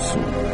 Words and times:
chaosu. 0.00 0.49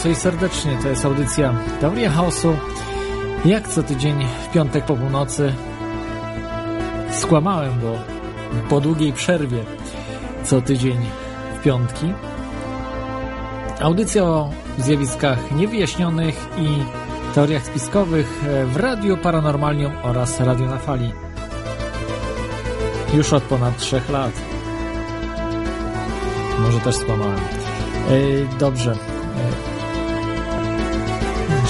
Gorąco 0.00 0.08
i 0.08 0.22
serdecznie. 0.22 0.78
To 0.82 0.88
jest 0.88 1.04
audycja 1.04 1.54
Teoria 1.80 2.10
Chaosu. 2.10 2.56
Jak 3.44 3.68
co 3.68 3.82
tydzień 3.82 4.26
w 4.44 4.52
piątek 4.52 4.84
po 4.84 4.96
północy 4.96 5.52
skłamałem, 7.10 7.80
bo 7.80 7.98
po 8.68 8.80
długiej 8.80 9.12
przerwie 9.12 9.64
co 10.44 10.62
tydzień 10.62 10.98
w 11.58 11.62
piątki. 11.62 12.12
Audycja 13.80 14.24
o 14.24 14.50
zjawiskach 14.78 15.52
niewyjaśnionych 15.52 16.48
i 16.58 16.68
teoriach 17.34 17.66
spiskowych 17.66 18.44
w 18.66 18.76
Radiu 18.76 19.16
Paranormalium 19.16 19.92
oraz 20.02 20.40
Radio 20.40 20.66
na 20.66 20.78
Fali. 20.78 21.12
Już 23.14 23.32
od 23.32 23.42
ponad 23.42 23.78
trzech 23.78 24.10
lat. 24.10 24.32
Może 26.58 26.80
też 26.80 26.94
skłamałem. 26.94 27.40
E, 28.10 28.58
Dobrze. 28.58 29.09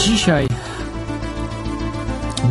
Dzisiaj 0.04 0.46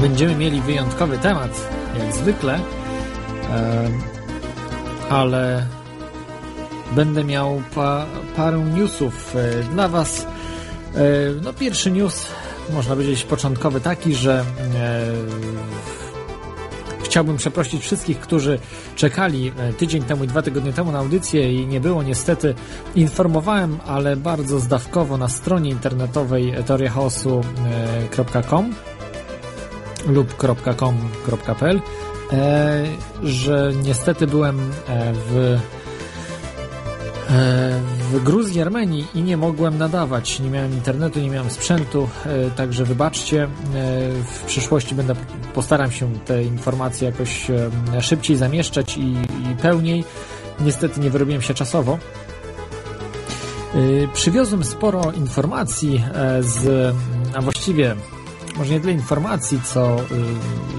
będziemy 0.01 0.35
mieli 0.35 0.61
wyjątkowy 0.61 1.17
temat, 1.17 1.51
jak 1.99 2.15
zwykle, 2.15 2.59
ale 5.09 5.65
będę 6.91 7.23
miał 7.23 7.61
pa, 7.75 8.05
parę 8.35 8.57
newsów 8.57 9.35
e, 9.35 9.63
dla 9.63 9.87
Was. 9.87 10.21
E, 10.95 10.99
No, 11.43 11.53
pierwszy 11.53 11.91
news, 11.91 12.25
można 12.73 12.95
powiedzieć 12.95 13.23
początkowy, 13.23 13.81
taki, 13.81 14.15
że 14.15 14.45
e, 14.75 14.98
Chciałbym 17.09 17.37
przeprosić 17.37 17.81
wszystkich, 17.81 18.19
którzy 18.19 18.59
czekali 18.95 19.51
e, 19.57 19.73
tydzień 19.73 20.03
temu 20.03 20.23
i 20.23 20.27
dwa 20.27 20.41
tygodnie 20.41 20.73
temu 20.73 20.91
na 20.91 20.99
audycję 20.99 21.53
i 21.53 21.67
nie 21.67 21.81
było 21.81 22.03
niestety. 22.03 22.55
Informowałem, 22.95 23.79
ale 23.85 24.15
bardzo 24.15 24.59
zdawkowo 24.59 25.17
na 25.17 25.27
stronie 25.27 25.69
internetowej 25.69 26.53
teoriachaosu.com 26.65 28.75
lub 30.07 30.35
.com.pl 30.77 31.81
e, 32.31 32.83
że 33.23 33.71
niestety 33.83 34.27
byłem 34.27 34.59
e, 34.59 34.63
w 35.13 35.59
w 37.29 37.88
Gruzji, 38.13 38.61
Armenii 38.61 39.07
i 39.15 39.21
nie 39.21 39.37
mogłem 39.37 39.77
nadawać. 39.77 40.39
Nie 40.39 40.49
miałem 40.49 40.73
internetu, 40.73 41.19
nie 41.19 41.29
miałem 41.29 41.49
sprzętu, 41.49 42.09
e, 42.25 42.51
także 42.51 42.85
wybaczcie. 42.85 43.43
E, 43.43 43.47
W 44.23 44.43
przyszłości 44.45 44.95
będę 44.95 45.15
postaram 45.53 45.91
się 45.91 46.13
te 46.25 46.43
informacje 46.43 47.09
jakoś 47.09 47.49
e, 47.49 48.01
szybciej 48.01 48.37
zamieszczać 48.37 48.97
i, 48.97 49.13
i 49.51 49.55
pełniej. 49.61 50.03
Niestety 50.59 50.99
nie 50.99 51.09
wyrobiłem 51.09 51.41
się 51.41 51.53
czasowo. 51.53 51.97
Przywiozłem 54.13 54.63
sporo 54.63 55.11
informacji 55.11 56.03
z, 56.39 56.93
a 57.35 57.41
właściwie 57.41 57.95
może 58.57 58.73
nie 58.73 58.79
tyle 58.79 58.93
informacji, 58.93 59.61
co 59.63 59.97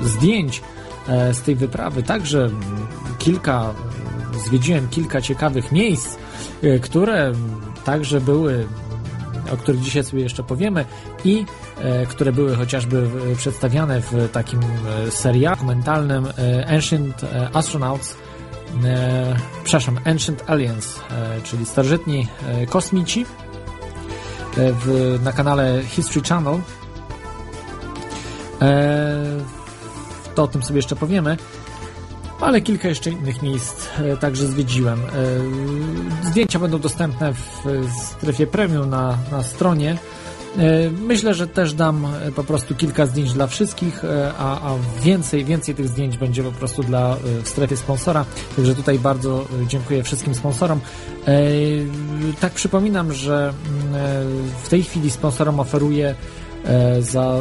zdjęć 0.04 0.62
z 1.32 1.40
tej 1.40 1.54
wyprawy. 1.54 2.02
Także 2.02 2.50
kilka, 3.18 3.74
zwiedziłem 4.46 4.88
kilka 4.88 5.20
ciekawych 5.20 5.72
miejsc, 5.72 6.16
które 6.82 7.32
także 7.84 8.20
były, 8.20 8.66
o 9.52 9.56
których 9.56 9.80
dzisiaj 9.80 10.04
sobie 10.04 10.22
jeszcze 10.22 10.42
powiemy 10.42 10.84
i 11.24 11.44
e, 11.78 12.06
które 12.06 12.32
były 12.32 12.56
chociażby 12.56 13.08
przedstawiane 13.36 14.00
w 14.00 14.28
takim 14.32 14.60
e, 14.60 15.10
serialu 15.10 15.56
dokumentalnym 15.56 16.26
e, 16.26 16.66
Ancient 16.68 17.24
Astronauts 17.52 18.16
przepraszam, 19.64 19.98
Ancient 20.04 20.44
Aliens, 20.46 21.00
czyli 21.44 21.66
starożytni 21.66 22.28
kosmici 22.68 23.26
w, 24.56 25.18
na 25.24 25.32
kanale 25.32 25.82
History 25.88 26.26
Channel. 26.28 26.60
To 30.34 30.42
o 30.42 30.48
tym 30.48 30.62
sobie 30.62 30.78
jeszcze 30.78 30.96
powiemy. 30.96 31.36
Ale 32.40 32.60
kilka 32.60 32.88
jeszcze 32.88 33.10
innych 33.10 33.42
miejsc 33.42 33.86
e, 33.98 34.16
także 34.16 34.46
zwiedziłem. 34.46 35.00
E, 35.00 36.26
Zdjęcia 36.30 36.58
będą 36.58 36.78
dostępne 36.78 37.32
w 37.32 37.88
strefie 38.02 38.46
premium 38.46 38.90
na, 38.90 39.18
na 39.30 39.42
stronie. 39.42 39.98
E, 40.58 40.90
Myślę, 40.90 41.34
że 41.34 41.46
też 41.46 41.74
dam 41.74 42.06
po 42.36 42.44
prostu 42.44 42.74
kilka 42.74 43.06
zdjęć 43.06 43.32
dla 43.32 43.46
wszystkich, 43.46 44.02
a, 44.38 44.70
a 44.70 44.74
więcej, 45.02 45.44
więcej 45.44 45.74
tych 45.74 45.88
zdjęć 45.88 46.18
będzie 46.18 46.42
po 46.42 46.52
prostu 46.52 46.82
dla, 46.82 47.16
w 47.42 47.48
strefie 47.48 47.76
sponsora. 47.76 48.24
Także 48.56 48.74
tutaj 48.74 48.98
bardzo 48.98 49.46
dziękuję 49.66 50.02
wszystkim 50.02 50.34
sponsorom. 50.34 50.80
Tak 52.40 52.52
przypominam, 52.52 53.12
że 53.12 53.52
mm, 53.92 53.94
w 54.62 54.68
tej 54.68 54.82
chwili 54.82 55.10
sponsorom 55.10 55.60
oferuję 55.60 56.14
za, 57.00 57.40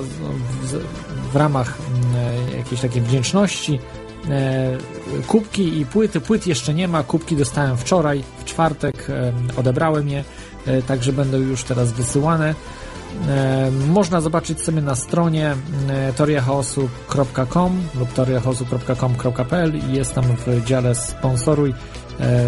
w, 1.31 1.35
ramach 1.35 1.77
mm, 1.77 2.57
jakiejś 2.57 2.81
takiej 2.81 3.01
wdzięczności 3.01 3.79
kubki 5.27 5.79
i 5.79 5.85
płyty. 5.85 6.21
Płyt 6.21 6.47
jeszcze 6.47 6.73
nie 6.73 6.87
ma, 6.87 7.03
kubki 7.03 7.35
dostałem 7.35 7.77
wczoraj, 7.77 8.23
w 8.39 8.45
czwartek 8.45 9.09
e, 9.09 9.33
odebrałem 9.57 10.09
je, 10.09 10.23
e, 10.65 10.81
także 10.81 11.13
będą 11.13 11.37
już 11.37 11.63
teraz 11.63 11.91
wysyłane. 11.91 12.55
E, 13.27 13.71
Można 13.87 14.21
zobaczyć 14.21 14.61
sobie 14.61 14.81
na 14.81 14.95
stronie 14.95 15.55
e, 15.89 16.13
teoriachaosu.com 16.13 17.81
lub 17.99 18.13
teoriachaosu.com.pl 18.13 19.75
i 19.89 19.93
jest 19.93 20.13
tam 20.15 20.23
w 20.23 20.65
dziale 20.65 20.95
sponsoruj. 20.95 21.73
E, 22.19 22.43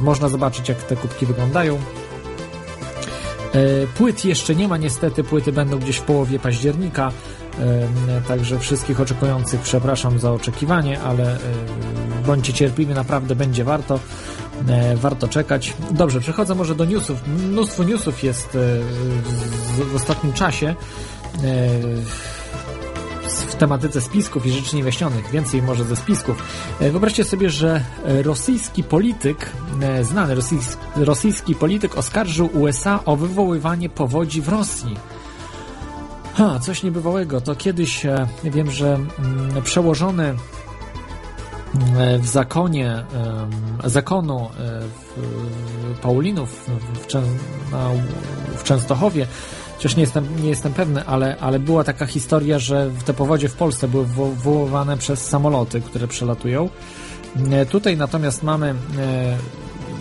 Można 0.00 0.28
zobaczyć 0.28 0.68
jak 0.68 0.82
te 0.82 0.96
kubki 0.96 1.26
wyglądają. 1.26 1.78
E, 3.54 3.86
Płyt 3.86 4.24
jeszcze 4.24 4.54
nie 4.54 4.68
ma, 4.68 4.76
niestety 4.76 5.24
płyty 5.24 5.52
będą 5.52 5.78
gdzieś 5.78 5.96
w 5.96 6.02
połowie 6.02 6.38
października, 6.38 7.08
e, 7.08 7.39
także 8.28 8.58
wszystkich 8.58 9.00
oczekujących 9.00 9.60
przepraszam 9.60 10.18
za 10.18 10.32
oczekiwanie, 10.32 11.00
ale 11.00 11.38
bądźcie 12.26 12.52
cierpliwi, 12.52 12.94
naprawdę 12.94 13.36
będzie 13.36 13.64
warto, 13.64 14.00
e, 14.68 14.96
warto 14.96 15.28
czekać. 15.28 15.74
Dobrze, 15.90 16.20
przechodzę 16.20 16.54
może 16.54 16.74
do 16.74 16.84
newsów. 16.84 17.26
Mnóstwo 17.26 17.84
newsów 17.84 18.24
jest 18.24 18.46
e, 18.46 18.58
w, 19.84 19.94
ostatnim 19.96 20.32
czasie. 20.32 20.66
E, 20.68 20.74
w 23.48 23.54
tematyce 23.54 24.00
spisków 24.00 24.46
i 24.46 24.50
rzeczy 24.50 24.76
niewyjaśnionych, 24.76 25.30
więcej 25.30 25.62
może 25.62 25.84
ze 25.84 25.96
spisków. 25.96 26.42
Wyobraźcie 26.80 27.24
sobie, 27.24 27.50
że 27.50 27.84
rosyjski 28.04 28.84
polityk, 28.84 29.50
znany 30.02 30.34
rosyjski, 30.34 30.82
rosyjski 30.96 31.54
polityk 31.54 31.98
oskarżył 31.98 32.50
USA 32.52 33.00
o 33.04 33.16
wywoływanie 33.16 33.88
powodzi 33.88 34.42
w 34.42 34.48
Rosji. 34.48 34.96
Ha, 36.40 36.58
coś 36.58 36.82
niebywałego. 36.82 37.40
To 37.40 37.54
kiedyś 37.54 38.06
e, 38.06 38.26
wiem, 38.44 38.70
że 38.70 38.94
mm, 38.94 39.62
przełożony 39.62 40.24
mm, 40.24 42.20
w 42.20 42.26
zakonie 42.26 43.04
zakonu 43.84 44.44
e, 44.44 44.80
w, 44.80 45.98
Paulinów 46.02 46.70
w, 48.56 48.62
Częstochowie 48.62 49.26
chociaż 49.76 49.96
nie 49.96 50.00
jestem, 50.00 50.42
nie 50.42 50.48
jestem 50.48 50.72
pewny, 50.72 51.06
ale, 51.06 51.36
ale 51.40 51.58
była 51.58 51.84
taka 51.84 52.06
historia, 52.06 52.58
że 52.58 52.90
te 53.04 53.14
powodzie 53.14 53.48
w 53.48 53.54
Polsce 53.54 53.88
były 53.88 54.06
wywoływane 54.06 54.96
przez 54.96 55.26
samoloty, 55.26 55.80
które 55.80 56.08
przelatują. 56.08 56.68
E, 57.50 57.66
tutaj 57.66 57.96
natomiast 57.96 58.42
mamy 58.42 58.68
e, 58.70 58.74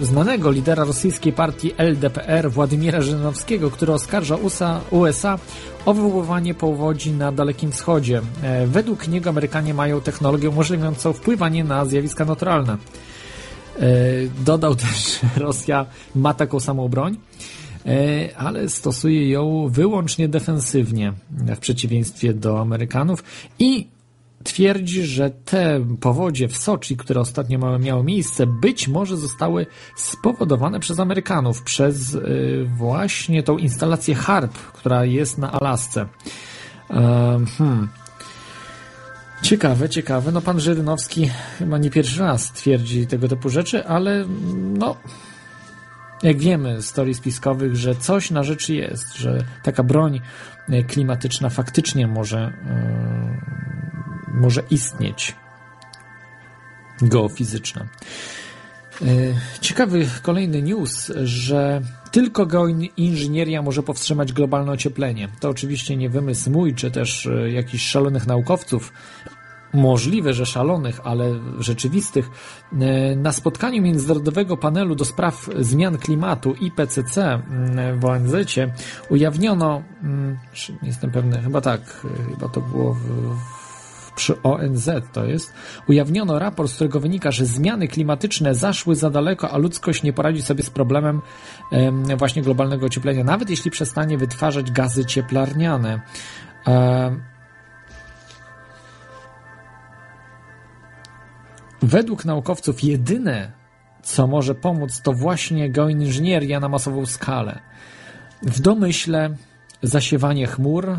znanego 0.02 0.52
lidera 0.52 0.84
rosyjskiej 0.84 1.34
partii 1.34 1.72
LDPR 1.78 2.52
Władimira 2.52 3.02
Żynowskiego, 3.02 3.72
który 3.72 3.94
oskarża 3.94 4.36
USA, 4.36 4.82
USA 4.92 5.40
o 5.86 5.94
wywoływanie 5.94 6.54
powodzi 6.54 7.12
na 7.12 7.32
Dalekim 7.32 7.72
Wschodzie. 7.72 8.22
E, 8.44 8.68
według 8.68 9.08
niego 9.08 9.30
Amerykanie 9.30 9.74
mają 9.74 10.02
technologię 10.02 10.50
umożliwiającą 10.50 11.14
wpływanie 11.14 11.64
na 11.64 11.86
zjawiska 11.86 12.26
naturalne. 12.26 12.78
Dodał 14.46 14.76
też, 14.76 15.20
że 15.36 15.42
Rosja 15.42 15.86
ma 16.16 16.34
taką 16.34 16.60
samą 16.60 16.88
broń, 16.88 17.18
ale 18.38 18.70
stosuje 18.70 19.30
ją 19.30 19.68
wyłącznie 19.72 20.28
defensywnie, 20.28 21.14
w 21.32 21.60
przeciwieństwie 21.60 22.34
do 22.34 22.62
Amerykanów 22.62 23.24
i 23.60 23.88
twierdzi, 24.44 25.04
że 25.04 25.30
te 25.30 25.86
powodzie 26.02 26.48
w 26.48 26.58
Soczi, 26.58 26.98
które 26.98 27.22
ostatnio 27.22 27.80
miały 27.80 28.04
miejsce, 28.04 28.48
być 28.48 28.88
może 28.88 29.18
zostały 29.18 29.66
spowodowane 29.96 30.80
przez 30.80 31.00
Amerykanów, 31.00 31.64
przez 31.64 32.14
y, 32.14 32.68
właśnie 32.78 33.44
tą 33.44 33.58
instalację 33.58 34.16
HARP, 34.16 34.54
która 34.54 35.06
jest 35.06 35.38
na 35.38 35.52
Alasce. 35.52 36.06
Hmm. 37.58 37.90
Ciekawe, 39.42 39.90
ciekawe. 39.90 40.32
No 40.32 40.42
pan 40.42 40.60
Żyrynowski 40.60 41.30
chyba 41.58 41.78
nie 41.78 41.90
pierwszy 41.90 42.20
raz 42.20 42.52
twierdzi 42.52 43.08
tego 43.08 43.28
typu 43.28 43.50
rzeczy, 43.50 43.86
ale 43.86 44.26
no 44.56 44.96
jak 46.24 46.38
wiemy 46.38 46.82
z 46.82 46.94
teorii 46.94 47.14
spiskowych, 47.14 47.76
że 47.76 47.96
coś 47.96 48.32
na 48.32 48.44
rzeczy 48.44 48.76
jest, 48.76 49.16
że 49.16 49.44
taka 49.64 49.84
broń 49.84 50.22
klimatyczna 50.88 51.50
faktycznie 51.50 52.08
może 52.08 52.54
może 54.40 54.64
istnieć 54.70 55.36
geofizyczna. 57.02 57.86
E, 59.02 59.06
ciekawy 59.62 60.08
kolejny 60.22 60.62
news, 60.62 61.12
że 61.24 61.82
tylko 62.12 62.46
geoinżynieria 62.46 63.62
może 63.62 63.84
powstrzymać 63.84 64.34
globalne 64.34 64.72
ocieplenie. 64.72 65.30
To 65.40 65.50
oczywiście 65.50 65.98
nie 65.98 66.10
wymysł 66.10 66.52
mój, 66.52 66.76
czy 66.76 66.92
też 66.92 67.26
e, 67.26 67.52
jakichś 67.52 67.84
szalonych 67.84 68.28
naukowców. 68.28 68.94
Możliwe, 69.74 70.34
że 70.34 70.46
szalonych, 70.46 71.00
ale 71.04 71.40
rzeczywistych. 71.60 72.30
E, 72.80 73.16
na 73.16 73.32
spotkaniu 73.32 73.82
Międzynarodowego 73.82 74.58
Panelu 74.58 74.96
do 74.96 75.06
Spraw 75.06 75.50
Zmian 75.60 75.98
Klimatu 75.98 76.54
IPCC 76.54 77.40
w 78.00 78.06
ONZ 78.06 78.34
ujawniono, 79.10 79.84
mm, 80.04 80.38
jestem 80.84 81.12
pewny, 81.12 81.42
chyba 81.42 81.62
tak, 81.62 81.82
chyba 82.30 82.50
to 82.50 82.62
było 82.62 82.94
w 82.94 83.59
przy 84.20 84.42
ONZ 84.42 84.90
to 85.14 85.26
jest, 85.26 85.54
ujawniono 85.88 86.40
raport, 86.40 86.72
z 86.72 86.76
którego 86.76 87.00
wynika, 87.00 87.32
że 87.32 87.46
zmiany 87.46 87.88
klimatyczne 87.88 88.56
zaszły 88.56 88.96
za 88.96 89.10
daleko, 89.10 89.52
a 89.52 89.58
ludzkość 89.58 90.04
nie 90.04 90.14
poradzi 90.14 90.42
sobie 90.42 90.64
z 90.64 90.70
problemem 90.70 91.22
właśnie 92.18 92.42
globalnego 92.42 92.86
ocieplenia, 92.86 93.24
nawet 93.24 93.50
jeśli 93.50 93.72
przestanie 93.72 94.18
wytwarzać 94.18 94.72
gazy 94.72 95.06
cieplarniane. 95.06 96.02
Według 101.82 102.26
naukowców 102.26 102.84
jedyne, 102.84 103.52
co 104.04 104.28
może 104.28 104.56
pomóc, 104.56 105.02
to 105.02 105.14
właśnie 105.14 105.70
geoinżynieria 105.70 106.60
na 106.60 106.70
masową 106.70 107.06
skalę. 107.06 107.60
W 108.42 108.60
domyśle 108.60 109.36
zasiewanie 109.84 110.48
chmur, 110.48 110.98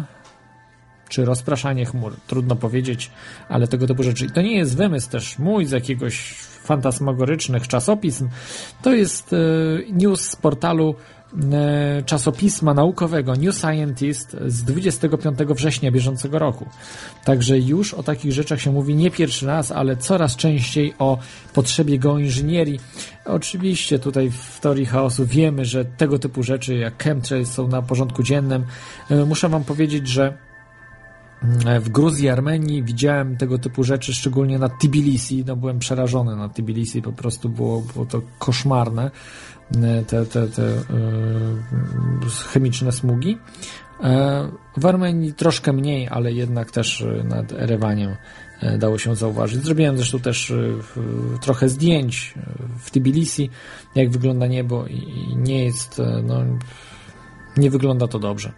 czy 1.11 1.25
rozpraszanie 1.25 1.87
chmur. 1.87 2.17
Trudno 2.27 2.57
powiedzieć, 2.57 3.11
ale 3.49 3.69
tego 3.69 3.87
typu 3.87 4.03
rzeczy. 4.03 4.31
To 4.31 4.43
nie 4.43 4.57
jest 4.57 4.77
wymysł 4.77 5.11
też 5.11 5.39
mój 5.39 5.67
z 5.67 5.71
jakiegoś 5.71 6.35
fantasmagorycznych 6.65 7.69
czasopism. 7.69 8.29
To 8.83 8.95
jest 8.95 9.33
e, 9.33 9.37
news 9.93 10.21
z 10.21 10.37
portalu 10.37 10.95
e, 11.53 12.03
czasopisma 12.03 12.75
naukowego 12.75 13.35
New 13.37 13.55
Scientist 13.55 14.37
z 14.47 14.65
25 14.65 15.39
września 15.39 15.91
bieżącego 15.91 16.39
roku. 16.39 16.67
Także 17.25 17.59
już 17.59 17.95
o 17.95 18.03
takich 18.03 18.33
rzeczach 18.33 18.61
się 18.61 18.73
mówi 18.73 18.95
nie 18.95 19.11
pierwszy 19.11 19.47
raz, 19.47 19.73
ale 19.73 19.97
coraz 19.97 20.37
częściej 20.37 20.95
o 20.99 21.19
potrzebie 21.55 21.99
geoinżynierii. 21.99 22.81
Oczywiście 23.25 23.99
tutaj 23.99 24.31
w 24.31 24.61
teorii 24.61 24.87
chaosu 24.87 25.27
wiemy, 25.27 25.65
że 25.65 25.85
tego 25.85 26.19
typu 26.19 26.43
rzeczy 26.43 26.75
jak 26.75 27.03
chemtrails 27.03 27.53
są 27.53 27.69
na 27.69 27.83
porządku 27.83 28.23
dziennym. 28.23 28.65
E, 29.11 29.25
muszę 29.25 29.49
wam 29.49 29.65
powiedzieć, 29.65 30.09
że 30.09 30.50
w 31.81 31.89
Gruzji, 31.89 32.29
Armenii 32.29 32.83
widziałem 32.83 33.37
tego 33.37 33.59
typu 33.59 33.85
rzeczy, 33.85 34.15
szczególnie 34.15 34.59
na 34.59 34.69
Tbilisi. 34.69 35.45
No, 35.47 35.57
byłem 35.57 35.79
przerażony 35.79 36.37
na 36.37 36.49
Tbilisi, 36.49 37.03
po 37.03 37.13
prostu 37.13 37.49
było, 37.49 37.81
było 37.81 38.07
to 38.07 38.23
koszmarne, 38.39 39.11
te, 40.07 40.27
te, 40.27 40.49
te 40.49 40.63
yy, 40.63 42.31
chemiczne 42.53 42.93
smugi. 42.93 43.39
E, 44.03 44.49
w 44.77 44.87
Armenii 44.87 45.33
troszkę 45.33 45.73
mniej, 45.73 46.09
ale 46.09 46.33
jednak 46.33 46.71
też 46.71 47.05
nad 47.25 47.53
Erewaniem 47.53 48.17
dało 48.79 48.99
się 48.99 49.17
zauważyć. 49.17 49.65
Zrobiłem 49.65 49.97
zresztą 49.97 50.19
też 50.19 50.53
trochę 51.41 51.69
zdjęć 51.69 52.35
w 52.79 52.91
Tbilisi, 52.91 53.51
jak 53.95 54.11
wygląda 54.11 54.47
niebo 54.47 54.87
i 54.87 55.37
nie 55.37 55.65
jest, 55.65 56.03
no, 56.23 56.45
nie 57.57 57.71
wygląda 57.71 58.09
to 58.09 58.19
dobrze. 58.19 58.53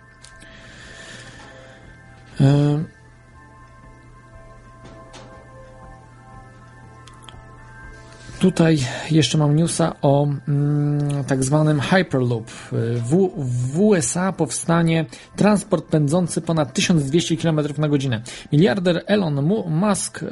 Tutaj 8.43 8.79
jeszcze 9.11 9.39
mam 9.39 9.57
newsa 9.57 9.95
o 10.03 10.29
mm, 10.49 11.25
tak 11.25 11.45
zwanym 11.45 11.81
Hyperloop. 11.81 12.51
W, 12.81 13.31
w 13.73 13.81
USA 13.81 14.33
powstanie 14.33 15.07
transport 15.37 15.85
pędzący 15.85 16.41
ponad 16.41 16.73
1200 16.73 17.37
km 17.37 17.61
na 17.79 17.89
godzinę. 17.89 18.23
Miliarder 18.53 19.03
Elon 19.07 19.43
Musk 19.69 20.23
y, 20.23 20.27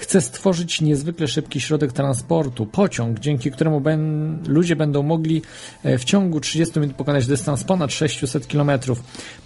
chce 0.00 0.20
stworzyć 0.20 0.80
niezwykle 0.80 1.28
szybki 1.28 1.60
środek 1.60 1.92
transportu, 1.92 2.66
pociąg, 2.66 3.18
dzięki 3.18 3.50
któremu 3.50 3.80
ben, 3.80 4.38
ludzie 4.46 4.76
będą 4.76 5.02
mogli 5.02 5.42
e, 5.82 5.98
w 5.98 6.04
ciągu 6.04 6.40
30 6.40 6.80
minut 6.80 6.96
pokonać 6.96 7.26
dystans 7.26 7.64
ponad 7.64 7.92
600 7.92 8.46
km. 8.46 8.70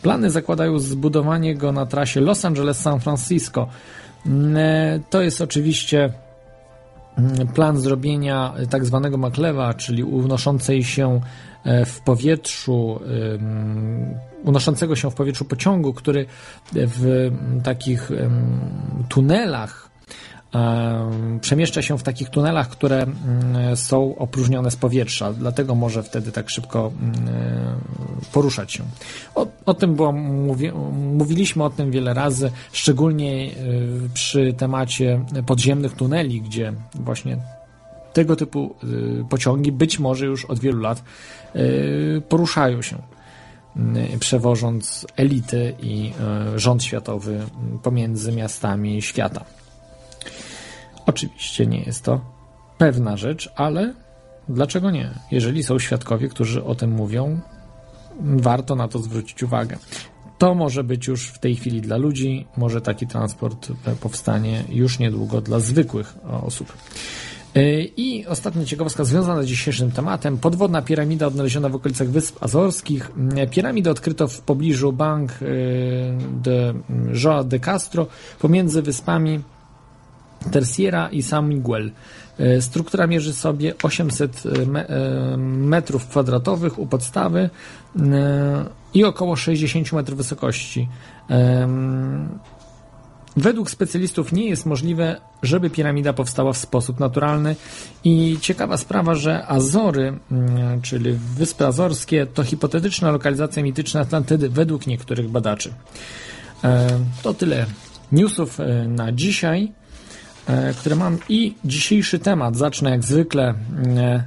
Plany 0.03 0.31
zakładają 0.31 0.79
zbudowanie 0.79 1.55
go 1.55 1.73
na 1.73 1.87
trasie 1.87 2.21
Los 2.21 2.45
Angeles-San 2.45 3.01
Francisco. 3.01 3.69
Mm, 4.27 4.57
e, 4.57 5.01
to 5.11 5.23
jest 5.23 5.41
oczywiście 5.41 6.13
mm, 7.19 7.49
plan 7.49 7.79
zrobienia 7.79 8.55
tak 8.71 8.85
zwanego 8.85 9.17
maklewa, 9.17 9.75
czyli 9.75 10.05
unoszącej 10.05 10.85
się 10.85 11.21
e, 11.65 11.85
w 11.85 12.01
powietrzu, 12.01 13.01
unoszącego 14.45 14.97
się 14.97 15.11
w 15.11 15.15
powietrzu 15.15 15.45
pociągu, 15.45 15.93
który 15.93 16.27
w 16.73 17.31
takich 17.63 18.11
tunelach 19.09 19.84
przemieszcza 21.41 21.83
się 21.83 21.99
w 21.99 22.03
takich 22.03 22.31
tunelach, 22.31 22.69
które 22.69 23.03
mm, 23.03 23.77
są 23.77 24.17
opróżnione 24.17 24.71
z 24.71 24.77
powietrza, 24.77 25.33
dlatego 25.33 25.75
może 25.75 26.03
wtedy 26.03 26.33
tak 26.33 26.51
szybko 26.51 26.93
mm, 27.03 27.15
poruszać 28.33 28.73
się. 28.73 28.85
O, 29.35 29.47
o 29.67 29.75
tym 29.75 29.95
było, 29.95 30.13
mówi, 30.13 30.73
mówiliśmy 30.93 31.65
o 31.65 31.71
tym 31.71 31.91
wiele 31.91 32.15
razy, 32.15 32.51
szczególnie 32.73 33.51
y, 33.51 34.09
przy 34.15 34.53
temacie 34.53 35.25
podziemnych 35.47 35.93
tuneli, 35.93 36.41
gdzie 36.41 36.73
właśnie 36.95 37.37
tego 38.13 38.37
typu 38.37 38.75
y, 38.85 39.25
pociągi 39.29 39.73
być 39.73 39.99
może 39.99 40.27
już 40.27 40.45
od 40.45 40.59
wielu 40.59 40.81
lat 40.81 41.03
y, 41.57 42.23
poruszają 42.29 42.83
się 42.83 42.97
przewożąc 44.21 45.07
elity 45.17 45.75
i 45.83 46.13
rząd 46.57 46.85
światowy 46.85 47.41
pomiędzy 47.83 48.33
miastami 48.33 49.03
świata. 49.03 49.45
Oczywiście 51.07 51.67
nie 51.67 51.81
jest 51.83 52.05
to 52.05 52.21
pewna 52.79 53.17
rzecz, 53.17 53.53
ale 53.57 53.95
dlaczego 54.49 54.91
nie? 54.91 55.11
Jeżeli 55.31 55.63
są 55.63 55.79
świadkowie, 55.79 56.29
którzy 56.29 56.65
o 56.65 56.75
tym 56.75 56.91
mówią, 56.91 57.41
warto 58.21 58.77
na 58.77 58.89
to 58.89 58.99
zwrócić 58.99 59.43
uwagę. 59.43 59.77
To 60.39 60.55
może 60.55 60.85
być 60.85 61.07
już 61.07 61.29
w 61.29 61.39
tej 61.39 61.57
chwili 61.57 61.81
dla 61.81 61.97
ludzi, 61.97 62.47
może 62.57 62.81
taki 62.81 63.07
transport 63.07 63.73
powstanie 64.01 64.65
już 64.69 64.99
niedługo 64.99 65.41
dla 65.41 65.61
zwykłych 65.61 66.17
osób. 66.43 66.73
E, 67.55 67.83
I 67.83 68.27
ostatnia 68.27 68.65
ciekawostka 68.65 69.05
związana 69.05 69.43
z 69.43 69.47
dzisiejszym 69.47 69.91
tematem. 69.91 70.39
Podwodna 70.39 70.83
piramida 70.83 71.27
odnaleziona 71.27 71.69
w 71.69 71.75
okolicach 71.75 72.09
Wysp 72.09 72.43
Azorskich. 72.43 73.11
E, 73.37 73.47
piramidę 73.47 73.91
odkryto 73.91 74.29
w 74.29 74.41
pobliżu 74.41 74.93
Bank 74.93 75.33
e, 75.33 75.37
de 76.43 76.75
Joa 77.13 77.45
de 77.45 77.61
Castro 77.61 78.07
pomiędzy 78.39 78.83
wyspami 78.83 79.41
Terciera 80.51 81.09
i 81.09 81.23
San 81.23 81.49
Miguel. 81.49 81.91
E, 82.39 82.63
struktura 82.63 83.07
mierzy 83.07 83.33
sobie 83.33 83.75
800 83.83 84.43
e, 84.47 84.51
e, 84.51 85.37
metrów 85.37 86.07
kwadratowych 86.07 86.79
u 86.79 86.87
podstawy 86.87 87.51
i 88.95 89.05
około 89.05 89.37
60 89.37 89.93
metrów 89.93 90.19
wysokości. 90.19 90.89
Według 93.37 93.71
specjalistów 93.71 94.33
nie 94.33 94.49
jest 94.49 94.67
możliwe, 94.67 95.21
żeby 95.43 95.71
piramida 95.71 96.13
powstała 96.13 96.53
w 96.53 96.59
sposób 96.59 97.01
naturalny 97.01 97.57
i 98.05 98.39
ciekawa 98.41 98.77
sprawa, 98.77 99.15
że 99.15 99.47
Azory, 99.47 100.19
mm, 100.33 100.83
czyli 100.83 101.13
Wyspy 101.37 101.67
Azorskie, 101.67 102.27
to 102.27 102.45
hipotetyczna 102.45 103.11
lokalizacja 103.11 103.63
mitycznej 103.63 104.03
Atlantydy 104.03 104.49
według 104.49 104.87
niektórych 104.87 105.29
badaczy. 105.29 105.75
To 107.23 107.35
tyle 107.35 107.67
newsów 108.13 108.59
na 108.89 109.13
dzisiaj, 109.13 109.73
które 110.79 110.97
mam 110.97 111.19
i 111.29 111.55
dzisiejszy 111.65 112.19
temat 112.19 112.57
zacznę 112.57 112.91
jak 112.91 113.03
zwykle 113.03 113.55
e, 113.97 114.25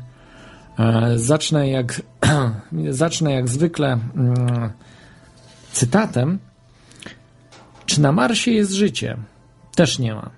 e, 0.79 1.17
zacznę 1.17 1.69
jak 1.69 2.01
zacznę 2.89 3.33
jak 3.33 3.47
zwykle 3.47 3.87
mm, 4.15 4.69
cytatem 5.71 6.39
czy 7.85 8.01
na 8.01 8.11
Marsie 8.11 8.51
jest 8.51 8.71
życie? 8.71 9.17
Też 9.75 9.99
nie 9.99 10.13
ma. 10.13 10.29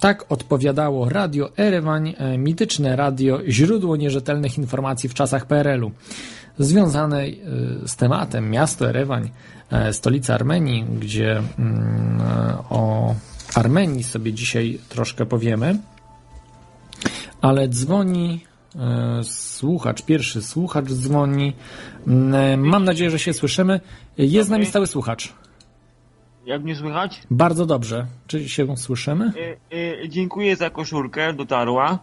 Tak 0.00 0.24
odpowiadało 0.28 1.08
Radio 1.08 1.56
Erewań, 1.56 2.14
e, 2.18 2.38
mityczne 2.38 2.96
radio, 2.96 3.40
źródło 3.48 3.96
nierzetelnych 3.96 4.58
informacji 4.58 5.08
w 5.08 5.14
czasach 5.14 5.46
PRL-u. 5.46 5.92
Związane 6.58 7.22
e, 7.22 7.32
z 7.88 7.96
tematem 7.96 8.50
miasto 8.50 8.88
Erewań, 8.88 9.30
e, 9.70 9.92
stolica 9.92 10.34
Armenii, 10.34 10.84
gdzie 11.00 11.42
mm, 11.58 12.20
e, 12.20 12.58
o 12.70 13.14
Armenii 13.58 14.02
sobie 14.02 14.32
dzisiaj 14.32 14.78
troszkę 14.88 15.26
powiemy. 15.26 15.78
Ale 17.40 17.68
dzwoni 17.68 18.40
e, 18.76 19.24
słuchacz, 19.24 20.02
pierwszy 20.02 20.42
słuchacz 20.42 20.86
dzwoni. 20.92 21.52
Mm, 22.06 22.60
Mam 22.60 22.84
nadzieję, 22.84 23.10
że 23.10 23.18
się 23.18 23.32
słyszymy. 23.32 23.80
Jest 24.18 24.48
z 24.48 24.50
nami 24.50 24.66
stały 24.66 24.86
słuchacz. 24.86 25.32
Jak 26.46 26.62
mnie 26.62 26.76
słychać? 26.76 27.22
Bardzo 27.30 27.66
dobrze. 27.66 28.06
Czy 28.26 28.48
się 28.48 28.76
słyszymy? 28.76 29.32
E, 29.72 29.76
e, 30.04 30.08
dziękuję 30.08 30.56
za 30.56 30.70
koszulkę, 30.70 31.32
dotarła. 31.32 31.98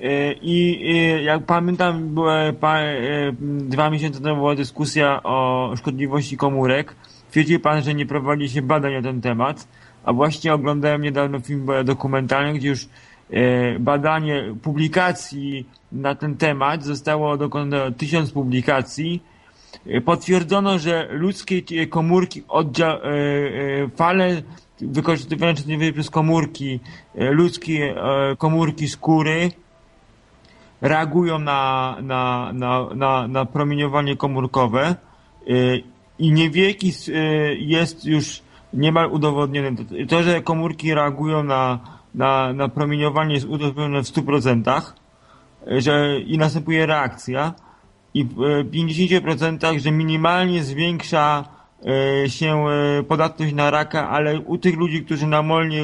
E, 0.00 0.32
I 0.32 0.86
e, 0.96 1.22
jak 1.22 1.46
pamiętam, 1.46 2.14
e, 2.28 3.32
dwa 3.60 3.90
miesiące 3.90 4.20
temu 4.20 4.36
była 4.36 4.54
dyskusja 4.54 5.22
o 5.22 5.70
szkodliwości 5.76 6.36
komórek. 6.36 6.96
Twierdzi 7.30 7.58
pan, 7.58 7.82
że 7.82 7.94
nie 7.94 8.06
prowadzi 8.06 8.48
się 8.48 8.62
badań 8.62 8.92
na 8.92 9.02
ten 9.02 9.20
temat, 9.20 9.68
a 10.04 10.12
właśnie 10.12 10.54
oglądałem 10.54 11.02
niedawno 11.02 11.40
film 11.40 11.66
dokumentalny, 11.84 12.58
gdzie 12.58 12.68
już 12.68 12.88
e, 13.30 13.78
badanie 13.78 14.54
publikacji 14.62 15.66
na 15.92 16.14
ten 16.14 16.36
temat 16.36 16.84
zostało 16.84 17.36
dokonane 17.36 17.92
tysiąc 17.92 18.30
publikacji. 18.30 19.22
E, 19.86 20.00
Potwierdzono, 20.00 20.78
że 20.78 21.08
ludzkie 21.10 21.86
komórki 21.86 22.42
oddzia- 22.42 22.98
e, 23.04 23.88
fale 23.96 24.42
wykorzystywane 24.80 25.54
przez 25.92 26.10
komórki, 26.10 26.80
ludzkie 27.14 27.94
komórki 28.38 28.88
skóry 28.88 29.50
reagują 30.80 31.38
na, 31.38 31.96
na, 32.02 32.50
na, 32.52 32.88
na, 32.94 33.28
na 33.28 33.44
promieniowanie 33.44 34.16
komórkowe 34.16 34.96
i 36.18 36.32
e, 37.08 37.12
jest 37.54 38.04
już 38.04 38.42
niemal 38.74 39.12
udowodnione. 39.12 39.72
To, 40.08 40.22
że 40.22 40.42
komórki 40.42 40.94
reagują 40.94 41.42
na, 41.42 41.80
na, 42.14 42.52
na 42.52 42.68
promieniowanie 42.68 43.34
jest 43.34 43.46
udowodnione 43.46 44.02
w 44.02 44.06
100%, 44.06 44.82
e, 45.66 45.80
że 45.80 46.20
i 46.20 46.38
następuje 46.38 46.86
reakcja 46.86 47.54
i 48.14 48.24
w 48.24 48.42
e, 48.42 48.64
50%, 48.64 49.78
że 49.78 49.90
minimalnie 49.90 50.64
zwiększa 50.64 51.44
e, 52.24 52.30
się 52.30 52.66
e, 52.68 53.02
podatność 53.02 53.52
na 53.54 53.70
raka, 53.70 54.10
ale 54.10 54.40
u 54.40 54.58
tych 54.58 54.76
ludzi, 54.76 55.04
którzy 55.04 55.26
namolnie 55.26 55.82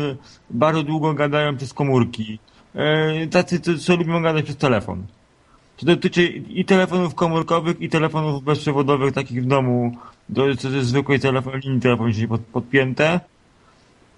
bardzo 0.51 0.83
długo 0.83 1.15
gadają 1.15 1.57
przez 1.57 1.75
komórki, 1.75 2.39
e, 2.75 3.27
tacy, 3.27 3.61
co, 3.61 3.79
co 3.79 3.97
lubią 3.97 4.23
gadać 4.23 4.45
przez 4.45 4.57
telefon. 4.57 5.07
To 5.77 5.87
dotyczy 5.87 6.23
i 6.29 6.65
telefonów 6.65 7.15
komórkowych, 7.15 7.81
i 7.81 7.89
telefonów 7.89 8.45
bezprzewodowych, 8.45 9.15
takich 9.15 9.43
w 9.43 9.47
domu, 9.47 9.97
do, 10.31 10.47
jest 10.47 10.69
zwykłej 10.69 11.21
telefon, 11.21 11.61
linii 11.65 11.81
telefonicznej 11.81 12.29
pod, 12.29 12.41
podpięte. 12.41 13.21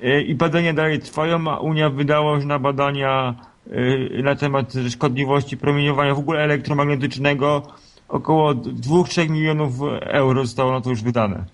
E, 0.03 0.23
I 0.23 0.35
badania 0.35 0.73
dalej 0.73 1.01
trwają, 1.01 1.51
a 1.51 1.59
Unia 1.59 1.91
wydała 1.91 2.35
już 2.35 2.45
na 2.45 2.59
badania 2.59 3.35
e, 3.71 4.23
na 4.23 4.37
temat 4.37 4.73
szkodliwości 4.91 5.57
promieniowania 5.57 6.15
w 6.15 6.19
ogóle 6.19 6.41
elektromagnetycznego 6.41 7.63
około 8.09 8.55
2-3 8.55 9.31
milionów 9.31 9.75
euro 10.01 10.45
zostało 10.45 10.73
na 10.73 10.81
to 10.81 10.91
już 10.91 11.03
wydane. 11.03 11.45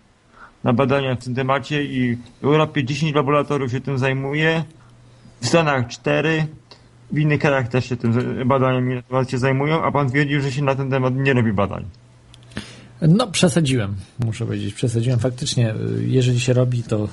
Na 0.64 0.72
badania 0.72 1.14
w 1.14 1.24
tym 1.24 1.34
temacie 1.34 1.84
i 1.84 2.16
w 2.16 2.44
Europie 2.44 2.84
10 2.84 3.14
laboratoriów 3.14 3.70
się 3.70 3.80
tym 3.80 3.98
zajmuje, 3.98 4.64
w 5.40 5.46
Stanach 5.46 5.88
4, 5.88 6.46
w 7.12 7.18
innych 7.18 7.40
krajach 7.40 7.68
też 7.68 7.88
się 7.88 7.96
tym 7.96 8.12
badaniami 8.48 8.94
na 8.94 9.02
temat 9.02 9.30
się 9.30 9.38
zajmują, 9.38 9.82
a 9.82 9.92
pan 9.92 10.10
twierdził, 10.10 10.40
że 10.40 10.52
się 10.52 10.62
na 10.62 10.74
ten 10.74 10.90
temat 10.90 11.14
nie 11.14 11.32
robi 11.32 11.52
badań. 11.52 11.84
No, 13.02 13.26
przesadziłem, 13.26 13.94
muszę 14.24 14.44
powiedzieć. 14.46 14.74
Przesadziłem 14.74 15.18
faktycznie. 15.18 15.74
y, 15.74 16.04
Jeżeli 16.06 16.40
się 16.40 16.52
robi, 16.52 16.82
to, 16.82 17.08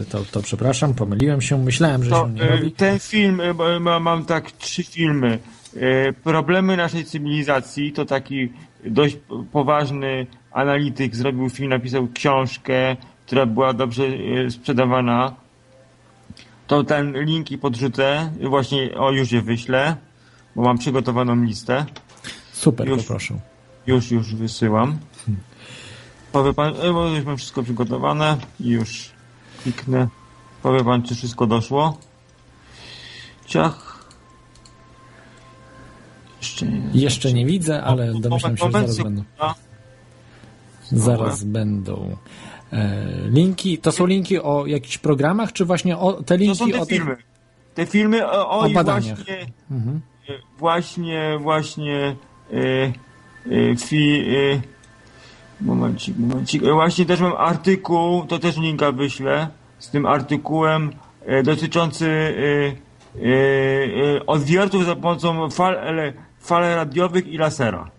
y, 0.00 0.04
to, 0.04 0.24
to 0.32 0.42
przepraszam, 0.42 0.94
pomyliłem 0.94 1.40
się. 1.40 1.64
Myślałem, 1.64 2.04
że 2.04 2.10
To, 2.10 2.26
się 2.26 2.32
nie 2.34 2.42
e, 2.42 2.56
robi. 2.56 2.72
ten 2.72 2.98
film, 2.98 3.40
e, 3.40 3.54
bo 3.54 3.80
ma- 3.80 4.00
mam 4.00 4.24
tak 4.24 4.52
trzy 4.52 4.82
filmy. 4.82 5.38
Problemy 6.24 6.76
naszej 6.76 7.04
cywilizacji 7.04 7.92
to 7.92 8.04
taki 8.04 8.52
dość 8.84 9.16
poważny 9.52 10.26
analityk 10.52 11.16
zrobił 11.16 11.50
film, 11.50 11.68
napisał 11.70 12.08
książkę, 12.14 12.96
która 13.26 13.46
była 13.46 13.72
dobrze 13.72 14.02
sprzedawana. 14.50 15.34
To 16.66 16.84
ten 16.84 17.24
linki 17.24 17.58
podrzucę, 17.58 18.32
właśnie, 18.48 18.94
o 18.94 19.10
już 19.10 19.32
je 19.32 19.42
wyślę, 19.42 19.96
bo 20.56 20.62
mam 20.62 20.78
przygotowaną 20.78 21.44
listę. 21.44 21.86
Super, 22.52 22.88
już. 22.88 22.98
poproszę. 23.02 23.34
Już, 23.86 24.10
już 24.10 24.34
wysyłam. 24.34 24.98
Powie 26.32 26.52
pan, 26.54 26.74
e, 26.82 26.92
bo 26.92 27.08
już 27.08 27.24
mam 27.24 27.36
wszystko 27.36 27.62
przygotowane 27.62 28.36
i 28.60 28.68
już 28.68 29.10
kliknę. 29.62 30.08
Powie 30.62 30.84
pan, 30.84 31.02
czy 31.02 31.14
wszystko 31.14 31.46
doszło. 31.46 31.98
Ciach. 33.46 34.04
Jeszcze 36.40 36.66
nie. 36.66 36.80
Jeszcze 37.02 37.32
nie 37.32 37.46
widzę, 37.46 37.82
ale 37.82 38.12
domyślam 38.20 38.56
się, 38.56 38.64
że 38.66 38.72
zaraz 38.72 38.98
będą. 38.98 39.24
Zaraz 40.92 41.44
będą 41.44 42.16
e, 42.72 43.06
linki. 43.28 43.78
To 43.78 43.92
są 43.92 44.06
linki 44.06 44.38
o 44.38 44.66
jakichś 44.66 44.98
programach, 44.98 45.52
czy 45.52 45.64
właśnie 45.64 45.98
o 45.98 46.12
te 46.12 46.22
To 46.24 46.36
linki 46.36 46.56
są 46.58 46.70
te 46.70 46.80
o 46.80 46.84
filmy. 46.84 47.16
Te 47.74 47.86
filmy 47.86 48.26
o, 48.26 48.50
o, 48.50 48.58
O 48.58 48.70
badaniach. 48.70 49.16
właśnie, 49.16 49.46
Mhm. 49.70 50.00
e, 50.28 50.32
właśnie, 50.58 51.38
właśnie 51.40 52.16
e, 52.52 52.56
e, 53.50 53.76
fi, 53.76 54.20
e, 54.20 54.60
momencik, 55.60 56.18
momencik. 56.18 56.62
E, 56.62 56.72
Właśnie 56.72 57.06
też 57.06 57.20
mam 57.20 57.32
artykuł, 57.38 58.24
to 58.26 58.38
też 58.38 58.56
linka 58.56 58.92
wyślę, 58.92 59.48
z 59.78 59.90
tym 59.90 60.06
artykułem 60.06 60.90
e, 61.26 61.42
dotyczący 61.42 62.10
e, 62.10 63.22
e, 63.22 64.16
e, 64.16 64.26
odwiertów 64.26 64.84
za 64.84 64.96
pomocą 64.96 65.50
fal, 65.50 65.74
ele, 65.78 66.12
fal 66.40 66.62
radiowych 66.62 67.26
i 67.26 67.38
lasera. 67.38 67.90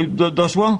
E, 0.00 0.06
Do, 0.06 0.30
doszło? 0.30 0.78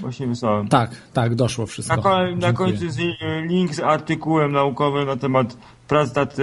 Właśnie 0.00 0.26
wysłałem. 0.26 0.68
Tak, 0.68 0.90
tak, 1.12 1.34
doszło 1.34 1.66
wszystko. 1.66 1.96
Na, 1.96 2.02
ko- 2.02 2.36
na 2.36 2.52
końcu 2.52 2.84
jest 2.84 2.98
link 3.46 3.74
z 3.74 3.80
artykułem 3.80 4.52
naukowym 4.52 5.06
na 5.06 5.16
temat 5.16 5.56
prac 5.88 6.14
nad 6.14 6.36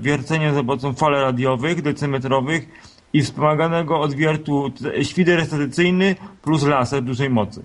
wierceniem 0.00 0.54
za 0.54 0.60
pomocą 0.60 0.92
fal 0.94 1.12
radiowych, 1.12 1.82
decymetrowych 1.82 2.68
i 3.14 3.22
wspomaganego 3.22 4.00
odwiertu 4.00 4.70
t- 4.70 5.04
świder 5.04 5.46
statycyjny 5.46 6.16
plus 6.42 6.62
laser 6.66 7.02
dużej 7.02 7.30
mocy. 7.30 7.62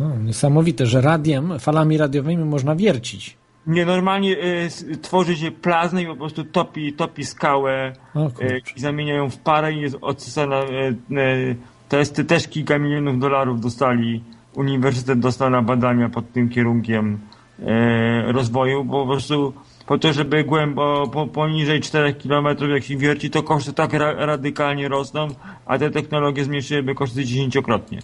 No, 0.00 0.16
niesamowite, 0.16 0.86
że 0.86 1.00
radiem, 1.00 1.58
falami 1.58 1.98
radiowymi 1.98 2.44
można 2.44 2.76
wiercić. 2.76 3.36
Nie, 3.66 3.84
normalnie 3.86 4.36
s- 4.66 4.86
tworzy 5.02 5.36
się 5.36 5.50
plazmę 5.50 6.02
i 6.02 6.06
po 6.06 6.16
prostu 6.16 6.44
topi, 6.44 6.92
topi 6.92 7.24
skałę 7.24 7.92
kurczę. 8.12 8.58
i 8.76 8.80
zamienia 8.80 9.14
ją 9.14 9.30
w 9.30 9.36
parę 9.36 9.72
i 9.72 9.80
jest 9.80 9.96
odsysana. 10.00 10.56
E, 10.56 10.64
to 11.88 11.98
jest 11.98 12.22
też 12.28 12.48
kilka 12.48 12.78
milionów 12.78 13.18
dolarów 13.18 13.60
dostali. 13.60 14.22
Uniwersytet 14.54 15.18
dostał 15.18 15.50
na 15.50 15.62
badania 15.62 16.08
pod 16.08 16.32
tym 16.32 16.48
kierunkiem 16.48 17.18
e, 17.66 18.32
rozwoju, 18.32 18.84
bo 18.84 19.02
po 19.06 19.12
prostu 19.12 19.52
po 19.88 19.98
to, 19.98 20.12
żeby 20.12 20.44
głębo, 20.44 21.08
po, 21.12 21.26
poniżej 21.26 21.80
4 21.80 22.14
km 22.14 22.46
jak 22.70 22.84
się 22.84 22.96
wierci, 22.96 23.30
to 23.30 23.42
koszty 23.42 23.72
tak 23.72 23.92
ra, 23.92 24.12
radykalnie 24.12 24.88
rosną, 24.88 25.28
a 25.66 25.78
te 25.78 25.90
technologie 25.90 26.44
zmniejszyłyby 26.44 26.94
koszty 26.94 27.24
dziesięciokrotnie. 27.24 28.02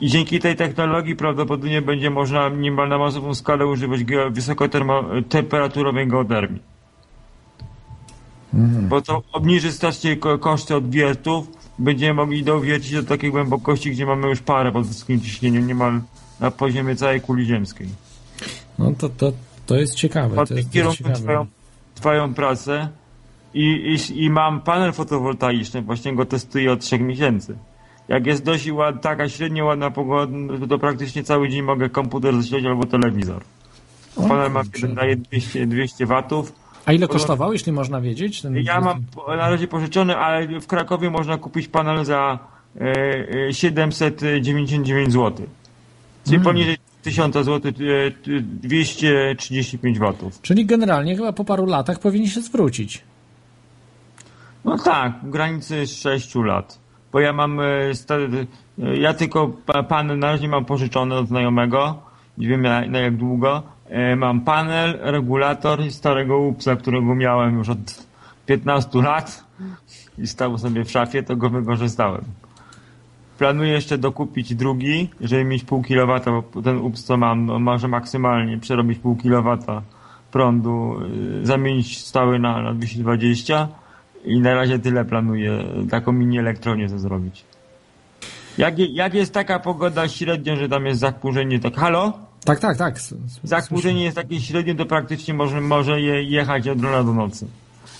I 0.00 0.08
dzięki 0.08 0.40
tej 0.40 0.56
technologii 0.56 1.16
prawdopodobnie 1.16 1.82
będzie 1.82 2.10
można 2.10 2.48
niemal 2.48 2.88
na 2.88 2.98
masową 2.98 3.34
skalę 3.34 3.66
używać 3.66 4.00
wysokotemperaturowej 4.30 6.08
geotermii. 6.08 6.62
Bo 8.88 9.02
to 9.02 9.22
obniży 9.32 9.72
strasznie 9.72 10.16
ko- 10.16 10.38
koszty 10.38 10.76
odwiertów, 10.76 11.48
będziemy 11.78 12.14
mogli 12.14 12.44
dowiercić 12.44 12.92
do 12.92 13.02
takiej 13.02 13.30
głębokości, 13.30 13.90
gdzie 13.90 14.06
mamy 14.06 14.28
już 14.28 14.40
parę 14.40 14.72
pod 14.72 14.86
wysokim 14.86 15.20
ciśnieniem, 15.20 15.66
niemal 15.66 16.00
na 16.40 16.50
poziomie 16.50 16.96
całej 16.96 17.20
kuli 17.20 17.46
ziemskiej. 17.46 17.88
No 18.78 18.92
to, 18.98 19.08
to, 19.08 19.32
to 19.70 19.76
jest 19.76 19.94
ciekawe. 19.94 20.36
Pod 20.36 20.48
tym 20.48 20.70
kierunku 20.70 21.04
trwają, 21.14 21.46
trwają 21.94 22.34
prace 22.34 22.88
i, 23.54 23.64
i, 23.64 24.24
i 24.24 24.30
mam 24.30 24.60
panel 24.60 24.92
fotowoltaiczny, 24.92 25.82
właśnie 25.82 26.14
go 26.16 26.26
testuję 26.26 26.72
od 26.72 26.80
trzech 26.80 27.00
miesięcy. 27.00 27.56
Jak 28.08 28.26
jest 28.26 28.44
dość 28.44 28.70
ład, 28.70 29.02
taka 29.02 29.28
średnio 29.28 29.64
ładna 29.64 29.90
pogoda, 29.90 30.32
to 30.68 30.78
praktycznie 30.78 31.24
cały 31.24 31.48
dzień 31.48 31.62
mogę 31.62 31.88
komputer 31.88 32.36
zasilać 32.36 32.64
albo 32.64 32.86
telewizor. 32.86 33.42
O, 34.16 34.28
Panel 34.28 34.50
ma 34.50 34.62
daje 34.94 35.16
200, 35.16 35.66
200 35.66 36.06
watów. 36.06 36.52
A 36.86 36.92
ile 36.92 37.08
kosztował, 37.08 37.52
jeśli 37.52 37.72
można 37.72 38.00
wiedzieć? 38.00 38.42
Ten, 38.42 38.56
Ja 38.56 38.80
mam 38.80 39.04
na 39.28 39.50
razie 39.50 39.68
pożyczony, 39.68 40.16
ale 40.16 40.60
w 40.60 40.66
Krakowie 40.66 41.10
można 41.10 41.38
kupić 41.38 41.68
panel 41.68 42.04
za 42.04 42.38
e, 42.80 43.48
e, 43.48 43.54
799 43.54 45.12
zł. 45.12 45.46
Czyli 46.24 46.36
Mm. 46.36 46.44
poniżej 46.44 46.76
1000 47.02 47.34
zł, 47.34 47.72
e, 47.72 48.10
t- 48.10 48.30
235 48.40 49.98
watów. 49.98 50.40
Czyli 50.42 50.66
generalnie 50.66 51.16
chyba 51.16 51.32
po 51.32 51.44
paru 51.44 51.66
latach 51.66 51.98
powinien 51.98 52.28
się 52.28 52.40
zwrócić. 52.40 53.02
No 54.64 54.78
tak, 54.78 55.12
w 55.22 55.30
granicy 55.30 55.86
6 55.86 56.34
lat. 56.34 56.78
Bo 57.12 57.20
ja 57.20 57.32
mam, 57.32 57.60
e, 57.60 57.64
e, 58.82 58.96
ja 58.96 59.14
tylko 59.14 59.48
pa- 59.66 59.82
panel 59.82 60.18
na 60.18 60.26
razie 60.32 60.48
mam 60.48 60.64
pożyczony 60.64 61.14
od 61.14 61.28
znajomego, 61.28 62.02
nie 62.38 62.48
wiem 62.48 62.62
na, 62.62 62.80
na 62.86 62.98
jak 62.98 63.16
długo. 63.16 63.62
E, 63.88 64.16
Mam 64.16 64.40
panel, 64.40 64.98
regulator 65.02 65.90
starego 65.90 66.38
upsa, 66.38 66.76
którego 66.76 67.14
miałem 67.14 67.58
już 67.58 67.68
od 67.68 68.06
15 68.46 69.02
lat 69.02 69.44
i 70.18 70.26
stał 70.26 70.58
sobie 70.58 70.84
w 70.84 70.90
szafie, 70.90 71.22
to 71.22 71.36
go 71.36 71.50
wykorzystałem. 71.50 72.24
Planuję 73.40 73.72
jeszcze 73.72 73.98
dokupić 73.98 74.54
drugi, 74.54 75.10
żeby 75.20 75.44
mieć 75.44 75.64
pół 75.64 75.82
kilowata, 75.82 76.30
bo 76.30 76.62
ten 76.62 76.78
ups 76.78 77.04
co 77.04 77.16
mam, 77.16 77.46
no, 77.46 77.58
może 77.58 77.88
maksymalnie 77.88 78.58
przerobić 78.58 78.98
pół 78.98 79.16
kilowata 79.16 79.82
prądu, 80.32 80.96
y, 81.42 81.46
zamienić 81.46 81.98
stały 81.98 82.38
na, 82.38 82.62
na 82.62 82.74
220 82.74 83.68
i 84.24 84.40
na 84.40 84.54
razie 84.54 84.78
tyle 84.78 85.04
planuję, 85.04 85.64
taką 85.90 86.12
mini 86.12 86.38
elektronię 86.38 86.88
to 86.88 86.98
zrobić. 86.98 87.44
Jak, 88.58 88.78
jak 88.78 89.14
jest 89.14 89.34
taka 89.34 89.58
pogoda 89.58 90.08
średnio, 90.08 90.56
że 90.56 90.68
tam 90.68 90.86
jest 90.86 91.00
zachmurzenie, 91.00 91.60
tak 91.60 91.74
halo? 91.74 92.12
Tak, 92.44 92.60
tak, 92.60 92.76
tak. 92.76 93.00
Zachmurzenie 93.42 94.04
jest 94.04 94.16
takie 94.16 94.40
średnie, 94.40 94.74
to 94.74 94.86
praktycznie 94.86 95.34
może, 95.34 95.60
może 95.60 96.00
je 96.00 96.22
jechać 96.22 96.68
od 96.68 96.82
rana 96.82 97.04
do 97.04 97.14
nocy. 97.14 97.46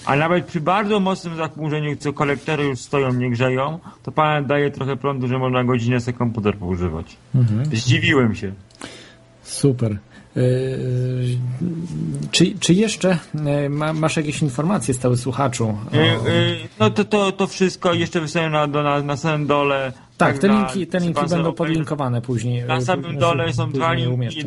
A 0.04 0.16
nawet 0.16 0.44
przy 0.46 0.60
bardzo 0.60 1.00
mocnym 1.00 1.36
zachmurzeniu, 1.36 1.96
co 1.96 2.12
kolektory 2.12 2.64
już 2.64 2.78
stoją, 2.78 3.12
nie 3.12 3.30
grzeją, 3.30 3.78
to 4.02 4.12
pan 4.12 4.46
daje 4.46 4.70
trochę 4.70 4.96
prądu, 4.96 5.28
że 5.28 5.38
można 5.38 5.64
godzinę 5.64 6.00
sobie 6.00 6.18
komputer 6.18 6.56
poużywać. 6.56 7.16
Mhm. 7.34 7.64
Zdziwiłem 7.76 8.34
się. 8.34 8.52
Super. 9.42 9.98
Yy, 10.36 10.42
czy, 12.30 12.54
czy 12.60 12.74
jeszcze 12.74 13.18
yy, 13.34 13.70
ma, 13.70 13.92
masz 13.92 14.16
jakieś 14.16 14.42
informacje, 14.42 14.94
stały 14.94 15.16
słuchaczu? 15.16 15.78
O, 15.92 15.96
Y, 15.96 16.30
y, 16.30 16.56
No 16.78 16.90
to, 16.90 17.04
to, 17.04 17.32
to 17.32 17.46
wszystko 17.46 17.94
jeszcze 17.94 18.20
wystawiam 18.20 18.52
na, 18.52 18.66
na, 18.66 19.02
na 19.02 19.16
samym 19.16 19.46
dole. 19.46 19.92
Tak, 20.20 20.38
te 20.38 20.48
na- 20.48 20.54
linki, 20.54 20.86
te 20.86 21.00
linki 21.00 21.26
będą 21.30 21.52
podlinkowane 21.52 22.20
później. 22.22 22.64
Na 22.64 22.74
yy, 22.74 22.82
samym 22.82 23.18
dole 23.18 23.52
są 23.52 23.70
dwa 23.70 23.92
linki 23.92 24.44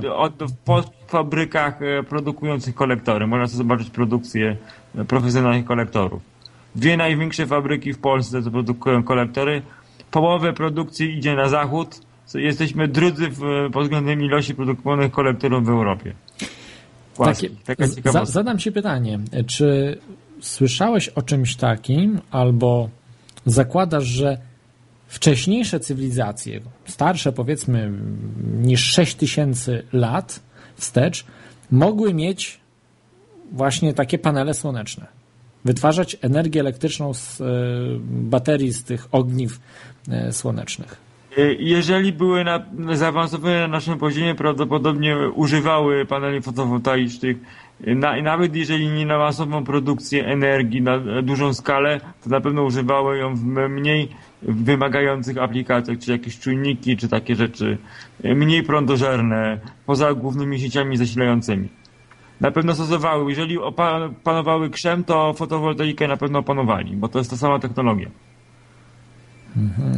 polskich 0.66 1.04
fabrykach 1.08 1.82
e, 1.82 2.04
produkujących 2.04 2.76
kolektory. 2.76 3.28
Można 3.28 3.48
sobie 3.48 3.58
zobaczyć 3.58 3.90
produkcję 3.90 4.58
e, 4.96 5.06
profesjonalnych 5.06 5.66
kolektorów. 5.66 6.22
Dwie 6.76 6.98
największe 6.98 7.48
fabryki 7.48 7.94
w 7.94 7.98
Polsce, 7.98 8.44
co 8.44 8.52
produkują 8.52 9.04
kolektory. 9.04 9.62
Połowę 10.12 10.54
produkcji 10.54 11.18
idzie 11.18 11.36
na 11.36 11.50
zachód. 11.50 12.02
Jesteśmy 12.34 12.88
drudzy 12.88 13.30
w, 13.30 13.44
e, 13.44 13.70
pod 13.70 13.84
względem 13.84 14.24
ilości 14.24 14.56
produkowanych 14.56 15.12
kolektorów 15.12 15.66
w 15.66 15.70
Europie. 15.70 16.14
Takie, 17.66 17.88
za, 18.06 18.26
zadam 18.26 18.58
ci 18.58 18.72
pytanie, 18.72 19.20
czy 19.48 19.98
słyszałeś 20.42 21.10
o 21.10 21.22
czymś 21.22 21.56
takim, 21.56 22.22
albo 22.32 22.90
zakładasz, 23.46 24.04
że 24.04 24.38
wcześniejsze 25.14 25.80
cywilizacje, 25.80 26.60
starsze 26.86 27.32
powiedzmy 27.32 27.92
niż 28.62 28.82
6000 28.84 29.84
lat 29.94 30.40
wstecz, 30.76 31.26
mogły 31.72 32.14
mieć 32.14 32.60
właśnie 33.52 33.94
takie 33.94 34.18
panele 34.18 34.54
słoneczne? 34.54 35.08
Wytwarzać 35.66 36.18
energię 36.22 36.60
elektryczną 36.60 37.14
z 37.14 37.42
e, 37.42 37.46
baterii, 38.10 38.74
z 38.74 38.84
tych 38.84 39.08
ogniw 39.12 39.60
e, 40.10 40.32
słonecznych. 40.32 40.98
Y, 41.38 41.58
Jeżeli 41.60 42.14
były 42.14 42.44
na, 42.44 42.66
zaawansowane 42.94 43.60
na 43.60 43.68
naszym 43.68 43.98
poziomie, 43.98 44.36
prawdopodobnie 44.36 45.18
używały 45.36 46.06
paneli 46.06 46.42
fotowoltaicznych. 46.42 47.38
Na, 47.80 48.22
nawet 48.22 48.56
jeżeli 48.56 48.88
nie 48.88 49.06
na 49.06 49.18
masową 49.18 49.64
produkcję 49.64 50.26
energii 50.26 50.82
na 50.82 51.22
dużą 51.22 51.54
skalę, 51.54 52.02
to 52.24 52.30
na 52.30 52.42
pewno 52.42 52.64
używały 52.64 53.18
ją 53.18 53.36
w 53.36 53.44
mniej 53.70 54.10
wymagających 54.42 55.38
aplikacjach, 55.38 56.00
czy 56.00 56.12
jakieś 56.12 56.40
czujniki, 56.40 56.98
czy 56.98 57.08
takie 57.10 57.36
rzeczy 57.36 57.78
y, 58.26 58.36
mniej 58.36 58.64
prądożerne, 58.64 59.60
poza 59.86 60.14
głównymi 60.14 60.60
sieciami 60.60 60.98
zasilającymi. 60.98 61.70
Na 62.42 62.52
pewno 62.52 62.76
stosowały. 62.76 63.30
Jeżeli 63.30 63.58
panowały 64.24 64.70
krzem, 64.70 65.04
to 65.04 65.34
fotowoltaikę 65.34 66.08
na 66.08 66.18
pewno 66.18 66.40
opanowali, 66.40 66.96
bo 66.96 67.08
to 67.08 67.20
jest 67.20 67.30
ta 67.30 67.38
sama 67.38 67.60
technologia. 67.60 68.10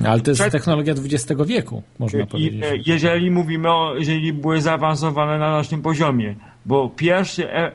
Ale 0.05 0.21
to 0.21 0.31
jest 0.31 0.51
technologia 0.51 0.93
XX 0.93 1.41
wieku, 1.45 1.83
można 1.99 2.25
powiedzieć. 2.25 2.87
jeżeli 2.87 3.31
mówimy 3.31 3.71
o, 3.71 3.95
jeżeli 3.95 4.33
były 4.33 4.61
zaawansowane 4.61 5.39
na 5.39 5.51
naszym 5.51 5.81
poziomie, 5.81 6.35
bo 6.65 6.89
pierwszy, 6.89 7.49
e, 7.51 7.65
e, 7.67 7.71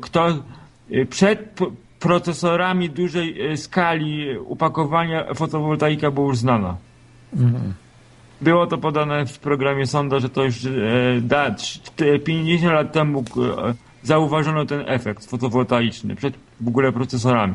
kto 0.00 0.28
e, 0.28 1.06
przed 1.06 1.58
procesorami 2.00 2.90
dużej 2.90 3.56
skali 3.56 4.38
upakowania 4.38 5.34
fotowoltaika 5.34 6.10
była 6.10 6.26
już 6.26 6.36
znana. 6.38 6.76
Mhm. 7.36 7.74
Było 8.40 8.66
to 8.66 8.78
podane 8.78 9.26
w 9.26 9.38
programie 9.38 9.86
Sonda, 9.86 10.18
że 10.18 10.28
to 10.28 10.44
już 10.44 10.56
da, 11.20 11.50
trz- 11.50 11.90
te 11.96 12.18
50 12.18 12.74
lat 12.74 12.92
temu 12.92 13.24
zauważono 14.02 14.66
ten 14.66 14.84
efekt 14.86 15.30
fotowoltaiczny 15.30 16.16
przed 16.16 16.34
w 16.60 16.68
ogóle 16.68 16.92
procesorami. 16.92 17.54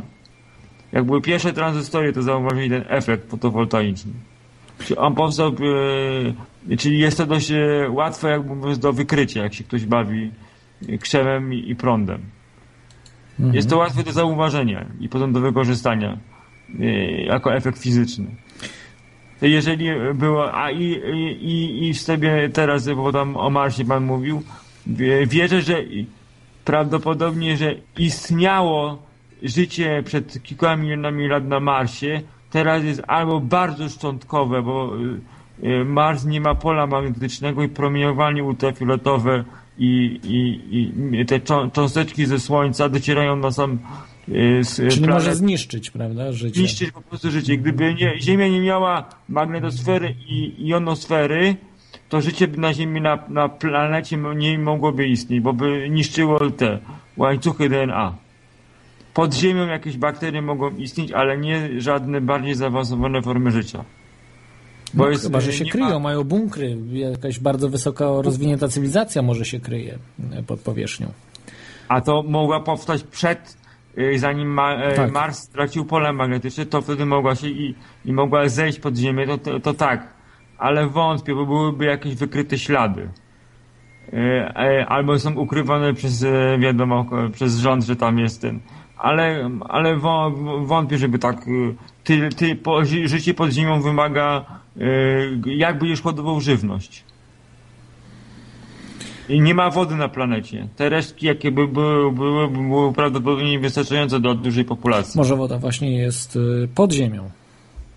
Jak 0.92 1.04
były 1.04 1.22
pierwsze 1.22 1.54
tranzystory, 1.54 2.14
to 2.14 2.24
zauważyli 2.24 2.70
ten 2.70 2.86
efekt 2.88 3.30
fotowoltaiczny. 3.30 4.12
On 4.98 5.16
powstał, 5.16 5.52
czyli 6.78 7.00
jest 7.00 7.18
to 7.18 7.26
dość 7.26 7.52
łatwe 7.90 8.30
jakby 8.30 8.78
do 8.78 8.94
wykrycia, 8.94 9.44
jak 9.44 9.54
się 9.54 9.64
ktoś 9.64 9.86
bawi 9.86 10.32
krzemem 11.02 11.54
i, 11.54 11.76
prądem. 11.76 12.20
Jest 13.54 13.70
to 13.70 13.78
łatwe 13.78 14.04
do 14.04 14.12
zauważenia 14.12 14.86
i 15.00 15.10
potem 15.10 15.34
do 15.34 15.40
wykorzystania 15.40 16.18
e, 16.80 16.86
jako 17.22 17.56
efekt 17.56 17.80
fizyczny. 17.84 18.26
Jeżeli 19.42 19.90
było, 20.14 20.54
a 20.56 20.72
i, 20.72 20.84
i, 21.14 21.46
i- 21.52 21.90
i 21.90 21.94
sobie 21.94 22.50
teraz, 22.54 22.90
bo 22.90 23.12
tam 23.12 23.38
o 23.38 23.50
Marsie 23.50 23.86
pan 23.86 24.06
mówił, 24.06 24.44
wie- 24.88 25.28
wierzę, 25.28 25.62
że 25.62 25.76
prawdopodobnie, 26.66 27.58
że 27.58 27.76
istniało 27.98 29.02
życie 29.44 30.04
przed 30.06 30.44
kilkoma 30.44 30.76
milionami 30.76 31.28
lat 31.28 31.48
na 31.48 31.60
Marsie, 31.60 32.22
teraz 32.52 32.84
jest 32.84 33.02
albo 33.08 33.40
bardzo 33.40 33.90
szczątkowe, 33.90 34.62
bo 34.62 34.92
y, 35.64 35.86
Mars 35.86 36.26
nie 36.26 36.42
ma 36.42 36.56
pola 36.56 36.88
magnetycznego 36.88 37.64
i 37.64 37.70
promieniowanie 37.70 38.44
ultrafioletowe 38.44 39.44
i, 39.78 40.20
i, 40.24 40.92
i 41.22 41.26
te 41.26 41.40
czą- 41.40 41.72
cząsteczki 41.72 42.26
ze 42.26 42.40
Słońca 42.40 42.90
docierają 42.90 43.36
na 43.36 43.52
sam 43.52 43.80
z 44.62 44.76
Czyli 44.76 44.90
planet 44.90 45.10
może 45.10 45.36
zniszczyć, 45.36 45.90
prawda, 45.92 46.32
życie. 46.32 46.62
niszczyć 46.62 46.92
po 46.92 47.02
prostu 47.02 47.32
życie. 47.32 47.58
Gdyby 47.58 47.94
nie, 47.94 48.20
Ziemia 48.22 48.48
nie 48.48 48.62
miała 48.62 49.10
magnetosfery 49.30 50.16
i 50.28 50.68
jonosfery, 50.68 51.56
to 52.10 52.22
życie 52.22 52.48
by 52.48 52.58
na 52.58 52.74
Ziemi, 52.74 53.02
na, 53.02 53.20
na 53.30 53.50
planecie 53.50 54.18
nie 54.36 54.60
mogłoby 54.60 55.08
istnieć, 55.08 55.40
bo 55.42 55.54
by 55.54 55.90
niszczyło 55.90 56.52
te 56.52 56.80
łańcuchy 57.18 57.70
DNA. 57.70 58.16
Pod 59.14 59.34
Ziemią 59.34 59.68
jakieś 59.68 59.98
bakterie 59.98 60.42
mogą 60.42 60.70
istnieć, 60.76 61.12
ale 61.12 61.38
nie 61.38 61.82
żadne 61.82 62.22
bardziej 62.22 62.56
zaawansowane 62.56 63.22
formy 63.22 63.52
życia. 63.52 63.84
Bo 64.96 65.04
No, 65.04 65.10
jest, 65.10 65.24
chyba, 65.24 65.42
że 65.42 65.50
e, 65.50 65.54
się 65.54 65.66
kryją, 65.66 65.90
ma- 65.90 66.00
mają 66.00 66.24
bunkry. 66.24 66.78
Jakaś 66.92 67.40
bardzo 67.40 67.70
wysoko 67.70 68.22
rozwinięta 68.22 68.68
cywilizacja 68.68 69.22
może 69.22 69.46
się 69.46 69.60
kryje 69.60 69.98
e, 70.32 70.44
pod 70.44 70.60
powierzchnią. 70.60 71.08
A 71.88 72.02
to 72.02 72.24
mogła 72.24 72.60
powstać 72.60 73.04
przed, 73.04 73.58
y, 73.98 74.20
zanim 74.20 74.48
ma, 74.48 74.74
e, 74.76 74.96
Tak. 74.96 75.12
Mars 75.12 75.38
stracił 75.40 75.86
pole 75.86 76.14
magnetyczne, 76.14 76.66
to 76.66 76.82
wtedy 76.82 77.06
mogła 77.06 77.36
się 77.36 77.48
i, 77.48 77.76
i 78.06 78.14
mogła 78.14 78.50
zejść 78.50 78.80
pod 78.80 78.98
ziemię, 78.98 79.28
to, 79.28 79.38
to, 79.38 79.60
to 79.60 79.74
tak. 79.74 80.08
Ale 80.58 80.88
wątpię, 80.88 81.36
bo 81.36 81.46
byłyby 81.46 81.86
jakieś 81.86 82.16
wykryte 82.16 82.58
ślady. 82.58 83.10
E, 84.14 84.18
e, 84.56 84.86
Albo 84.86 85.20
są 85.20 85.34
ukrywane 85.36 85.94
przez, 85.94 86.24
e, 86.24 86.58
wiadomo, 86.60 87.06
e, 87.26 87.30
przez 87.30 87.58
rząd, 87.58 87.84
że 87.84 87.96
tam 87.96 88.20
jest 88.20 88.42
ten 88.42 88.60
ale, 88.98 89.50
ale 89.70 89.98
wą- 89.98 90.66
wątpię, 90.66 90.98
żeby 90.98 91.20
tak 91.20 91.36
ty, 92.06 92.30
ty, 92.30 92.56
po, 92.56 92.86
ży- 92.86 93.08
życie 93.08 93.34
pod 93.34 93.52
ziemią 93.52 93.82
wymaga 93.82 94.46
y, 94.78 94.82
jak 95.46 95.80
będziesz 95.80 96.02
hodował 96.02 96.42
żywność. 96.42 97.04
I 99.30 99.42
nie 99.42 99.54
ma 99.54 99.70
wody 99.70 99.96
na 99.96 100.10
planecie. 100.10 100.68
Te 100.76 100.90
resztki, 100.90 101.26
jakie 101.26 101.52
by 101.52 101.68
były, 101.68 102.12
były, 102.12 102.48
były 102.48 102.94
prawdopodobnie 102.94 103.60
wystarczające 103.60 104.20
do 104.20 104.36
dużej 104.36 104.66
populacji. 104.66 105.18
Może 105.18 105.36
woda 105.36 105.58
właśnie 105.58 105.98
jest 105.98 106.36
y, 106.36 106.68
pod 106.76 106.92
ziemią. 106.94 107.30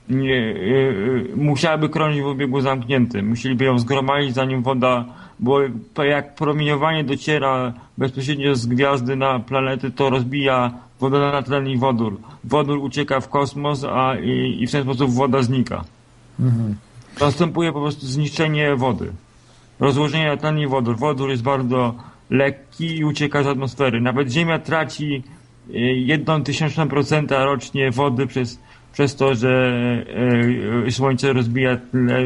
Nie, 0.08 0.34
y, 0.36 1.28
musiałaby 1.36 1.88
krążyć 1.88 2.22
w 2.22 2.26
obiegu 2.26 2.60
zamkniętym. 2.60 3.28
Musieliby 3.28 3.64
ją 3.64 3.78
zgromadzić, 3.78 4.34
zanim 4.34 4.62
woda, 4.62 5.04
bo 5.40 5.60
jak 6.04 6.34
promieniowanie 6.34 7.04
dociera 7.04 7.72
bezpośrednio 7.98 8.54
z 8.56 8.66
gwiazdy 8.66 9.16
na 9.16 9.38
planety, 9.40 9.90
to 9.90 10.10
rozbija 10.10 10.72
wodonatlen 11.00 11.66
i 11.66 11.78
wodór. 11.78 12.16
Wodór 12.44 12.78
ucieka 12.78 13.20
w 13.20 13.28
kosmos, 13.28 13.84
a 13.84 14.14
i, 14.16 14.62
i 14.62 14.66
w 14.66 14.72
ten 14.72 14.82
sposób 14.82 15.10
woda 15.10 15.42
znika. 15.42 15.84
Następuje 17.20 17.72
po 17.72 17.80
prostu 17.80 18.06
zniszczenie 18.06 18.76
wody. 18.76 19.12
Rozłożenie 19.80 20.26
na 20.26 20.36
tlen 20.36 20.58
i 20.58 20.66
wodór. 20.66 20.96
Wodór 20.96 21.30
jest 21.30 21.42
bardzo 21.42 21.94
lekki 22.30 22.96
i 22.96 23.04
ucieka 23.04 23.42
z 23.42 23.46
atmosfery. 23.46 24.00
Nawet 24.00 24.30
Ziemia 24.32 24.58
traci 24.58 25.22
y, 25.70 25.78
jedną 25.80 26.42
tysięczną 26.42 26.88
procenta 26.88 27.44
rocznie 27.44 27.90
wody 27.90 28.26
przez, 28.26 28.58
przez 28.92 29.16
to, 29.16 29.34
że 29.34 29.72
y, 30.86 30.92
Słońce 30.92 31.32
rozbija 31.32 31.78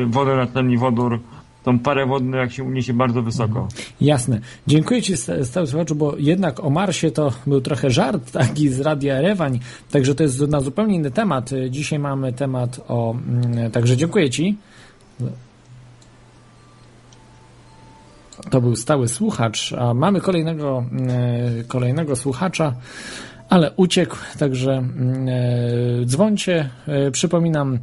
wodę 0.07 0.37
na 0.37 0.47
tlen 0.47 0.71
i 0.71 0.79
wodór. 0.79 1.21
Tą 1.65 1.79
parę 1.79 2.07
wodną, 2.07 2.37
jak 2.37 2.53
się 2.53 2.65
uniesie 2.65 2.93
bardzo 2.95 3.23
wysoko. 3.23 3.69
Jasne. 4.01 4.41
Dziękuję 4.67 5.03
Ci 5.03 5.17
sta- 5.17 5.45
stały 5.45 5.67
słuchaczu, 5.67 5.95
bo 5.95 6.15
jednak 6.19 6.65
o 6.65 6.71
Marsie 6.71 7.11
to 7.11 7.33
był 7.47 7.61
trochę 7.61 7.91
żart 7.91 8.33
taki 8.41 8.69
z 8.69 8.81
Radia 8.81 9.15
Erewań, 9.15 9.61
także 9.91 10.15
to 10.15 10.23
jest 10.23 10.41
na 10.41 10.61
zupełnie 10.61 10.97
inny 10.97 11.11
temat. 11.11 11.51
Dzisiaj 11.71 11.99
mamy 11.99 12.33
temat 12.33 12.81
o... 12.89 13.15
mm, 13.15 13.71
Także 13.71 13.97
dziękuję 13.97 14.31
Ci. 14.31 14.57
To 18.51 18.61
był 18.61 18.77
stały 18.77 19.09
słuchacz, 19.09 19.73
a 19.73 19.95
mamy 19.95 20.21
kolejnego, 20.21 20.85
e, 21.09 21.65
kolejnego 21.65 22.17
słuchacza, 22.17 22.75
ale 23.49 23.73
uciekł, 23.77 24.17
także 24.39 24.73
mm, 24.73 25.29
e, 25.29 25.43
dzwońcie. 26.07 26.69
E, 26.89 27.11
Przypominam 27.11 27.79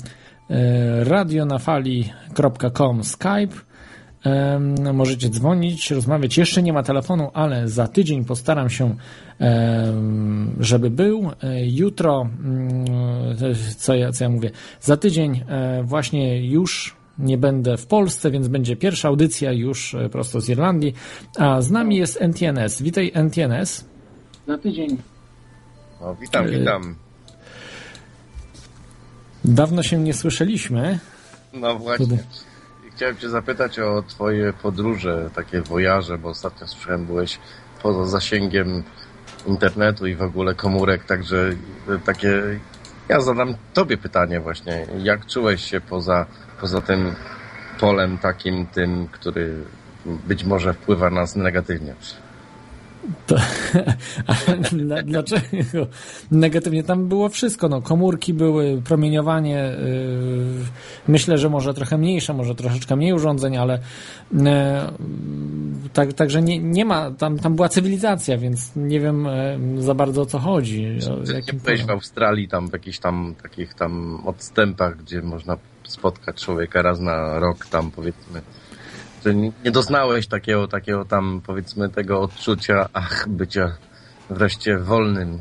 e, 0.49 1.03
radionafali.com 1.03 3.03
Skype. 3.03 3.68
Em, 4.23 4.95
Możecie 4.95 5.29
dzwonić, 5.29 5.91
rozmawiać. 5.91 6.37
Jeszcze 6.37 6.63
nie 6.63 6.73
ma 6.73 6.83
telefonu, 6.83 7.31
ale 7.33 7.67
za 7.67 7.87
tydzień 7.87 8.25
postaram 8.25 8.69
się, 8.69 8.95
żeby 10.59 10.89
był. 10.89 11.31
E, 11.43 11.67
Jutro, 11.67 12.21
mm, 12.21 12.85
co 13.77 13.95
ja, 13.95 14.11
co 14.11 14.23
ja 14.23 14.29
mówię, 14.29 14.51
za 14.81 14.97
tydzień 14.97 15.43
e, 15.47 15.83
właśnie 15.83 16.47
już 16.47 16.95
nie 17.19 17.37
będę 17.37 17.77
w 17.77 17.87
Polsce, 17.87 18.31
więc 18.31 18.47
będzie 18.47 18.75
pierwsza 18.75 19.07
audycja 19.07 19.51
już 19.51 19.93
e, 19.95 20.09
prosto 20.09 20.41
z 20.41 20.49
Irlandii. 20.49 20.93
A 21.37 21.61
z 21.61 21.71
nami 21.71 21.97
jest 21.97 22.21
NTNS. 22.21 22.81
Witaj 22.81 23.11
NTNS. 23.13 23.85
Za 24.47 24.57
tydzień. 24.57 24.97
No, 26.01 26.15
witam, 26.15 26.47
witam. 26.47 26.95
Dawno 29.45 29.83
się 29.83 29.97
nie 29.97 30.13
słyszeliśmy. 30.13 30.99
No 31.53 31.75
właśnie. 31.75 32.05
Tutaj. 32.05 32.48
Chciałem 32.99 33.17
cię 33.17 33.29
zapytać 33.29 33.79
o 33.79 34.03
twoje 34.07 34.53
podróże, 34.53 35.29
takie 35.35 35.61
wojaże, 35.61 36.17
bo 36.17 36.29
ostatnio 36.29 36.67
słyszałem, 36.67 37.05
byłeś 37.05 37.39
poza 37.83 38.05
zasięgiem 38.05 38.83
internetu 39.47 40.07
i 40.07 40.15
w 40.15 40.21
ogóle 40.21 40.55
komórek, 40.55 41.03
także 41.03 41.49
y, 41.89 41.99
takie... 42.05 42.59
Ja 43.09 43.21
zadam 43.21 43.55
tobie 43.73 43.97
pytanie 43.97 44.39
właśnie. 44.39 44.85
Jak 44.97 45.25
czułeś 45.25 45.63
się 45.63 45.81
poza, 45.81 46.25
poza 46.61 46.81
tym 46.81 47.15
polem 47.79 48.17
takim 48.17 48.65
tym, 48.65 49.07
który 49.07 49.53
być 50.05 50.43
może 50.43 50.73
wpływa 50.73 51.09
na 51.09 51.21
nas 51.21 51.35
negatywnie? 51.35 51.95
To, 53.27 53.35
ale 54.27 54.57
dla, 54.57 55.03
dlaczego? 55.03 55.87
Negatywnie 56.31 56.83
tam 56.83 57.07
było 57.07 57.29
wszystko. 57.29 57.69
No, 57.69 57.81
komórki 57.81 58.33
były, 58.33 58.81
promieniowanie. 58.81 59.53
Yy, 59.53 60.65
myślę, 61.07 61.37
że 61.37 61.49
może 61.49 61.73
trochę 61.73 61.97
mniejsze, 61.97 62.33
może 62.33 62.55
troszeczkę 62.55 62.95
mniej 62.95 63.13
urządzeń, 63.13 63.57
ale 63.57 63.79
yy, 64.33 64.41
tak, 65.93 66.13
także 66.13 66.41
nie, 66.41 66.59
nie 66.59 66.85
ma. 66.85 67.11
Tam, 67.11 67.39
tam 67.39 67.55
była 67.55 67.69
cywilizacja, 67.69 68.37
więc 68.37 68.71
nie 68.75 68.99
wiem 68.99 69.27
yy, 69.75 69.81
za 69.81 69.93
bardzo 69.93 70.21
o 70.21 70.25
co 70.25 70.39
chodzi. 70.39 70.97
Nie 71.47 71.53
byłeś 71.53 71.85
w. 71.85 71.89
Australii 71.89 72.47
tam 72.47 72.69
w 72.69 72.73
jakichś 72.73 72.99
tam 72.99 73.35
takich 73.43 73.73
tam 73.73 74.21
odstępach, 74.25 74.97
gdzie 74.97 75.21
można 75.21 75.57
spotkać 75.87 76.43
człowieka 76.43 76.81
raz 76.81 76.99
na 76.99 77.39
rok 77.39 77.65
tam 77.65 77.91
powiedzmy. 77.91 78.41
Czy 79.23 79.35
nie 79.35 79.71
doznałeś 79.71 80.27
takiego, 80.27 80.67
takiego 80.67 81.05
tam 81.05 81.41
powiedzmy 81.45 81.89
tego 81.89 82.21
odczucia, 82.21 82.89
ach, 82.93 83.27
bycia 83.29 83.77
wreszcie 84.29 84.77
wolnym. 84.77 85.39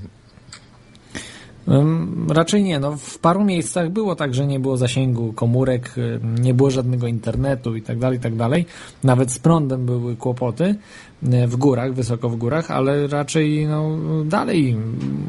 Ym, 1.69 2.27
Raczej 2.31 2.62
nie. 2.62 2.79
No, 2.79 2.97
w 2.97 3.19
paru 3.19 3.45
miejscach 3.45 3.91
było 3.91 4.17
tak, 4.17 4.35
że 4.35 4.47
nie 4.47 4.61
było 4.61 4.77
zasięgu 4.77 5.33
komórek, 5.33 5.95
nie 6.41 6.55
było 6.55 6.71
żadnego 6.71 7.07
internetu 7.07 7.77
i 7.77 7.83
tak 7.83 7.99
dalej, 7.99 8.21
tak 8.21 8.37
dalej. 8.37 8.67
Nawet 9.05 9.33
z 9.33 9.38
prądem 9.38 9.87
były 9.87 10.17
kłopoty 10.17 10.64
y, 10.64 11.47
w 11.47 11.57
górach, 11.57 11.95
wysoko 11.95 12.29
w 12.29 12.37
górach, 12.37 12.71
ale 12.71 13.07
raczej 13.07 13.67
no, 13.67 13.99
dalej 14.25 14.77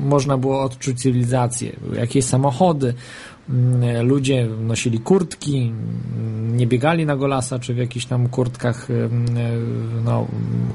można 0.06 0.38
było 0.38 0.62
odczuć 0.62 1.02
cywilizację. 1.02 1.76
Były 1.82 1.98
jakieś 1.98 2.26
samochody, 2.26 2.94
ludzie 4.04 4.48
nosili 4.48 5.00
kurtki, 5.00 5.74
y, 6.52 6.52
nie 6.52 6.68
biegali 6.68 7.06
na 7.06 7.16
golasa, 7.16 7.60
czy 7.60 7.74
w 7.74 7.78
jakichś 7.78 8.06
tam 8.06 8.30
kurtkach 8.30 8.90
y, 8.90 8.94
y, 8.94 9.10
no, 10.06 10.28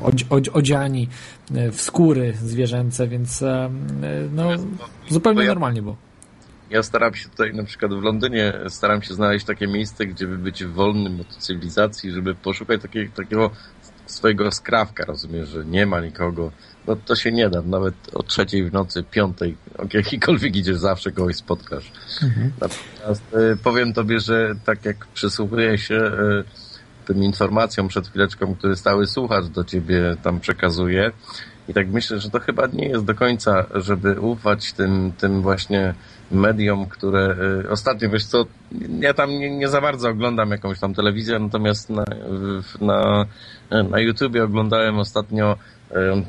odzi- 0.02 0.26
odzi- 0.28 0.50
odziani 0.52 1.08
y, 1.56 1.72
w 1.72 1.80
skóry 1.80 2.34
zwierzęce, 2.42 3.08
więc 3.08 3.42
y, 3.42 3.46
no, 4.32 4.48
zupełnie 5.10 5.42
ja- 5.42 5.48
normalnie 5.48 5.82
było. 5.82 5.96
Ja 6.70 6.82
staram 6.82 7.14
się 7.14 7.28
tutaj 7.28 7.54
na 7.54 7.64
przykład 7.64 7.94
w 7.94 8.02
Londynie, 8.02 8.52
staram 8.68 9.02
się 9.02 9.14
znaleźć 9.14 9.46
takie 9.46 9.66
miejsce, 9.66 10.06
gdzie 10.06 10.26
by 10.26 10.38
być 10.38 10.64
wolnym 10.64 11.20
od 11.20 11.36
cywilizacji, 11.36 12.10
żeby 12.10 12.34
poszukać 12.34 12.82
takiego, 12.82 13.12
takiego 13.16 13.50
swojego 14.06 14.50
skrawka, 14.52 15.04
rozumiesz, 15.04 15.48
że 15.48 15.64
nie 15.64 15.86
ma 15.86 16.00
nikogo. 16.00 16.50
No 16.86 16.96
to 16.96 17.16
się 17.16 17.32
nie 17.32 17.50
da, 17.50 17.62
nawet 17.62 17.94
o 18.14 18.22
trzeciej 18.22 18.64
w 18.64 18.72
nocy, 18.72 19.02
piątej, 19.10 19.56
o 19.78 19.82
jakikolwiek 19.94 20.56
idziesz, 20.56 20.76
zawsze 20.76 21.12
kogoś 21.12 21.36
spotkasz. 21.36 21.92
Natomiast 22.60 23.22
e, 23.34 23.56
powiem 23.56 23.92
tobie, 23.92 24.20
że 24.20 24.54
tak 24.64 24.84
jak 24.84 25.06
przysłuchuję 25.06 25.78
się 25.78 25.96
e, 25.96 26.44
tym 27.04 27.22
informacjom 27.22 27.88
przed 27.88 28.08
chwileczką, 28.08 28.54
który 28.54 28.76
stały 28.76 29.06
słuchacz 29.06 29.44
do 29.44 29.64
ciebie 29.64 30.16
tam 30.22 30.40
przekazuje 30.40 31.10
i 31.68 31.74
tak 31.74 31.88
myślę, 31.88 32.20
że 32.20 32.30
to 32.30 32.40
chyba 32.40 32.66
nie 32.66 32.88
jest 32.88 33.04
do 33.04 33.14
końca, 33.14 33.64
żeby 33.74 34.20
ufać 34.20 34.72
tym, 34.72 35.12
tym 35.18 35.42
właśnie 35.42 35.94
mediom, 36.30 36.86
które 36.86 37.36
y, 37.64 37.70
ostatnio, 37.70 38.10
wiesz 38.10 38.24
co, 38.24 38.46
ja 39.00 39.14
tam 39.14 39.30
nie, 39.30 39.50
nie 39.50 39.68
za 39.68 39.80
bardzo 39.80 40.08
oglądam 40.08 40.50
jakąś 40.50 40.80
tam 40.80 40.94
telewizję, 40.94 41.38
natomiast 41.38 41.90
na, 41.90 42.04
na, 42.80 43.26
na 43.90 44.00
YouTubie 44.00 44.44
oglądałem 44.44 44.98
ostatnio 44.98 45.52
y, 45.52 45.56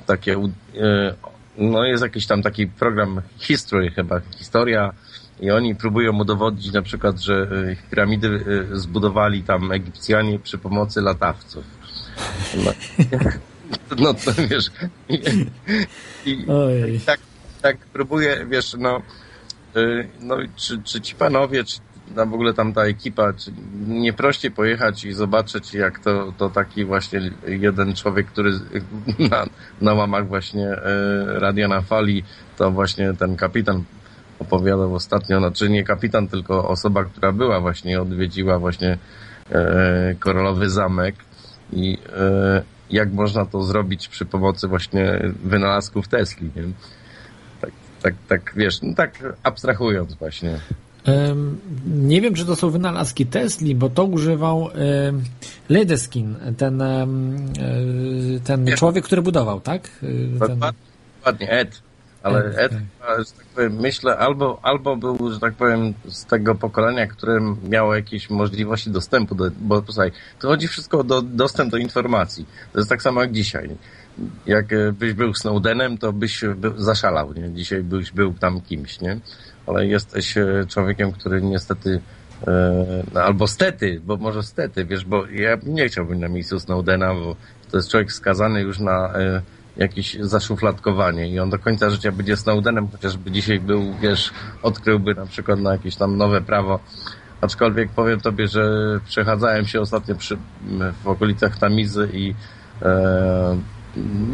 takie, 0.06 0.34
y, 0.34 1.13
no 1.58 1.86
jest 1.86 2.04
jakiś 2.04 2.28
tam 2.28 2.41
taki 2.44 2.68
program 2.68 3.22
History 3.38 3.91
chyba, 3.91 4.22
historia 4.38 4.94
i 5.39 5.52
oni 5.52 5.76
próbują 5.76 6.20
udowodnić 6.20 6.72
na 6.72 6.82
przykład, 6.82 7.20
że 7.20 7.34
y, 7.34 7.78
piramidy 7.89 8.28
y, 8.28 8.80
zbudowali 8.80 9.44
tam 9.44 9.72
Egipcjanie 9.72 10.39
przy 10.39 10.58
pomocy 10.58 11.02
latawców. 11.02 11.65
No, 12.65 12.72
no 14.04 14.13
to 14.13 14.32
wiesz, 14.50 14.72
i, 15.10 15.22
i, 16.26 16.48
Ojej. 16.48 17.00
tak, 17.00 17.20
tak 17.62 17.78
próbuję, 17.94 18.46
wiesz, 18.50 18.76
no, 18.80 19.02
no 20.22 20.41
i 20.41 20.50
czy, 20.56 20.84
czy 20.84 21.02
ci 21.02 21.15
panowie, 21.15 21.63
czy 21.63 21.80
tam 22.15 22.30
w 22.30 22.34
ogóle 22.34 22.54
tam 22.54 22.74
ta 22.74 22.84
ekipa, 22.84 23.34
nie 23.88 24.13
prościej 24.13 24.52
pojechać 24.52 25.06
i 25.06 25.13
zobaczyć, 25.13 25.74
jak 25.74 26.00
to, 26.00 26.34
to 26.38 26.50
taki 26.50 26.86
właśnie 26.86 27.32
jeden 27.48 27.96
człowiek, 27.96 28.28
który 28.28 28.52
na, 29.32 29.46
na 29.82 29.94
łamach 29.94 30.28
właśnie 30.28 30.72
y, 30.72 31.39
radia 31.39 31.68
na 31.68 31.82
fali, 31.82 32.24
to 32.58 32.72
właśnie 32.72 33.13
ten 33.13 33.36
kapitan 33.36 33.84
opowiadał 34.39 34.96
ostatnio, 34.96 35.39
znaczy 35.39 35.70
nie 35.70 35.84
kapitan, 35.84 36.28
tylko 36.28 36.68
osoba, 36.68 37.06
która 37.06 37.32
była 37.32 37.60
właśnie, 37.60 38.02
odwiedziła 38.02 38.60
właśnie 38.60 38.98
e, 39.52 40.15
Koralowy 40.20 40.70
Zamek 40.70 41.15
i 41.74 41.98
e, 42.18 42.62
jak 42.89 43.12
można 43.12 43.46
to 43.46 43.63
zrobić 43.63 44.08
przy 44.08 44.26
pomocy 44.26 44.68
właśnie 44.68 45.34
wynalazków 45.44 46.08
Tesli, 46.08 46.50
nie? 46.56 46.63
Tak, 47.62 47.72
tak, 48.02 48.13
tak, 48.28 48.54
wiesz, 48.56 48.82
no 48.82 48.94
tak 48.94 49.24
abstrahując 49.44 50.13
właśnie. 50.13 50.60
Nie 51.86 52.22
wiem, 52.22 52.34
czy 52.34 52.46
to 52.46 52.56
są 52.56 52.70
wynalazki 52.70 53.26
Tesli, 53.26 53.76
bo 53.76 53.89
to 53.89 54.04
używał 54.04 54.70
Ledeskin, 55.70 56.36
ten, 56.58 56.82
y, 56.82 58.39
ten 58.44 58.68
człowiek, 58.68 59.06
który 59.06 59.22
budował, 59.22 59.62
tak? 59.62 59.89
Y, 60.04 60.30
Ten, 60.48 60.60
Dokładnie, 61.18 61.50
Ed. 61.50 61.82
Ale 62.24 62.39
Ed, 62.56 62.72
że 62.72 63.32
tak 63.38 63.46
powiem, 63.56 63.76
myślę, 63.76 64.18
albo, 64.18 64.60
albo 64.62 64.96
był, 64.96 65.34
że 65.34 65.39
tak 65.39 65.54
powiem, 65.54 65.94
z 66.08 66.26
tego 66.26 66.56
pokolenia, 66.56 67.08
które 67.08 67.56
miało 67.70 67.96
jakieś 67.96 68.30
możliwości 68.30 68.89
dostępu 68.89 69.36
do, 69.36 69.52
bo 69.60 69.84
słuchaj, 69.86 70.12
to 70.39 70.48
chodzi 70.48 70.68
wszystko 70.68 71.00
o 71.00 71.04
do, 71.04 71.22
dostęp 71.22 71.72
do 71.72 71.78
informacji. 71.78 72.46
To 72.74 72.80
jest 72.80 72.89
tak 72.89 73.02
samo 73.02 73.22
jak 73.22 73.32
dzisiaj. 73.32 73.70
Jak 74.46 74.74
e, 74.74 74.91
byś 74.91 75.13
był 75.13 75.34
Snowdenem, 75.34 75.98
to 75.98 76.13
byś 76.13 76.41
zaszalał, 76.78 77.34
nie? 77.34 77.52
Dzisiaj 77.54 77.84
byś 77.84 78.12
był 78.12 78.34
tam 78.34 78.62
kimś, 78.62 79.02
nie? 79.02 79.20
Ale 79.67 79.88
jesteś 79.88 80.38
e, 80.38 80.65
człowiekiem, 80.69 81.12
który 81.12 81.41
niestety 81.41 82.01
e, 82.47 83.04
no, 83.13 83.21
albo 83.21 83.47
stety, 83.47 84.01
bo 84.06 84.17
może 84.17 84.43
stety, 84.43 84.86
wiesz, 84.86 85.06
bo 85.06 85.28
ja 85.28 85.58
nie 85.63 85.88
chciałbym 85.88 86.19
na 86.19 86.28
miejscu 86.28 86.60
Snowdena, 86.60 87.13
bo 87.13 87.36
to 87.71 87.78
jest 87.78 87.91
człowiek 87.91 88.12
skazany 88.12 88.62
już 88.62 88.80
na 88.80 89.13
e, 89.13 89.41
jakieś 89.78 90.17
zaszufladkowanie 90.19 91.30
i 91.30 91.39
on 91.39 91.49
do 91.49 91.60
końca 91.60 91.89
życia 91.89 92.12
będzie 92.12 92.38
Snowdenem, 92.38 92.88
chociażby 92.88 93.32
dzisiaj 93.32 93.60
był, 93.60 93.93
wiesz, 94.01 94.32
odkryłby 94.63 95.15
na 95.15 95.25
przykład 95.25 95.60
na 95.60 95.71
jakieś 95.71 95.95
tam 95.95 96.17
nowe 96.17 96.41
prawo. 96.41 96.80
Aczkolwiek 97.41 97.89
powiem 97.89 98.21
tobie, 98.21 98.47
że 98.47 98.71
przechadzałem 99.06 99.67
się 99.67 99.82
ostatnio 99.82 100.15
przy, 100.15 100.38
w 101.04 101.08
okolicach 101.08 101.58
Tamizy 101.58 102.10
i 102.13 102.36
e, 102.82 103.58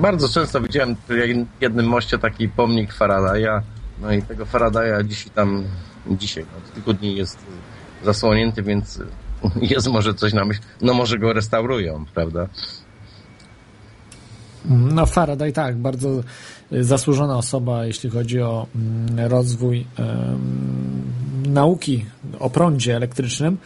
bardzo 0.02 0.30
często 0.30 0.62
widziałem 0.62 0.96
przy 0.96 1.46
jednym 1.62 1.86
moście 1.86 2.18
taki 2.18 2.50
pomnik 2.50 2.94
Faradaya, 2.94 3.62
no 4.02 4.12
i 4.12 4.22
tego 4.22 4.46
Faradaya 4.46 5.04
dzisiaj 5.04 5.32
tam, 5.36 5.64
dzisiaj, 6.08 6.46
od 6.58 6.74
kilku 6.74 6.94
dni 6.94 7.16
jest 7.16 7.38
zasłonięty, 8.04 8.64
więc 8.64 9.00
jest 9.76 9.88
może 9.88 10.14
coś 10.14 10.34
na 10.34 10.46
myśl, 10.46 10.62
no 10.82 10.94
może 10.94 11.20
go 11.20 11.34
restaurują, 11.34 12.06
prawda? 12.14 12.48
No 14.70 15.06
Faraday 15.06 15.52
tak, 15.52 15.78
bardzo 15.78 16.24
zasłużona 16.72 17.38
osoba, 17.38 17.86
jeśli 17.86 18.10
chodzi 18.10 18.42
o 18.42 18.68
mm, 18.76 19.32
rozwój 19.32 19.86
nauki 21.48 22.06
o 22.40 22.50
prądzie 22.50 22.96
elektrycznym. 22.96 23.58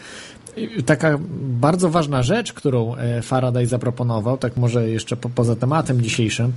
Taka 0.85 1.17
bardzo 1.41 1.89
ważna 1.89 2.23
rzecz, 2.23 2.53
którą 2.53 2.95
e, 2.95 3.21
Faraday 3.21 3.67
zaproponował, 3.67 4.37
tak 4.37 4.57
może 4.57 4.89
jeszcze 4.89 5.17
po, 5.17 5.29
poza 5.29 5.55
tematem 5.55 6.01
dzisiejszym, 6.01 6.53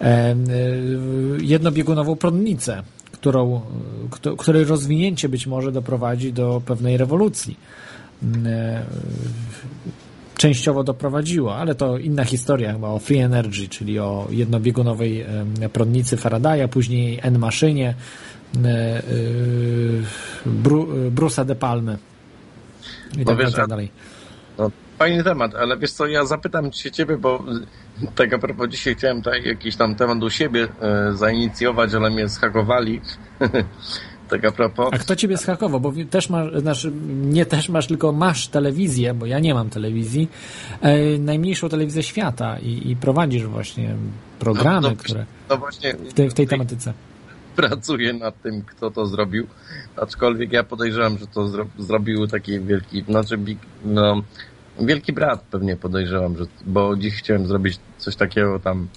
e, 0.00 0.36
jednobiegunową 1.40 2.16
prądnicę, 2.16 2.82
którą, 3.20 3.60
której 4.38 4.64
rozwinięcie 4.64 5.28
być 5.28 5.46
może 5.46 5.72
doprowadzi 5.72 6.32
do 6.32 6.62
pewnej 6.66 6.96
rewolucji 6.96 7.56
częściowo 10.36 10.84
doprowadziło, 10.84 11.56
ale 11.56 11.74
to 11.74 11.98
inna 11.98 12.24
historia 12.24 12.72
chyba 12.72 12.88
o 12.88 12.98
Free 12.98 13.18
Energy, 13.18 13.68
czyli 13.68 13.98
o 13.98 14.28
jednobiegunowej 14.30 15.26
prądnicy 15.72 16.16
Faradaya, 16.16 16.68
później 16.68 17.18
N-maszynie 17.22 17.94
Bru, 20.46 20.88
Brusa 21.10 21.44
de 21.44 21.54
Palmy 21.54 21.98
i 23.18 23.24
tak, 23.24 23.38
wiesz, 23.38 23.52
tak 23.52 23.68
dalej. 23.68 23.90
Fajny 25.00 25.24
temat, 25.24 25.54
ale 25.54 25.78
wiesz 25.78 25.92
co, 25.92 26.06
ja 26.06 26.24
zapytam 26.24 26.72
się 26.72 26.90
ciebie, 26.90 27.16
bo 27.16 27.44
tak 28.14 28.32
a 28.34 28.38
propos 28.38 28.68
dzisiaj 28.68 28.94
chciałem 28.94 29.22
tutaj 29.22 29.42
jakiś 29.44 29.76
tam 29.76 29.94
temat 29.94 30.22
u 30.22 30.30
siebie 30.30 30.68
e, 30.80 31.12
zainicjować, 31.12 31.94
ale 31.94 32.10
mnie 32.10 32.28
zhakowali. 32.28 33.00
tak 34.30 34.44
a 34.44 34.52
propos. 34.52 34.88
A 34.92 34.98
kto 34.98 35.16
ciebie 35.16 35.36
schakował? 35.36 35.80
Bo 35.80 35.92
też 36.10 36.30
masz, 36.30 36.52
znaczy 36.56 36.92
nie 37.22 37.46
też 37.46 37.68
masz, 37.68 37.86
tylko 37.86 38.12
masz 38.12 38.48
telewizję, 38.48 39.14
bo 39.14 39.26
ja 39.26 39.38
nie 39.38 39.54
mam 39.54 39.70
telewizji, 39.70 40.28
e, 40.80 41.18
najmniejszą 41.18 41.68
telewizję 41.68 42.02
świata 42.02 42.58
i, 42.58 42.90
i 42.90 42.96
prowadzisz 42.96 43.46
właśnie 43.46 43.94
programy, 44.38 44.80
no, 44.80 44.90
no, 44.90 44.96
które 44.96 45.26
no 45.50 45.56
właśnie, 45.56 45.94
w, 45.94 46.14
tej, 46.14 46.30
w 46.30 46.34
tej 46.34 46.46
tematyce. 46.46 46.92
Pracuję 47.56 48.12
nad 48.12 48.42
tym, 48.42 48.62
kto 48.62 48.90
to 48.90 49.06
zrobił, 49.06 49.46
aczkolwiek 49.96 50.52
ja 50.52 50.64
podejrzewam, 50.64 51.18
że 51.18 51.26
to 51.26 51.48
zro, 51.48 51.66
zrobił 51.78 52.26
taki 52.26 52.60
wielki, 52.60 53.04
znaczy 53.08 53.38
big, 53.38 53.58
no, 53.84 54.22
wielki 54.80 55.12
brat 55.12 55.42
pewnie 55.50 55.76
podejrzewam, 55.76 56.36
że, 56.36 56.44
bo 56.66 56.96
dziś 56.96 57.14
chciałem 57.14 57.46
zrobić 57.46 57.78
coś 57.98 58.16
takiego 58.16 58.58
tam 58.58 58.88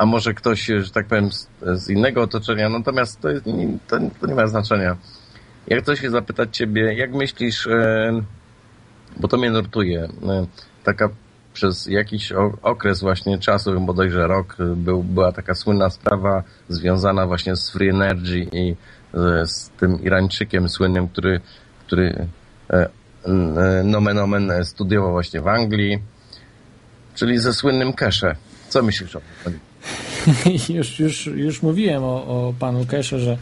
a 0.00 0.06
może 0.06 0.34
ktoś, 0.34 0.66
że 0.66 0.90
tak 0.90 1.06
powiem, 1.06 1.32
z, 1.32 1.48
z 1.62 1.90
innego 1.90 2.22
otoczenia, 2.22 2.68
natomiast 2.68 3.20
to, 3.20 3.28
jest, 3.30 3.44
to, 3.88 3.98
to, 4.20 4.26
nie 4.26 4.34
ma 4.34 4.46
znaczenia. 4.46 4.96
Jak 5.66 5.82
chcę 5.82 5.96
się 5.96 6.10
zapytać 6.10 6.56
ciebie, 6.56 6.94
jak 6.94 7.12
myślisz, 7.12 7.66
e, 7.66 8.22
bo 9.16 9.28
to 9.28 9.36
mnie 9.36 9.50
nurtuje, 9.50 10.02
e, 10.02 10.46
taka 10.84 11.08
przez 11.52 11.86
jakiś 11.86 12.32
okres 12.62 13.00
właśnie 13.00 13.38
czasu, 13.38 13.80
bodajże 13.80 14.26
rok, 14.26 14.56
był, 14.76 15.02
była 15.02 15.32
taka 15.32 15.54
słynna 15.54 15.90
sprawa 15.90 16.42
związana 16.68 17.26
właśnie 17.26 17.56
z 17.56 17.70
Free 17.70 17.88
Energy 17.88 18.46
i 18.52 18.76
z, 19.14 19.50
z 19.50 19.70
tym 19.70 20.02
Irańczykiem 20.02 20.68
słynnym, 20.68 21.08
który, 21.08 21.40
który 21.86 22.26
e, 22.70 22.88
nomen 23.84 24.18
omen 24.18 24.52
studiował 24.64 25.10
właśnie 25.12 25.40
w 25.40 25.48
Anglii, 25.48 25.98
czyli 27.14 27.38
ze 27.38 27.54
słynnym 27.54 27.92
Kesze. 27.92 28.36
Co 28.68 28.82
myślisz 28.82 29.16
o 29.16 29.20
tym? 29.44 29.58
już, 30.76 30.98
już, 30.98 31.26
już 31.26 31.62
mówiłem 31.62 32.04
o, 32.04 32.26
o 32.26 32.54
panu 32.58 32.86
Kesze, 32.86 33.20
że 33.20 33.38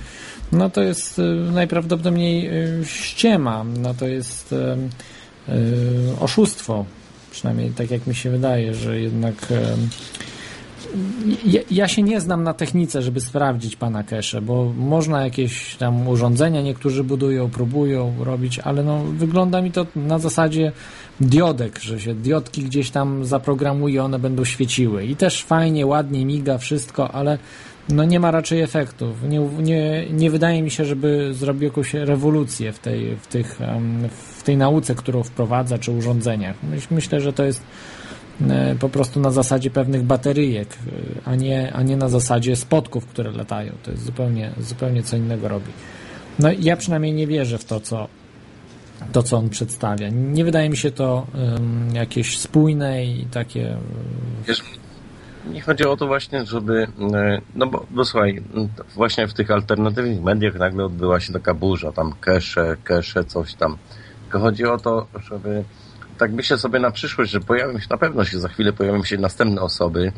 no 0.52 0.70
to 0.70 0.82
jest 0.82 1.20
najprawdopodobniej 1.52 2.50
ściema, 2.84 3.64
no 3.64 3.94
to 3.94 4.06
jest 4.06 4.54
oszustwo, 6.20 6.84
przynajmniej 7.30 7.70
tak 7.70 7.90
jak 7.90 8.06
mi 8.06 8.14
się 8.14 8.30
wydaje, 8.30 8.74
że 8.74 9.00
jednak 9.00 9.34
ja, 11.70 11.88
się 11.88 12.02
nie 12.02 12.20
znam 12.20 12.42
na 12.42 12.54
technice, 12.54 13.02
żeby 13.02 13.20
sprawdzić 13.20 13.76
pana 13.76 14.02
Kesze, 14.02 14.42
bo 14.42 14.72
można 14.76 15.24
jakieś 15.24 15.76
tam 15.76 16.08
urządzenia 16.08 16.62
niektórzy 16.62 17.04
budują, 17.04 17.50
próbują 17.50 18.14
robić, 18.18 18.58
ale 18.58 18.84
no 18.84 19.04
wygląda 19.04 19.62
mi 19.62 19.72
to 19.72 19.86
na 19.96 20.18
zasadzie 20.18 20.72
diodek, 21.20 21.78
że 21.78 22.00
się 22.00 22.14
diodki 22.14 22.62
gdzieś 22.62 22.90
tam 22.90 23.24
zaprogramuje, 23.24 24.04
one 24.04 24.18
będą 24.18 24.44
świeciły 24.44 25.04
i 25.04 25.16
też 25.16 25.44
fajnie, 25.44 25.86
ładnie 25.86 26.26
miga 26.26 26.58
wszystko, 26.58 27.10
ale 27.14 27.38
no 27.88 28.04
nie 28.04 28.20
ma 28.20 28.30
raczej 28.30 28.60
efektów. 28.60 29.22
Nie, 29.22 29.38
nie, 29.38 30.06
nie 30.10 30.30
wydaje 30.30 30.62
mi 30.62 30.70
się, 30.70 30.84
żeby 30.84 31.34
zrobił 31.34 31.64
jakąś 31.64 31.94
rewolucję 31.94 32.72
w 32.72 32.78
tej, 32.78 33.16
w, 33.16 33.26
tych, 33.26 33.58
w 34.36 34.42
tej 34.42 34.56
nauce, 34.56 34.94
którą 34.94 35.22
wprowadza, 35.22 35.78
czy 35.78 35.92
urządzeniach. 35.92 36.56
Myślę, 36.90 37.20
że 37.20 37.32
to 37.32 37.44
jest 37.44 37.62
po 38.80 38.88
prostu 38.88 39.20
na 39.20 39.30
zasadzie 39.30 39.70
pewnych 39.70 40.02
bateryjek, 40.02 40.68
a 41.24 41.34
nie, 41.34 41.72
a 41.72 41.82
nie 41.82 41.96
na 41.96 42.08
zasadzie 42.08 42.56
spotków, 42.56 43.06
które 43.06 43.30
latają. 43.30 43.72
To 43.82 43.90
jest 43.90 44.04
zupełnie, 44.04 44.50
zupełnie 44.60 45.02
co 45.02 45.16
innego 45.16 45.48
robi. 45.48 45.72
No 46.38 46.48
ja 46.58 46.76
przynajmniej 46.76 47.12
nie 47.12 47.26
wierzę 47.26 47.58
w 47.58 47.64
to, 47.64 47.80
co, 47.80 48.08
to, 49.12 49.22
co 49.22 49.36
on 49.36 49.48
przedstawia. 49.48 50.08
Nie 50.08 50.44
wydaje 50.44 50.70
mi 50.70 50.76
się 50.76 50.90
to 50.90 51.26
um, 51.34 51.94
jakieś 51.94 52.38
spójne 52.38 53.04
i 53.04 53.24
takie. 53.24 53.76
Wiesz, 54.48 54.62
nie 55.52 55.60
chodzi 55.60 55.84
o 55.84 55.96
to 55.96 56.06
właśnie, 56.06 56.44
żeby. 56.44 56.86
No 57.54 57.66
bo, 57.66 57.86
bo 57.90 58.04
słuchaj, 58.04 58.42
właśnie 58.94 59.28
w 59.28 59.34
tych 59.34 59.50
alternatywnych 59.50 60.22
mediach 60.22 60.54
nagle 60.54 60.84
odbyła 60.84 61.20
się 61.20 61.32
taka 61.32 61.54
burza, 61.54 61.92
tam 61.92 62.12
kesze, 62.20 62.76
kesze, 62.84 63.24
coś 63.24 63.54
tam. 63.54 63.76
Tylko 64.22 64.40
chodzi 64.40 64.64
o 64.64 64.78
to, 64.78 65.06
żeby 65.28 65.64
tak 66.18 66.32
myślę 66.32 66.58
sobie 66.58 66.78
na 66.78 66.90
przyszłość, 66.90 67.30
że 67.30 67.40
pojawią 67.40 67.78
się, 67.78 67.86
na 67.90 67.96
pewno 67.96 68.24
się 68.24 68.38
za 68.38 68.48
chwilę 68.48 68.72
pojawią 68.72 69.04
się 69.04 69.18
następne 69.18 69.60
osoby. 69.60 70.12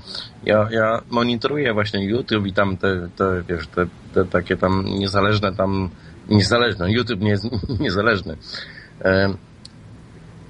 Ja, 0.45 0.69
ja 0.71 1.01
monitoruję 1.11 1.73
właśnie 1.73 2.05
YouTube 2.05 2.47
i 2.47 2.53
tam 2.53 2.77
te, 2.77 3.09
te 3.17 3.43
wiesz, 3.49 3.67
te, 3.67 3.87
te 4.15 4.25
takie 4.25 4.57
tam 4.57 4.85
niezależne 4.85 5.53
tam, 5.53 5.91
niezależne, 6.29 6.93
YouTube 6.93 7.21
nie 7.21 7.31
jest 7.31 7.45
niezależny. 7.81 8.37
E, 9.05 9.35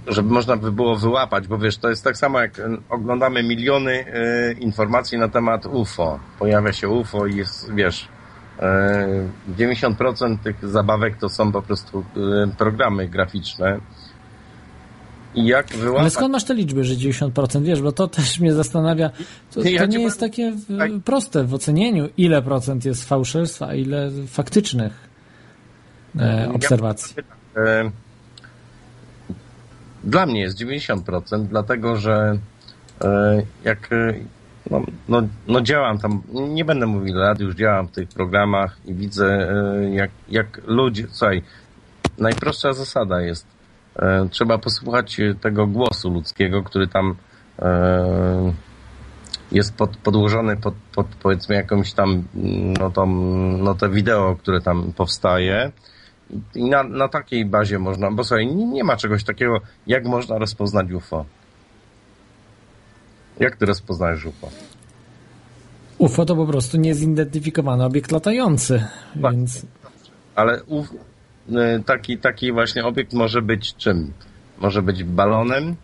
żeby 0.06 0.32
można 0.32 0.56
by 0.56 0.72
było 0.72 0.96
wyłapać, 0.96 1.48
bo 1.48 1.58
wiesz, 1.58 1.78
to 1.78 1.88
jest 1.88 2.04
tak 2.04 2.16
samo 2.16 2.40
jak 2.40 2.60
oglądamy 2.88 3.42
miliony 3.42 4.04
e, 4.06 4.52
informacji 4.52 5.18
na 5.18 5.28
temat 5.28 5.66
UFO. 5.66 6.20
Pojawia 6.38 6.72
się 6.72 6.88
UFO 6.88 7.26
i 7.26 7.36
jest, 7.36 7.74
wiesz, 7.74 8.08
e, 8.58 9.28
90% 9.56 10.38
tych 10.38 10.68
zabawek 10.68 11.16
to 11.16 11.28
są 11.28 11.52
po 11.52 11.62
prostu 11.62 12.04
e, 12.16 12.56
programy 12.58 13.08
graficzne 13.08 13.80
jak 15.34 15.66
wyłapać... 15.66 16.00
Ale 16.00 16.10
skąd 16.10 16.32
masz 16.32 16.44
te 16.44 16.54
liczby, 16.54 16.84
że 16.84 16.94
90%? 16.94 17.62
Wiesz, 17.62 17.82
bo 17.82 17.92
to 17.92 18.08
też 18.08 18.40
mnie 18.40 18.52
zastanawia. 18.52 19.10
To, 19.50 19.62
to 19.62 19.86
nie 19.86 20.02
jest 20.02 20.20
takie 20.20 20.52
proste 21.04 21.44
w 21.44 21.54
ocenieniu, 21.54 22.08
ile 22.16 22.42
procent 22.42 22.84
jest 22.84 23.08
fałszerstwa, 23.08 23.66
a 23.66 23.74
ile 23.74 24.10
faktycznych 24.26 25.08
e, 26.18 26.50
obserwacji. 26.54 27.14
Ja 27.56 27.62
e, 27.62 27.90
dla 30.04 30.26
mnie 30.26 30.40
jest 30.40 30.58
90%, 30.58 31.46
dlatego 31.46 31.96
że 31.96 32.38
e, 33.04 33.42
jak 33.64 33.90
no, 34.70 34.82
no, 35.08 35.22
no 35.48 35.60
działam 35.60 35.98
tam, 35.98 36.22
nie 36.32 36.64
będę 36.64 36.86
mówił 36.86 37.14
lat, 37.14 37.40
już 37.40 37.54
działam 37.54 37.88
w 37.88 37.90
tych 37.90 38.08
programach 38.08 38.76
i 38.86 38.94
widzę 38.94 39.26
e, 39.26 39.90
jak, 39.94 40.10
jak 40.28 40.60
ludzie, 40.66 41.06
słuchaj, 41.10 41.42
najprostsza 42.18 42.72
zasada 42.72 43.20
jest 43.20 43.46
E, 43.46 43.59
trzeba 44.30 44.58
posłuchać 44.58 45.20
tego 45.40 45.66
głosu 45.66 46.10
ludzkiego, 46.10 46.62
który 46.62 46.88
tam 46.88 47.16
e, 47.58 48.52
jest 49.52 49.74
pod, 49.74 49.96
podłożony 49.96 50.56
pod, 50.56 50.74
pod 50.94 51.06
powiedzmy 51.06 51.54
jakąś 51.54 51.92
tam 51.92 52.24
no, 52.80 52.90
tą, 52.90 53.06
no 53.58 53.74
te 53.74 53.88
wideo, 53.88 54.36
które 54.36 54.60
tam 54.60 54.92
powstaje 54.92 55.72
i 56.54 56.64
na, 56.70 56.82
na 56.82 57.08
takiej 57.08 57.44
bazie 57.44 57.78
można, 57.78 58.10
bo 58.10 58.24
słuchaj, 58.24 58.46
nie, 58.46 58.66
nie 58.66 58.84
ma 58.84 58.96
czegoś 58.96 59.24
takiego, 59.24 59.56
jak 59.86 60.04
można 60.04 60.38
rozpoznać 60.38 60.92
UFO. 60.92 61.24
Jak 63.40 63.56
ty 63.56 63.66
rozpoznajesz 63.66 64.26
UFO? 64.26 64.48
UFO 65.98 66.24
to 66.24 66.36
po 66.36 66.46
prostu 66.46 66.76
niezidentyfikowany 66.76 67.84
obiekt 67.84 68.12
latający, 68.12 68.84
Tak. 69.22 69.32
więc 69.34 69.66
Ale 70.34 70.62
uf, 70.64 70.92
y, 70.92 70.98
taki, 71.86 72.18
taki 72.18 72.52
właśnie 72.52 72.84
obiekt 72.84 73.12
może 73.12 73.42
być 73.42 73.74
czym? 73.76 74.12
Może 74.58 74.82
być 74.82 75.04
balonem? 75.04 75.76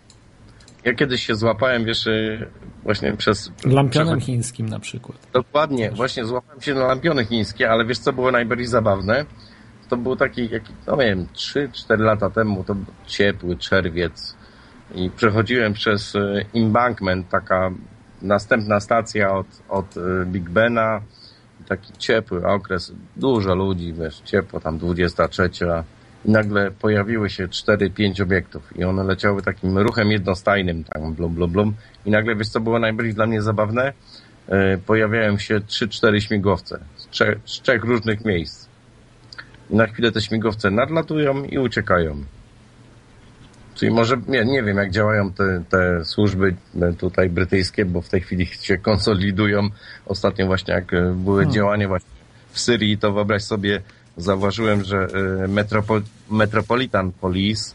Ja 0.85 0.94
kiedyś 0.94 1.26
się 1.26 1.35
złapałem, 1.35 1.85
wiesz, 1.85 2.07
y, 2.07 2.46
właśnie 2.83 3.12
przez... 3.12 3.52
lampionem 3.64 4.18
przechod- 4.18 4.22
chińskim 4.26 4.68
na 4.68 4.79
przykład. 4.81 5.18
Dokładnie, 5.33 5.90
właśnie 5.90 6.24
złapałem 6.24 6.61
się 6.61 6.74
na 6.74 6.87
lampiony 6.87 7.24
chińskie, 7.24 7.70
ale 7.70 7.85
wiesz 7.85 7.98
co 7.98 8.12
było 8.12 8.31
najbardziej 8.31 8.66
zabawne? 8.66 9.24
To 9.88 9.96
był 9.96 10.16
taki, 10.16 10.48
jaki, 10.50 10.72
no 10.87 10.96
nie 10.96 11.05
wiem, 11.05 11.26
3-4 11.35 11.98
lata 11.98 12.31
temu, 12.31 12.64
to 12.64 12.74
był 12.74 12.94
ciepły 13.07 13.57
czerwiec 13.57 14.37
i 14.94 15.11
przechodziłem 15.11 15.72
przez 15.72 16.14
y, 16.14 16.46
embankment, 16.55 17.29
taka 17.29 17.70
następna 18.22 18.81
stacja 18.81 19.33
od, 19.33 19.46
od 19.68 19.94
Big 20.26 20.50
Bena, 20.50 21.00
taki 21.68 21.92
ciepły 21.98 22.46
okres, 22.46 22.92
dużo 23.16 23.55
ludzi, 23.55 23.92
wiesz, 23.92 24.20
ciepło, 24.24 24.61
tam 24.61 24.79
23 24.79 25.50
i 26.24 26.31
nagle 26.31 26.70
pojawiły 26.70 27.31
się 27.31 27.48
4-5 27.48 28.22
obiektów 28.22 28.79
i 28.79 28.85
one 28.85 29.05
leciały 29.05 29.42
takim 29.42 29.79
ruchem 29.79 30.11
jednostajnym, 30.11 30.85
tam 30.85 31.14
blum, 31.14 31.35
blum, 31.35 31.50
blum 31.50 31.74
i 32.07 32.11
nagle, 32.11 32.37
wiesz 32.37 32.48
co 32.48 32.61
było 32.61 32.79
najbardziej 32.79 33.14
dla 33.14 33.26
mnie 33.26 33.42
zabawne? 33.42 33.92
E, 34.48 34.79
pojawiają 34.79 35.38
się 35.38 35.61
3-4 35.61 36.20
śmigłowce 36.20 36.79
z 36.96 37.09
trzech, 37.09 37.38
z 37.44 37.61
trzech 37.61 37.85
różnych 37.85 38.24
miejsc. 38.24 38.68
I 39.70 39.76
na 39.76 39.87
chwilę 39.87 40.12
te 40.12 40.20
śmigłowce 40.20 40.70
nadlatują 40.70 41.44
i 41.44 41.59
uciekają. 41.59 42.24
Czyli 43.76 43.90
może, 43.92 44.16
nie, 44.28 44.44
nie 44.44 44.62
wiem 44.62 44.76
jak 44.76 44.90
działają 44.90 45.32
te, 45.32 45.62
te 45.68 46.04
służby 46.04 46.54
e, 46.80 46.92
tutaj 46.92 47.30
brytyjskie, 47.30 47.84
bo 47.84 48.00
w 48.00 48.08
tej 48.08 48.20
chwili 48.20 48.46
się 48.46 48.78
konsolidują. 48.88 49.68
Ostatnio 50.06 50.46
właśnie 50.46 50.74
jak 50.74 50.94
e, 50.94 51.12
były 51.12 51.46
działania 51.46 51.88
właśnie 51.88 52.10
w 52.50 52.60
Syrii, 52.60 52.98
to 52.98 53.12
wyobraź 53.12 53.42
sobie, 53.42 53.80
zauważyłem, 54.16 54.84
że 54.84 55.08
e, 55.44 55.48
Metropo, 55.48 56.00
Metropolitan 56.30 57.12
Police 57.12 57.74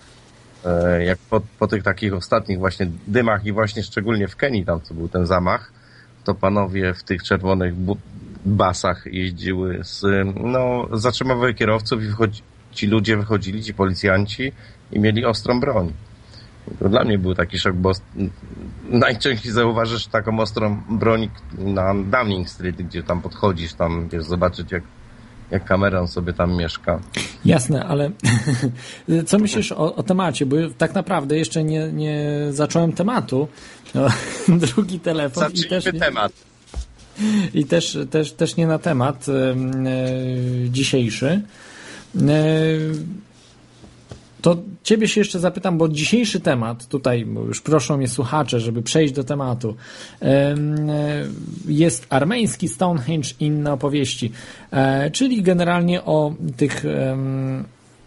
jak 1.06 1.18
po, 1.18 1.42
po 1.60 1.68
tych 1.68 1.84
takich 1.84 2.14
ostatnich 2.14 2.60
właśnie 2.60 2.88
dymach 3.08 3.46
i 3.46 3.52
właśnie 3.52 3.84
szczególnie 3.84 4.28
w 4.28 4.36
Kenii 4.36 4.66
tam, 4.66 4.82
co 4.82 4.94
był 4.94 5.08
ten 5.10 5.26
zamach, 5.26 5.72
to 6.24 6.36
panowie 6.36 6.94
w 6.94 7.04
tych 7.04 7.24
czerwonych 7.24 7.74
basach 8.46 9.06
jeździły 9.06 9.80
z, 9.84 10.06
no, 10.36 10.88
zatrzymywały 10.94 11.54
kierowców 11.54 12.04
i 12.04 12.08
ci 12.72 12.88
ludzie 12.88 13.18
wychodzili, 13.18 13.64
ci 13.64 13.74
policjanci 13.74 14.52
i 14.92 15.00
mieli 15.00 15.26
ostrą 15.26 15.60
broń. 15.60 15.94
To 16.80 16.90
dla 16.90 17.04
mnie 17.04 17.18
był 17.18 17.36
taki 17.36 17.60
szok, 17.60 17.76
bo 17.76 17.92
najczęściej 18.90 19.52
zauważysz 19.52 20.08
taką 20.08 20.40
ostrą 20.40 20.82
broń 20.90 21.30
na 21.58 21.94
Downing 21.96 22.50
Street, 22.50 22.76
gdzie 22.76 23.04
tam 23.04 23.22
podchodzisz, 23.22 23.74
tam 23.74 24.10
wiesz, 24.10 24.24
zobaczyć 24.24 24.72
jak, 24.72 24.84
jak 25.52 25.66
kameran 25.66 26.08
sobie 26.08 26.34
tam 26.34 26.58
mieszka. 26.58 27.00
Jasne, 27.46 27.86
ale 27.86 28.12
co 29.28 29.40
myślisz 29.40 29.72
o, 29.72 29.96
o 29.96 30.04
temacie? 30.04 30.46
Bo 30.46 30.56
tak 30.78 30.94
naprawdę 30.94 31.38
jeszcze 31.38 31.64
nie, 31.64 31.92
nie 31.92 32.38
zacząłem 32.50 32.94
tematu. 32.94 33.48
No, 33.96 34.08
drugi 34.68 35.00
telefon 35.00 35.52
i 35.52 35.70
też, 35.70 35.84
Zacznijmy 35.84 35.94
nie, 35.94 36.00
temat. 36.00 36.32
i 37.54 37.66
też, 37.66 37.98
też, 38.12 38.34
też 38.34 38.56
nie 38.56 38.68
na 38.68 38.80
temat 38.80 39.26
em, 39.30 39.88
e, 39.88 40.00
dzisiejszy. 40.70 41.42
E, 42.16 42.22
to 44.42 44.58
ciebie 44.84 45.08
się 45.08 45.22
jeszcze 45.22 45.40
zapytam, 45.40 45.78
bo 45.78 45.90
dzisiejszy 45.90 46.40
temat, 46.40 46.88
tutaj 46.88 47.28
już 47.48 47.62
proszą 47.62 47.98
mnie 47.98 48.08
słuchacze, 48.08 48.60
żeby 48.60 48.82
przejść 48.82 49.14
do 49.14 49.24
tematu, 49.24 49.76
em, 50.20 50.90
e, 50.90 51.24
jest 51.68 52.08
armeński 52.10 52.68
Stonehenge 52.68 53.30
i 53.40 53.46
inne 53.46 53.74
opowieści, 53.74 54.32
e, 54.72 55.12
czyli 55.12 55.44
generalnie 55.44 56.04
o 56.04 56.34
tych, 56.58 56.84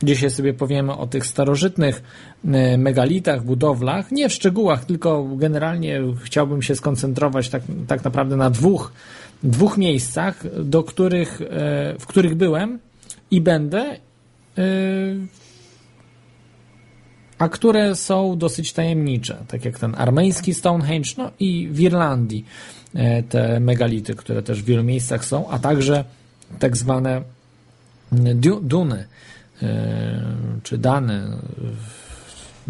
dzisiaj 0.03 0.31
sobie 0.31 0.55
powiemy 0.55 0.93
o 0.93 1.07
tych 1.07 1.27
starożytnych 1.27 2.03
e, 2.45 2.79
megalitach, 2.79 3.45
budowlach, 3.45 4.13
nie 4.13 4.29
w 4.29 4.33
szczegółach, 4.33 4.85
tylko 4.85 5.25
generalnie 5.37 6.01
chciałbym 6.23 6.63
się 6.63 6.77
skoncentrować 6.77 7.49
tak, 7.49 7.63
tak 7.87 8.05
naprawdę 8.05 8.37
na 8.37 8.51
dwóch, 8.51 8.93
dwóch 9.43 9.79
miejscach, 9.79 10.45
do 10.65 10.83
których, 10.83 11.41
w 11.99 12.07
których 12.07 12.35
byłem 12.35 12.79
i 13.31 13.41
będę 13.41 13.97
a 17.45 17.49
które 17.49 17.95
są 17.97 18.39
dosyć 18.39 18.73
tajemnicze, 18.73 19.37
tak 19.49 19.65
jak 19.65 19.79
ten 19.79 19.95
armeński 19.99 20.55
Stonehenge, 20.55 21.11
no 21.19 21.31
i 21.41 21.69
w 21.73 21.81
Irlandii 21.81 22.45
e, 22.95 23.23
te 23.23 23.61
megality, 23.61 24.15
które 24.15 24.43
też 24.43 24.63
w 24.63 24.65
wielu 24.65 24.83
miejscach 24.85 25.25
są, 25.25 25.49
a 25.49 25.59
także 25.59 26.05
tak 26.59 26.77
zwane 26.77 27.23
du- 28.13 28.61
duny, 28.61 29.07
e, 29.63 30.23
czy 30.63 30.79
dany. 30.79 31.23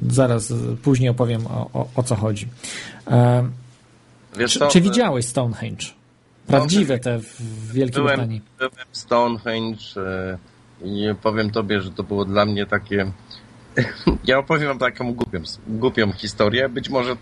Zaraz 0.09 0.53
później 0.83 1.09
opowiem 1.11 1.47
o, 1.47 1.71
o, 1.73 1.89
o 1.97 2.03
co 2.03 2.17
chodzi. 2.17 2.49
E, 3.11 3.49
Wiesz 4.39 4.53
Czy, 4.53 4.59
co, 4.59 4.69
czy 4.69 4.81
widziałeś 4.81 5.27
Stonehenge? 5.27 5.87
Prawdziwe 6.47 6.99
te 6.99 7.19
w 7.19 7.73
Wielkiej 7.73 8.03
byłem, 8.03 8.17
Brytanii. 8.17 8.41
byłem 8.59 8.73
Stonehenge 8.93 9.85
i 10.85 11.07
powiem 11.23 11.51
tobie, 11.51 11.81
że 11.81 11.91
to 11.91 12.03
było 12.03 12.25
dla 12.25 12.45
mnie 12.47 12.67
takie... 12.67 13.13
ja 14.25 14.39
opowiem 14.39 14.69
wam 14.69 14.79
taką 14.79 15.15
głupią, 15.15 15.43
głupią 15.69 16.13
historię, 16.13 16.69
być 16.69 16.89
może, 16.89 17.17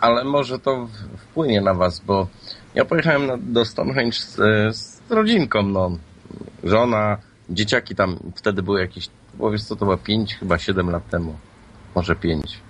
ale 0.00 0.24
może 0.24 0.58
to 0.58 0.88
wpłynie 1.16 1.60
na 1.60 1.74
was, 1.74 2.00
bo 2.00 2.26
ja 2.74 2.84
pojechałem 2.84 3.26
na, 3.26 3.36
do 3.36 3.64
Stonehenge 3.64 4.16
z, 4.16 4.36
z 4.76 5.10
rodzinką, 5.10 5.62
no. 5.62 5.90
Żona, 6.64 7.18
dzieciaki 7.50 7.94
tam, 7.94 8.18
wtedy 8.34 8.62
były 8.62 8.80
jakieś, 8.80 9.08
bo 9.34 9.58
co, 9.58 9.76
to 9.76 9.84
było 9.84 9.96
5, 9.96 10.34
chyba 10.34 10.58
7 10.58 10.90
lat 10.90 11.08
temu. 11.08 11.36
Może 11.94 12.16
5 12.16 12.60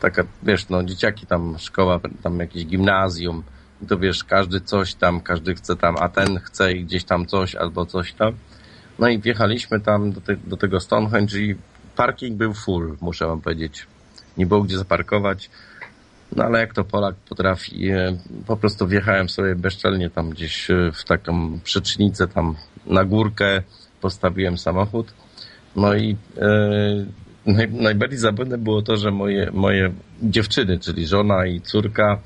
taka, 0.00 0.22
wiesz, 0.42 0.68
no 0.68 0.82
dzieciaki 0.82 1.26
tam, 1.26 1.56
szkoła, 1.58 2.00
tam 2.22 2.40
jakieś 2.40 2.66
gimnazjum, 2.66 3.42
to 3.88 3.98
wiesz, 3.98 4.24
każdy 4.24 4.60
coś 4.60 4.94
tam, 4.94 5.20
każdy 5.20 5.54
chce 5.54 5.76
tam, 5.76 5.96
a 6.00 6.08
ten 6.08 6.38
chce 6.38 6.72
i 6.72 6.84
gdzieś 6.84 7.04
tam 7.04 7.26
coś 7.26 7.54
albo 7.54 7.86
coś 7.86 8.12
tam. 8.12 8.32
No 8.98 9.08
i 9.08 9.18
wjechaliśmy 9.18 9.80
tam 9.80 10.12
do, 10.12 10.20
te, 10.20 10.36
do 10.36 10.56
tego 10.56 10.80
Stonehenge 10.80 11.38
i 11.38 11.56
parking 12.00 12.36
był 12.36 12.54
full, 12.54 12.96
muszę 13.00 13.26
wam 13.26 13.40
powiedzieć. 13.40 13.86
Nie 14.36 14.46
było 14.46 14.62
gdzie 14.62 14.78
zaparkować. 14.78 15.50
No 16.36 16.44
ale 16.44 16.60
jak 16.60 16.74
to 16.74 16.84
Polak 16.84 17.14
potrafi, 17.28 17.90
e, 17.90 18.16
po 18.46 18.56
prostu 18.56 18.86
wjechałem 18.86 19.28
sobie 19.28 19.54
bezczelnie 19.54 20.10
tam 20.10 20.30
gdzieś 20.30 20.70
e, 20.70 20.92
w 20.92 21.04
taką 21.04 21.60
przecznicę 21.64 22.28
tam 22.28 22.56
na 22.86 23.04
górkę, 23.04 23.62
postawiłem 24.00 24.58
samochód. 24.58 25.14
No 25.76 25.94
i 25.94 26.16
e, 26.38 26.48
naj, 27.46 27.72
najbardziej 27.72 28.18
zabawne 28.18 28.58
było 28.58 28.82
to, 28.82 28.96
że 28.96 29.10
moje, 29.10 29.50
moje 29.52 29.92
dziewczyny, 30.22 30.78
czyli 30.78 31.06
żona 31.06 31.46
i 31.46 31.60
córka, 31.60 32.18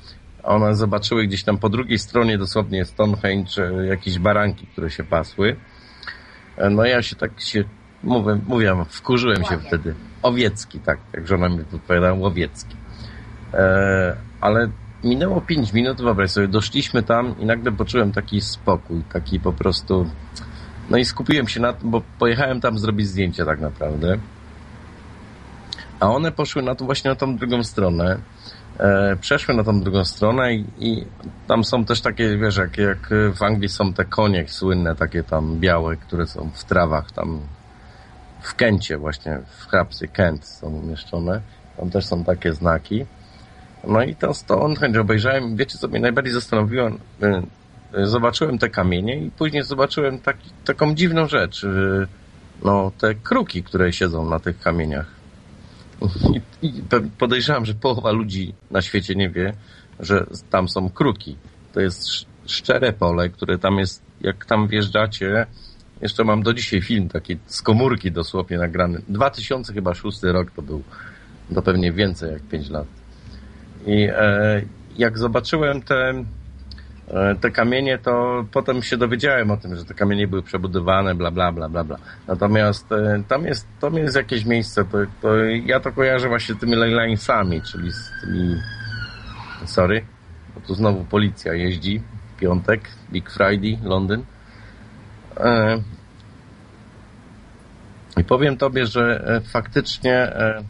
one 0.43 0.75
zobaczyły 0.75 1.27
gdzieś 1.27 1.43
tam 1.43 1.57
po 1.57 1.69
drugiej 1.69 1.99
stronie 1.99 2.37
dosłownie 2.37 2.85
Stonehenge 2.85 3.51
e, 3.57 3.85
jakieś 3.85 4.19
baranki, 4.19 4.67
które 4.67 4.89
się 4.89 5.03
pasły. 5.03 5.55
No 6.71 6.85
ja 6.85 7.01
się 7.01 7.15
tak 7.15 7.41
się, 7.41 7.63
mówię, 8.05 8.39
mówię 8.47 8.75
wkurzyłem 8.89 9.43
się 9.43 9.57
wtedy. 9.59 9.93
Owiecki, 10.21 10.79
tak, 10.79 10.99
jak 11.13 11.27
żona 11.27 11.49
mi 11.49 11.57
wypowiadała, 11.57 12.13
łowiecki. 12.13 12.75
E, 13.53 14.15
ale 14.41 14.69
minęło 15.03 15.41
5 15.41 15.73
minut, 15.73 16.01
wyobraź 16.01 16.31
sobie, 16.31 16.47
doszliśmy 16.47 17.03
tam 17.03 17.39
i 17.39 17.45
nagle 17.45 17.71
poczułem 17.71 18.11
taki 18.11 18.41
spokój, 18.41 19.03
taki 19.13 19.39
po 19.39 19.53
prostu... 19.53 20.09
No 20.89 20.97
i 20.97 21.05
skupiłem 21.05 21.47
się 21.47 21.59
na 21.59 21.73
tym, 21.73 21.91
bo 21.91 22.01
pojechałem 22.19 22.61
tam 22.61 22.79
zrobić 22.79 23.07
zdjęcie 23.07 23.45
tak 23.45 23.59
naprawdę. 23.59 24.17
A 25.99 26.09
one 26.09 26.31
poszły 26.31 26.61
na 26.61 26.75
to 26.75 26.85
właśnie 26.85 27.09
na 27.09 27.15
tą 27.15 27.37
drugą 27.37 27.63
stronę. 27.63 28.17
E, 28.79 29.15
przeszły 29.15 29.55
na 29.55 29.63
tą 29.63 29.81
drugą 29.81 30.05
stronę 30.05 30.53
i, 30.53 30.65
i 30.79 31.05
tam 31.47 31.63
są 31.63 31.85
też 31.85 32.01
takie, 32.01 32.37
wiesz, 32.37 32.57
jak, 32.57 32.77
jak 32.77 33.09
w 33.35 33.43
Anglii 33.43 33.69
są 33.69 33.93
te 33.93 34.05
konie 34.05 34.47
słynne, 34.47 34.95
takie 34.95 35.23
tam 35.23 35.59
białe, 35.59 35.95
które 35.95 36.27
są 36.27 36.49
w 36.53 36.63
trawach 36.63 37.11
tam 37.11 37.39
w 38.45 38.55
Kencie 38.55 38.97
właśnie, 38.97 39.39
w 39.57 39.65
hrabstwie 39.67 40.07
Kent 40.07 40.45
są 40.45 40.67
umieszczone. 40.67 41.41
Tam 41.77 41.89
też 41.89 42.05
są 42.05 42.23
takie 42.23 42.53
znaki. 42.53 43.05
No 43.87 44.03
i 44.03 44.15
to 44.15 44.33
Stonehenge 44.33 45.01
obejrzałem. 45.01 45.55
Wiecie, 45.55 45.77
co 45.77 45.87
mnie 45.87 45.99
najbardziej 45.99 46.33
zastanowiło? 46.33 46.87
Y, 46.89 46.91
y, 47.99 48.07
Zobaczyłem 48.07 48.57
te 48.57 48.69
kamienie 48.69 49.17
i 49.17 49.31
później 49.31 49.63
zobaczyłem 49.63 50.19
taki, 50.19 50.49
taką 50.65 50.95
dziwną 50.95 51.27
rzecz. 51.27 51.63
y, 51.63 52.07
No, 52.63 52.91
te 52.97 53.15
kruki, 53.15 53.63
które 53.63 53.93
siedzą 53.93 54.29
na 54.29 54.39
tych 54.39 54.59
kamieniach. 54.59 55.07
I, 56.61 56.67
i 56.67 56.83
podejrzewam, 57.17 57.65
że 57.65 57.73
połowa 57.73 58.11
ludzi 58.11 58.53
na 58.71 58.81
świecie 58.81 59.15
nie 59.15 59.29
wie, 59.29 59.53
że 59.99 60.25
tam 60.49 60.69
są 60.69 60.89
kruki. 60.89 61.35
To 61.73 61.79
jest 61.81 61.99
sz- 62.01 62.27
szczere 62.45 62.93
pole, 62.93 63.29
które 63.29 63.57
tam 63.57 63.77
jest, 63.79 64.01
jak 64.21 64.45
tam 64.45 64.67
wjeżdżacie, 64.67 65.45
jeszcze 66.05 66.23
mam 66.23 66.43
do 66.43 66.53
dzisiaj 66.53 66.81
film 66.81 67.09
taki 67.09 67.37
z 67.45 67.61
komórki 67.61 68.11
dosłownie 68.11 68.57
nagrany. 68.57 69.01
2000 69.07 69.73
chyba 69.73 69.93
szósty 69.93 70.31
rok 70.31 70.51
to 70.51 70.61
był. 70.61 70.83
To 71.53 71.61
pewnie 71.61 71.91
więcej 71.91 72.31
jak 72.33 72.41
5 72.41 72.69
lat. 72.69 72.87
I 73.85 74.07
e, 74.11 74.61
jak 74.97 75.17
zobaczyłem 75.17 75.81
te, 75.81 76.23
e, 77.07 77.35
te 77.35 77.51
kamienie, 77.51 77.97
to 77.97 78.45
potem 78.51 78.83
się 78.83 78.97
dowiedziałem 78.97 79.51
o 79.51 79.57
tym, 79.57 79.75
że 79.75 79.85
te 79.85 79.93
kamienie 79.93 80.27
były 80.27 80.43
przebudowane, 80.43 81.15
bla, 81.15 81.31
bla, 81.31 81.51
bla, 81.51 81.69
bla, 81.69 81.83
bla. 81.83 81.97
Natomiast 82.27 82.91
e, 82.91 83.23
tam 83.27 83.45
jest, 83.45 83.67
tam 83.79 83.93
jest 83.95 84.15
jakieś 84.15 84.45
miejsce, 84.45 84.85
to, 84.85 84.97
to 85.21 85.35
ja 85.65 85.79
to 85.79 85.91
kojarzę 85.91 86.27
właśnie 86.27 86.55
z 86.55 86.59
tymi 86.59 86.75
leylinesami, 86.75 87.61
czyli 87.61 87.91
z 87.91 88.11
tymi... 88.21 88.55
Sorry, 89.65 90.05
bo 90.55 90.61
tu 90.61 90.75
znowu 90.75 91.03
policja 91.03 91.53
jeździ. 91.53 92.01
Piątek, 92.39 92.81
Big 93.11 93.31
Friday, 93.31 93.77
Londyn. 93.83 94.23
E, 95.37 95.81
I 98.17 98.23
powiem 98.23 98.57
tobie, 98.57 98.85
że 98.85 99.23
e, 99.27 99.41
faktycznie 99.41 100.13
e, 100.13 100.63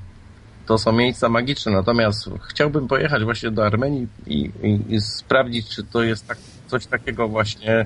to 0.66 0.78
są 0.78 0.92
miejsca 0.92 1.30
magiczne, 1.30 1.72
natomiast 1.72 2.30
chciałbym 2.50 2.88
pojechać 2.88 3.24
właśnie 3.24 3.52
do 3.52 3.66
Armenii 3.66 4.08
i, 4.28 4.52
i, 4.64 4.94
i 4.96 5.02
sprawdzić, 5.02 5.70
czy 5.70 5.84
to 5.84 6.04
jest 6.04 6.28
tak, 6.28 6.38
coś 6.68 6.86
takiego 6.86 7.28
właśnie, 7.28 7.86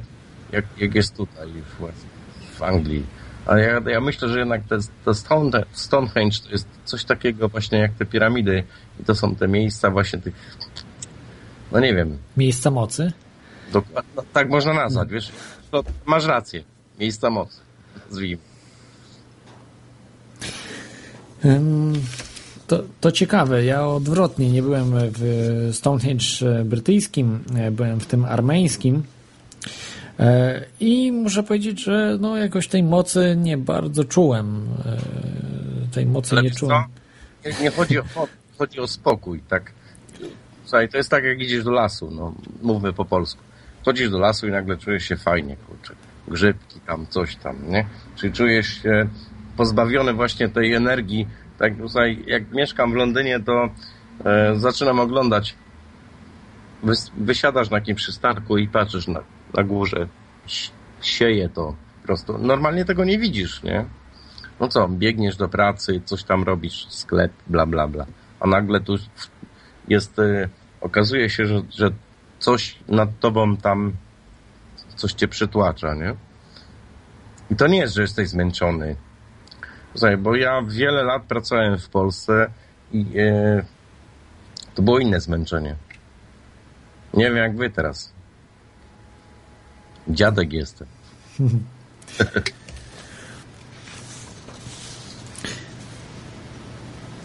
jak, 0.51 0.65
jak 0.77 0.95
jest 0.95 1.15
tutaj 1.17 1.47
właśnie 1.79 2.09
w 2.55 2.63
Anglii. 2.63 3.05
A 3.45 3.57
ja, 3.57 3.81
ja 3.87 4.01
myślę, 4.01 4.29
że 4.29 4.39
jednak 4.39 4.61
te, 4.63 4.77
te 5.05 5.13
Stone, 5.13 5.63
Stonehenge 5.71 6.39
to 6.43 6.51
jest 6.51 6.67
coś 6.85 7.03
takiego 7.05 7.49
właśnie 7.49 7.79
jak 7.79 7.93
te 7.93 8.05
piramidy 8.05 8.63
i 8.99 9.03
to 9.03 9.15
są 9.15 9.35
te 9.35 9.47
miejsca 9.47 9.91
właśnie 9.91 10.19
tych, 10.19 10.33
no 11.71 11.79
nie 11.79 11.95
wiem, 11.95 12.17
Miejsca 12.37 12.71
mocy? 12.71 13.11
dokładnie, 13.73 14.11
no, 14.15 14.23
tak 14.33 14.49
można 14.49 14.73
nazwać, 14.73 15.09
wiesz, 15.09 15.31
no, 15.71 15.83
masz 16.05 16.25
rację, 16.25 16.63
miejsca 16.99 17.29
mocy, 17.29 17.57
nazwijmy. 18.09 18.41
Ym, 21.45 21.93
To, 22.67 22.83
to 23.01 23.11
ciekawe. 23.11 23.65
Ja 23.65 23.87
odwrotnie 23.87 24.49
nie 24.51 24.61
byłem 24.61 24.91
w 24.93 25.69
Stonehenge 25.73 26.25
brytyjskim, 26.65 27.43
e, 27.55 27.71
byłem 27.71 27.99
w 27.99 28.05
tym 28.05 28.25
armeńskim. 28.25 29.03
E, 30.19 30.65
I 30.79 31.11
muszę 31.11 31.43
powiedzieć, 31.43 31.83
że 31.83 32.17
no 32.21 32.37
jakoś 32.37 32.67
tej 32.67 32.83
mocy 32.83 33.35
nie 33.37 33.57
bardzo 33.57 34.03
czułem. 34.03 34.67
E, 34.85 34.97
Tej 35.91 36.05
mocy 36.05 36.31
Ale 36.35 36.43
nie 36.43 36.51
czułem. 36.51 36.83
Nie, 37.45 37.51
nie 37.61 37.71
chodzi 37.71 37.99
o 37.99 38.03
chodzi 38.57 38.79
o 38.79 38.87
spokój, 38.87 39.41
tak. 39.49 39.71
Słuchaj, 40.63 40.89
to 40.89 40.97
jest 40.97 41.09
tak, 41.09 41.23
jak 41.23 41.39
idziesz 41.41 41.63
do 41.63 41.71
lasu, 41.71 42.11
no, 42.11 42.33
mówmy 42.61 42.93
po 42.93 43.05
polsku. 43.05 43.41
Chodzisz 43.89 44.09
do 44.09 44.19
lasu 44.19 44.47
i 44.47 44.51
nagle 44.51 44.77
czujesz 44.77 45.03
się 45.03 45.17
fajnie, 45.17 45.55
kurczę. 45.57 45.95
Grzybki 46.27 46.79
tam, 46.79 47.07
coś 47.09 47.35
tam, 47.35 47.55
nie? 47.69 47.85
Czyli 48.15 48.33
czujesz 48.33 48.67
się 48.83 49.07
pozbawiony 49.57 50.13
właśnie 50.13 50.49
tej 50.49 50.73
energii. 50.73 51.27
Tak, 51.57 51.73
słuchaj, 51.79 52.23
jak 52.27 52.51
mieszkam 52.51 52.91
w 52.91 52.95
Londynie, 52.95 53.39
to 53.39 53.69
e, 54.25 54.55
zaczynam 54.55 54.99
oglądać. 54.99 55.55
Wys, 56.83 57.11
wysiadasz 57.17 57.69
na 57.69 57.77
jakimś 57.77 58.01
przystanku 58.01 58.57
i 58.57 58.67
patrzysz 58.67 59.07
na, 59.07 59.19
na 59.53 59.63
górze. 59.63 60.07
Si- 60.47 60.71
Sieje 61.01 61.49
to 61.49 61.75
po 62.01 62.07
prostu. 62.07 62.37
Normalnie 62.37 62.85
tego 62.85 63.05
nie 63.05 63.19
widzisz, 63.19 63.63
nie? 63.63 63.85
No 64.59 64.67
co, 64.67 64.87
biegniesz 64.87 65.35
do 65.35 65.47
pracy, 65.47 66.01
coś 66.05 66.23
tam 66.23 66.43
robisz, 66.43 66.85
sklep, 66.89 67.31
bla, 67.47 67.65
bla, 67.65 67.87
bla. 67.87 68.05
A 68.39 68.47
nagle 68.47 68.81
tu 68.81 68.95
jest, 69.87 70.19
y, 70.19 70.49
okazuje 70.81 71.29
się, 71.29 71.45
że, 71.45 71.61
że 71.77 71.91
coś 72.39 72.79
nad 72.87 73.19
tobą 73.19 73.57
tam, 73.57 73.93
coś 74.95 75.13
cię 75.13 75.27
przytłacza, 75.27 75.93
nie? 75.93 76.15
I 77.51 77.55
to 77.55 77.67
nie 77.67 77.77
jest, 77.77 77.95
że 77.95 78.01
jesteś 78.01 78.29
zmęczony. 78.29 78.95
Słuchaj, 79.95 80.17
bo 80.17 80.35
ja 80.35 80.61
wiele 80.67 81.03
lat 81.03 81.23
pracowałem 81.23 81.79
w 81.79 81.89
Polsce 81.89 82.49
i 82.91 83.05
e, 83.19 83.63
to 84.75 84.81
było 84.81 84.99
inne 84.99 85.21
zmęczenie. 85.21 85.75
Nie 87.13 87.25
wiem 87.25 87.37
jak 87.37 87.57
wy 87.57 87.69
teraz. 87.69 88.13
Dziadek 90.07 90.53
jestem. 90.53 90.87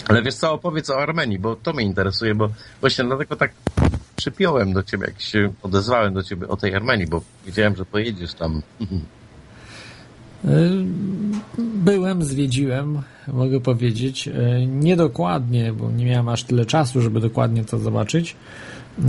Ale 0.08 0.22
wiesz 0.22 0.34
co, 0.34 0.52
opowiedz 0.52 0.90
o 0.90 1.02
Armenii, 1.02 1.38
bo 1.38 1.56
to 1.56 1.72
mnie 1.72 1.84
interesuje, 1.84 2.34
bo 2.34 2.48
właśnie 2.80 3.04
dlatego 3.04 3.36
tak 3.36 3.52
przypiąłem 4.24 4.72
do 4.72 4.82
ciebie, 4.82 5.06
jak 5.06 5.20
się 5.20 5.52
odezwałem 5.62 6.14
do 6.14 6.22
ciebie 6.22 6.48
o 6.48 6.56
tej 6.56 6.74
Armenii, 6.74 7.06
bo 7.06 7.22
wiedziałem, 7.46 7.76
że 7.76 7.84
pojedziesz 7.84 8.34
tam. 8.34 8.62
Byłem, 11.58 12.24
zwiedziłem, 12.24 13.02
mogę 13.28 13.60
powiedzieć. 13.60 14.28
Y, 14.28 14.32
Niedokładnie, 14.66 15.72
bo 15.72 15.90
nie 15.90 16.04
miałem 16.04 16.28
aż 16.28 16.44
tyle 16.44 16.66
czasu, 16.66 17.00
żeby 17.00 17.20
dokładnie 17.20 17.64
to 17.64 17.78
zobaczyć, 17.78 18.36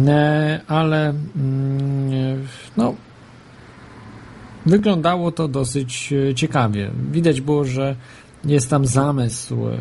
E, 0.08 0.62
ale 0.68 1.14
mm, 1.36 2.48
no, 2.78 2.96
wyglądało 4.66 5.32
to 5.32 5.48
dosyć 5.48 6.14
e, 6.14 6.36
ciekawie. 6.36 6.92
Widać 7.12 7.42
było, 7.42 7.66
że 7.66 7.96
jest 8.46 8.70
tam 8.70 8.86
zamysł 8.86 9.68
e, 9.68 9.78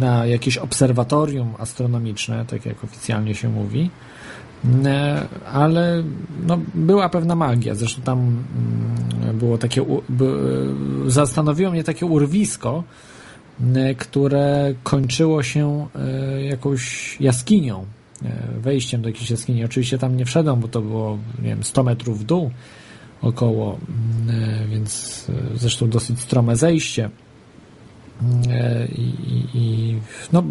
na 0.00 0.26
jakieś 0.26 0.58
obserwatorium 0.58 1.54
astronomiczne, 1.58 2.44
tak 2.44 2.66
jak 2.66 2.84
oficjalnie 2.84 3.34
się 3.34 3.48
mówi. 3.48 3.90
E, 4.84 5.26
ale 5.52 6.02
no, 6.46 6.58
była 6.74 7.08
pewna 7.08 7.34
magia. 7.34 7.74
Zresztą 7.74 8.02
tam 8.02 8.18
mm, 8.18 9.38
było 9.38 9.58
takie, 9.58 9.84
by, 10.08 10.26
zastanowiło 11.06 11.70
mnie 11.70 11.84
takie 11.84 12.06
urwisko, 12.06 12.84
e, 13.74 13.94
które 13.94 14.74
kończyło 14.82 15.42
się 15.42 15.86
e, 15.94 16.42
jakąś 16.42 17.16
jaskinią, 17.20 17.84
e, 18.24 18.60
wejściem 18.60 19.02
do 19.02 19.08
jakiejś 19.08 19.30
jaskini. 19.30 19.64
Oczywiście 19.64 19.98
tam 19.98 20.16
nie 20.16 20.24
wszedłem, 20.24 20.60
bo 20.60 20.68
to 20.68 20.80
było, 20.80 21.18
nie 21.42 21.48
wiem, 21.48 21.64
100 21.64 21.82
metrów 21.82 22.20
w 22.20 22.24
dół 22.24 22.50
około, 23.22 23.78
mm, 24.28 24.44
e, 24.44 24.66
więc 24.68 25.26
e, 25.54 25.58
zresztą 25.58 25.88
dosyć 25.90 26.20
strome 26.20 26.56
zejście. 26.56 27.10
E, 28.48 28.86
I, 28.86 29.12
i, 29.54 29.96
no, 30.32 30.42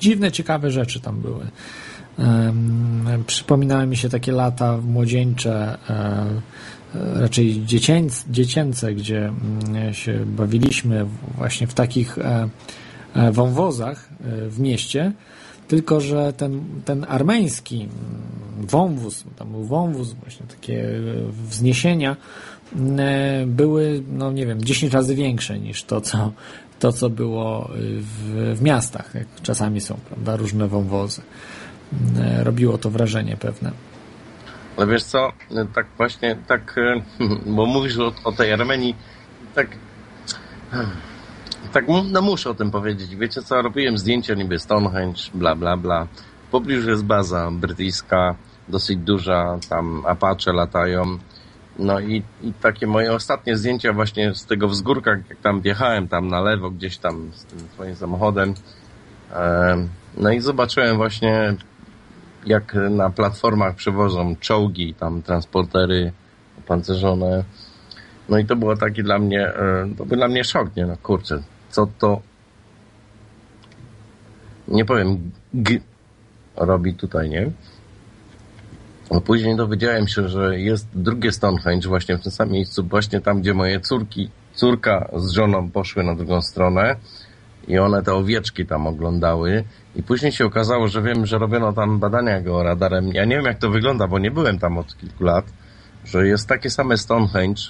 dziwne, 0.00 0.32
ciekawe 0.32 0.70
rzeczy 0.70 1.00
tam 1.00 1.20
były. 1.20 1.46
Przypominały 3.26 3.86
mi 3.86 3.96
się 3.96 4.08
takie 4.08 4.32
lata 4.32 4.76
młodzieńcze, 4.76 5.78
raczej 6.94 7.62
dziecięc, 7.66 8.24
dziecięce, 8.30 8.94
gdzie 8.94 9.28
mm, 9.28 9.94
się 9.94 10.26
bawiliśmy 10.26 11.06
właśnie 11.36 11.66
w 11.66 11.74
takich 11.74 12.18
wąwozach 13.32 14.08
w 14.48 14.60
mieście, 14.60 15.12
tylko 15.70 16.00
że 16.00 16.32
ten, 16.32 16.64
ten 16.84 17.06
armeński 17.08 17.80
mm, 17.80 18.66
wąwóz, 18.66 19.24
tam 19.36 19.50
był 19.50 19.64
wąwóz, 19.64 20.12
właśnie 20.12 20.46
takie 20.46 20.84
e, 20.84 20.98
wzniesienia, 21.32 22.16
e, 22.98 23.44
były, 23.46 24.02
no 24.08 24.32
nie 24.32 24.46
wiem, 24.46 24.64
10 24.64 24.92
razy 24.92 25.14
większe 25.14 25.58
niż 25.58 25.84
to, 25.84 26.00
co, 26.00 26.32
to, 26.78 26.92
co 26.92 27.10
było 27.10 27.70
w, 28.00 28.54
w 28.56 28.62
miastach, 28.62 29.14
jak 29.14 29.26
czasami 29.42 29.80
są, 29.80 29.96
prawda, 30.08 30.36
różne 30.36 30.68
wąwozy. 30.68 31.22
E, 32.18 32.44
Robiło 32.44 32.78
to 32.78 32.90
wrażenie 32.90 33.36
pewne. 33.36 33.72
Ale 34.76 34.86
wiesz 34.86 35.02
co, 35.02 35.32
tak 35.74 35.86
właśnie, 35.96 36.36
tak, 36.46 36.78
e, 36.78 37.02
bo 37.56 37.66
mówisz 37.66 37.98
o, 37.98 38.12
o 38.24 38.32
tej 38.32 38.52
Armenii, 38.52 38.94
tak, 39.54 39.68
tak, 41.72 41.84
no 42.12 42.22
muszę 42.22 42.50
o 42.50 42.54
tym 42.54 42.70
powiedzieć. 42.70 43.16
Wiecie 43.16 43.42
co, 43.42 43.62
robiłem 43.62 43.98
zdjęcia 43.98 44.34
niby 44.34 44.58
Stonehenge, 44.58 45.20
bla, 45.34 45.54
bla, 45.54 45.76
bla. 45.76 46.06
W 46.48 46.50
pobliżu 46.50 46.90
jest 46.90 47.04
baza 47.04 47.50
brytyjska, 47.50 48.34
dosyć 48.68 48.98
duża, 48.98 49.58
tam 49.68 50.02
Apache 50.06 50.52
latają. 50.52 51.18
No 51.78 52.00
i, 52.00 52.22
i 52.42 52.52
takie 52.52 52.86
moje 52.86 53.12
ostatnie 53.12 53.56
zdjęcia 53.56 53.92
właśnie 53.92 54.34
z 54.34 54.46
tego 54.46 54.68
wzgórka, 54.68 55.10
jak 55.10 55.38
tam 55.42 55.60
wjechałem 55.60 56.08
tam 56.08 56.28
na 56.28 56.40
lewo, 56.40 56.70
gdzieś 56.70 56.98
tam 56.98 57.30
z 57.34 57.44
tym 57.44 57.58
swoim 57.74 57.96
samochodem. 57.96 58.54
No 60.16 60.30
i 60.30 60.40
zobaczyłem 60.40 60.96
właśnie 60.96 61.54
jak 62.46 62.74
na 62.90 63.10
platformach 63.10 63.74
przewożą 63.74 64.36
czołgi, 64.40 64.94
tam 64.94 65.22
transportery 65.22 66.12
opancerzone. 66.58 67.44
No 68.28 68.38
i 68.38 68.44
to 68.44 68.56
było 68.56 68.76
taki 68.76 69.02
dla 69.02 69.18
mnie, 69.18 69.48
e, 69.48 69.88
to 69.98 70.04
był 70.06 70.16
dla 70.16 70.28
mnie 70.28 70.44
szok, 70.44 70.76
nie 70.76 70.86
no 70.86 70.96
kurczę, 71.02 71.42
co 71.70 71.86
to 71.98 72.20
nie 74.68 74.84
powiem 74.84 75.30
g 75.54 75.80
robi 76.56 76.94
tutaj, 76.94 77.30
nie? 77.30 77.50
A 79.10 79.20
później 79.20 79.56
dowiedziałem 79.56 80.08
się, 80.08 80.28
że 80.28 80.60
jest 80.60 80.88
drugie 80.94 81.32
Stonehenge 81.32 81.88
właśnie 81.88 82.16
w 82.16 82.22
tym 82.22 82.32
samym 82.32 82.54
miejscu, 82.54 82.84
właśnie 82.84 83.20
tam, 83.20 83.40
gdzie 83.40 83.54
moje 83.54 83.80
córki, 83.80 84.30
córka 84.54 85.10
z 85.16 85.30
żoną 85.30 85.70
poszły 85.70 86.04
na 86.04 86.14
drugą 86.14 86.42
stronę 86.42 86.96
i 87.68 87.78
one 87.78 88.02
te 88.02 88.14
owieczki 88.14 88.66
tam 88.66 88.86
oglądały 88.86 89.64
i 89.96 90.02
później 90.02 90.32
się 90.32 90.46
okazało, 90.46 90.88
że 90.88 91.02
wiem, 91.02 91.26
że 91.26 91.38
robiono 91.38 91.72
tam 91.72 91.98
badania 91.98 92.40
georadarem. 92.40 93.08
Ja 93.08 93.24
nie 93.24 93.36
wiem 93.36 93.44
jak 93.44 93.58
to 93.58 93.70
wygląda, 93.70 94.06
bo 94.06 94.18
nie 94.18 94.30
byłem 94.30 94.58
tam 94.58 94.78
od 94.78 94.96
kilku 94.96 95.24
lat, 95.24 95.44
że 96.04 96.26
jest 96.26 96.48
takie 96.48 96.70
same 96.70 96.96
Stonehenge 96.96 97.62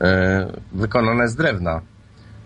e, 0.00 0.52
wykonane 0.72 1.28
z 1.28 1.36
drewna. 1.36 1.80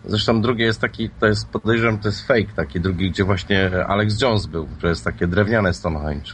Zresztą 0.06 0.42
drugie 0.42 0.64
jest 0.64 0.80
taki, 0.80 1.10
to 1.10 1.26
jest 1.26 1.48
podejrzewam, 1.48 1.98
to 1.98 2.08
jest 2.08 2.26
fake 2.26 2.52
taki 2.56 2.80
drugi, 2.80 3.10
gdzie 3.10 3.24
właśnie 3.24 3.86
Alex 3.86 4.20
Jones 4.20 4.46
był, 4.46 4.68
że 4.82 4.88
jest 4.88 5.04
takie 5.04 5.26
drewniane 5.26 5.74
Stonehenge. 5.74 6.32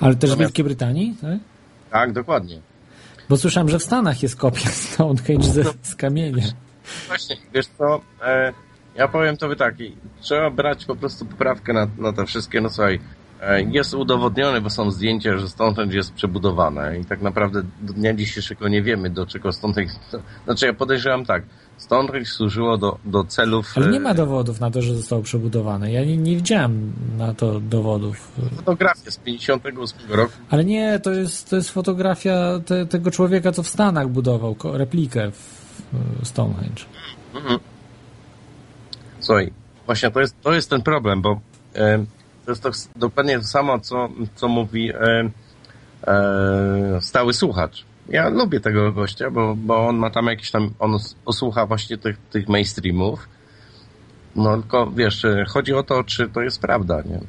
Ale 0.00 0.14
też 0.14 0.34
w 0.34 0.38
Wielkiej 0.38 0.64
Brytanii, 0.64 1.16
tak? 1.20 1.38
Tak, 1.90 2.12
dokładnie. 2.12 2.60
Bo 3.28 3.36
słyszałem, 3.36 3.68
że 3.68 3.78
w 3.78 3.82
Stanach 3.82 4.22
jest 4.22 4.36
kopia 4.36 4.70
Stonehenge 4.92 5.48
ze, 5.48 5.64
z 5.82 5.94
kamienia. 5.94 6.44
Właśnie, 7.06 7.36
wiesz 7.54 7.66
co, 7.78 8.00
e, 8.22 8.52
ja 8.96 9.08
powiem 9.08 9.36
tobie 9.36 9.56
tak, 9.56 9.74
trzeba 10.20 10.50
brać 10.50 10.84
po 10.84 10.96
prostu 10.96 11.26
poprawkę 11.26 11.72
na, 11.72 11.88
na 11.98 12.12
te 12.12 12.26
wszystkie, 12.26 12.60
no 12.60 12.70
słuchaj, 12.70 13.00
e, 13.40 13.62
jest 13.62 13.94
udowodnione, 13.94 14.60
bo 14.60 14.70
są 14.70 14.90
zdjęcia, 14.90 15.38
że 15.38 15.48
Stonehenge 15.48 15.96
jest 15.96 16.14
przebudowane 16.14 16.98
i 16.98 17.04
tak 17.04 17.22
naprawdę 17.22 17.62
do 17.80 17.92
dnia 17.92 18.14
dzisiejszego 18.14 18.68
nie 18.68 18.82
wiemy, 18.82 19.10
do 19.10 19.26
czego 19.26 19.52
Stonehenge, 19.52 19.92
to, 20.10 20.18
znaczy 20.44 20.66
ja 20.66 20.72
podejrzewam 20.72 21.24
tak, 21.24 21.42
Stonehenge 21.78 22.26
służyło 22.26 22.78
do, 22.78 22.98
do 23.04 23.24
celów... 23.24 23.72
Ale 23.76 23.88
nie 23.88 23.96
e, 23.96 24.00
ma 24.00 24.14
dowodów 24.14 24.60
na 24.60 24.70
to, 24.70 24.82
że 24.82 24.94
zostało 24.94 25.22
przebudowane. 25.22 25.92
Ja 25.92 26.04
nie, 26.04 26.16
nie 26.16 26.36
widziałem 26.36 26.92
na 27.18 27.34
to 27.34 27.60
dowodów. 27.60 28.32
Fotografia 28.56 29.10
z 29.10 29.16
58 29.16 29.98
roku, 30.08 30.32
Ale 30.50 30.64
nie, 30.64 31.00
to 31.00 31.10
jest, 31.10 31.50
to 31.50 31.56
jest 31.56 31.70
fotografia 31.70 32.60
te, 32.66 32.86
tego 32.86 33.10
człowieka, 33.10 33.52
co 33.52 33.62
w 33.62 33.68
Stanach 33.68 34.08
budował 34.08 34.56
replikę 34.72 35.30
w 35.30 35.66
w 36.22 36.28
Stonehenge. 36.28 36.84
Słuchaj, 39.20 39.52
właśnie 39.86 40.10
to 40.10 40.20
jest, 40.20 40.40
to 40.42 40.52
jest 40.52 40.70
ten 40.70 40.82
problem, 40.82 41.22
bo 41.22 41.40
e, 41.74 42.04
to 42.44 42.50
jest 42.52 42.62
to 42.62 42.70
dokładnie 42.96 43.38
to 43.38 43.44
samo, 43.44 43.80
co, 43.80 44.08
co 44.34 44.48
mówi 44.48 44.90
e, 44.90 45.30
e, 46.06 46.98
stały 47.00 47.32
słuchacz. 47.32 47.84
Ja 48.08 48.28
lubię 48.28 48.60
tego 48.60 48.92
gościa, 48.92 49.30
bo, 49.30 49.54
bo 49.56 49.88
on 49.88 49.96
ma 49.96 50.10
tam 50.10 50.26
jakieś 50.26 50.50
tam, 50.50 50.70
on 50.78 50.94
os- 50.94 51.16
osłucha 51.24 51.66
właśnie 51.66 51.98
tych, 51.98 52.18
tych 52.18 52.48
mainstreamów. 52.48 53.28
No 54.36 54.56
tylko 54.56 54.90
wiesz, 54.90 55.24
e, 55.24 55.44
chodzi 55.48 55.74
o 55.74 55.82
to, 55.82 56.04
czy 56.04 56.28
to 56.28 56.42
jest 56.42 56.60
prawda, 56.60 57.02
nie? 57.02 57.20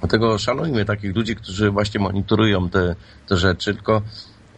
Dlatego 0.00 0.38
szanujmy 0.38 0.84
takich 0.84 1.16
ludzi, 1.16 1.36
którzy 1.36 1.70
właśnie 1.70 2.00
monitorują 2.00 2.68
te, 2.70 2.94
te 3.28 3.36
rzeczy, 3.36 3.74
tylko 3.74 4.02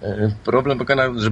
e, 0.02 0.30
problem 0.44 0.78
polega 0.78 0.94
na, 0.94 1.20
że, 1.20 1.30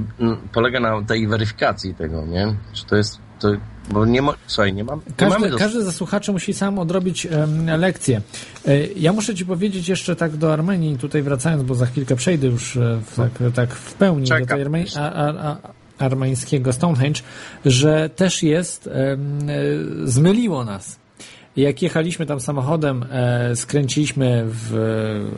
polega 0.53 0.81
na 0.81 1.03
tej 1.03 1.29
weryfikacji 1.29 1.95
tego, 1.95 2.25
nie? 2.27 2.55
Czy 2.73 2.87
to 2.87 2.97
jest, 2.97 3.19
to, 3.41 3.49
bo 3.91 4.07
nie 4.07 4.23
ma, 4.23 4.35
słuchaj, 4.47 4.73
nie, 4.75 4.85
mam, 4.85 4.99
nie 5.21 5.27
mamy 5.29 5.35
Każdy, 5.35 5.51
dos- 5.51 5.59
każdy 5.61 5.85
ze 5.85 5.93
słuchaczy 5.93 6.33
musi 6.33 6.55
sam 6.55 6.79
odrobić 6.79 7.27
em, 7.27 7.67
lekcję. 7.81 8.21
E, 8.67 8.87
Ja 8.87 9.13
muszę 9.13 9.35
Ci 9.35 9.47
powiedzieć 9.47 9.89
jeszcze 9.89 10.17
tak 10.17 10.37
do 10.37 10.53
Armenii, 10.53 10.99
tutaj 10.99 11.23
wracając, 11.23 11.63
bo 11.63 11.75
za 11.75 11.87
chwilkę 11.87 12.17
przejdę 12.17 12.47
już 12.47 12.77
e, 12.77 13.01
w, 13.07 13.17
tak, 13.17 13.31
tak 13.55 13.75
w 13.75 13.95
pełni 13.95 14.23
do 14.29 14.35
Czekam. 14.35 14.47
tej 14.49 14.63
arme, 14.63 14.85
a, 14.97 15.13
a, 15.13 15.51
a, 15.53 15.57
armeńskiego 15.99 16.73
Stonehenge, 16.73 17.21
że 17.65 18.11
też 18.17 18.43
jest, 18.43 18.87
em, 18.87 19.39
e, 19.49 20.09
zmyliło 20.09 20.65
nas. 20.65 20.97
Jak 21.57 21.83
jechaliśmy 21.83 22.27
tam 22.27 22.41
samochodem, 22.41 23.05
e, 23.11 23.57
skręciliśmy 23.57 24.45
w, 24.47 24.71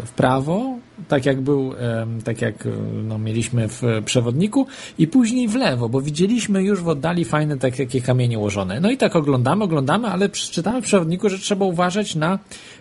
w 0.06 0.10
prawo, 0.10 0.78
tak 1.08 1.26
jak 1.26 1.40
był, 1.40 1.72
em, 1.72 2.22
tak 2.22 2.42
jak 2.42 2.66
e, 2.66 2.70
no, 3.02 3.18
mieliśmy 3.18 3.68
w 3.68 3.82
przewodniku, 4.04 4.66
i 4.98 5.06
później 5.06 5.48
w 5.48 5.54
lewo, 5.54 5.88
bo 5.88 6.00
widzieliśmy 6.00 6.62
już 6.62 6.82
w 6.82 6.88
oddali 6.88 7.24
fajne 7.24 7.58
tak, 7.58 7.76
takie 7.76 8.00
kamienie 8.00 8.38
ułożone. 8.38 8.80
No 8.80 8.90
i 8.90 8.96
tak 8.96 9.16
oglądamy, 9.16 9.64
oglądamy, 9.64 10.08
ale 10.08 10.28
przeczytamy 10.28 10.82
w 10.82 10.84
przewodniku, 10.84 11.28
że 11.28 11.38
trzeba 11.38 11.64
uważać 11.64 12.14
na 12.14 12.38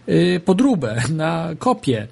y, 0.09 0.41
podróbę, 0.45 1.01
na 1.15 1.49
kopię 1.59 2.07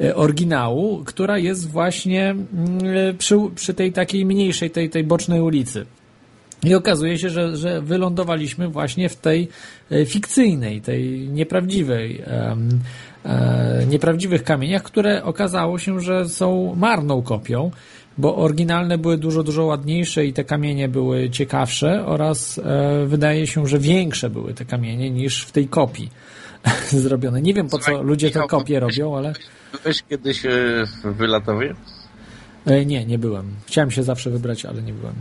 y, 0.00 0.14
oryginału, 0.14 1.04
która 1.04 1.38
jest 1.38 1.70
właśnie 1.70 2.30
mm, 2.30 3.18
przy, 3.18 3.36
przy 3.54 3.74
tej 3.74 3.92
takiej 3.92 4.24
mniejszej, 4.24 4.70
tej, 4.70 4.90
tej 4.90 5.04
bocznej 5.04 5.40
ulicy. 5.40 5.86
I 6.64 6.74
okazuje 6.74 7.18
się, 7.18 7.30
że, 7.30 7.56
że 7.56 7.82
wylądowaliśmy 7.82 8.68
właśnie 8.68 9.08
w 9.08 9.16
tej 9.16 9.48
e, 9.90 10.06
fikcyjnej, 10.06 10.80
tej 10.80 11.28
nieprawdziwej, 11.28 12.22
e, 12.26 12.56
nieprawdziwych 13.86 14.44
kamieniach, 14.44 14.82
które 14.82 15.24
okazało 15.24 15.78
się, 15.78 16.00
że 16.00 16.28
są 16.28 16.74
marną 16.76 17.22
kopią, 17.22 17.70
bo 18.18 18.36
oryginalne 18.36 18.98
były 18.98 19.18
dużo, 19.18 19.42
dużo 19.42 19.64
ładniejsze 19.64 20.26
i 20.26 20.32
te 20.32 20.44
kamienie 20.44 20.88
były 20.88 21.30
ciekawsze 21.30 22.06
oraz 22.06 22.58
e, 22.58 23.06
wydaje 23.06 23.46
się, 23.46 23.66
że 23.66 23.78
większe 23.78 24.30
były 24.30 24.54
te 24.54 24.64
kamienie 24.64 25.10
niż 25.10 25.44
w 25.44 25.52
tej 25.52 25.68
kopii 25.68 26.10
zrobione. 26.90 27.42
Nie 27.42 27.54
wiem 27.54 27.68
po 27.68 27.78
co 27.78 28.02
ludzie 28.02 28.30
te 28.30 28.40
kopie 28.48 28.80
robią, 28.80 29.16
ale 29.16 29.32
Byłeś 29.82 30.02
kiedyś 30.02 30.46
e, 30.46 30.50
w 31.04 31.16
Wylatowie? 31.16 31.74
e, 32.66 32.86
nie, 32.86 33.04
nie 33.04 33.18
byłem. 33.18 33.46
Chciałem 33.66 33.90
się 33.90 34.02
zawsze 34.02 34.30
wybrać, 34.30 34.64
ale 34.64 34.82
nie 34.82 34.92
byłem. 34.92 35.14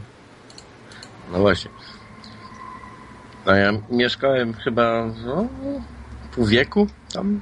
No 1.32 1.40
właśnie. 1.40 1.72
No 3.46 3.56
ja 3.56 3.72
mieszkałem 3.90 4.54
chyba 4.54 5.06
no, 5.26 5.48
pół 6.36 6.46
wieku 6.46 6.88
tam 7.14 7.42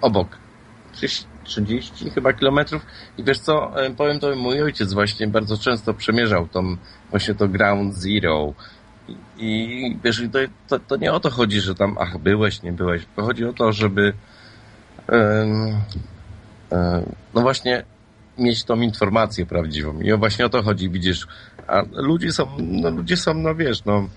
obok. 0.00 0.38
30, 0.92 1.26
30 1.44 2.10
chyba 2.10 2.32
kilometrów. 2.32 2.86
I 3.18 3.24
wiesz 3.24 3.38
co, 3.38 3.84
e, 3.84 3.90
powiem 3.90 4.20
to, 4.20 4.36
mój 4.36 4.62
ojciec 4.62 4.92
właśnie 4.92 5.28
bardzo 5.28 5.58
często 5.58 5.94
przemierzał 5.94 6.48
tą, 6.48 6.76
właśnie 7.10 7.34
to 7.34 7.48
Ground 7.48 7.94
Zero. 7.94 8.52
I, 9.08 9.16
i 9.38 9.98
wiesz, 10.04 10.22
to, 10.32 10.38
to, 10.68 10.78
to 10.78 10.96
nie 10.96 11.12
o 11.12 11.20
to 11.20 11.30
chodzi, 11.30 11.60
że 11.60 11.74
tam, 11.74 11.96
ach, 12.00 12.18
byłeś, 12.18 12.62
nie 12.62 12.72
byłeś. 12.72 13.06
Chodzi 13.16 13.44
o 13.44 13.52
to, 13.52 13.72
żeby 13.72 14.12
e, 15.08 15.46
no 17.34 17.40
właśnie 17.40 17.84
mieć 18.42 18.64
tą 18.64 18.80
informację 18.80 19.46
prawdziwą. 19.46 20.00
I 20.00 20.12
właśnie 20.12 20.46
o 20.46 20.48
to 20.48 20.62
chodzi, 20.62 20.90
widzisz. 20.90 21.26
A 21.66 21.82
ludzie 21.92 22.32
są, 22.32 22.46
no 22.58 22.90
ludzie 22.90 23.16
są, 23.16 23.34
no 23.34 23.54
wiesz, 23.54 23.84
no 23.84 24.08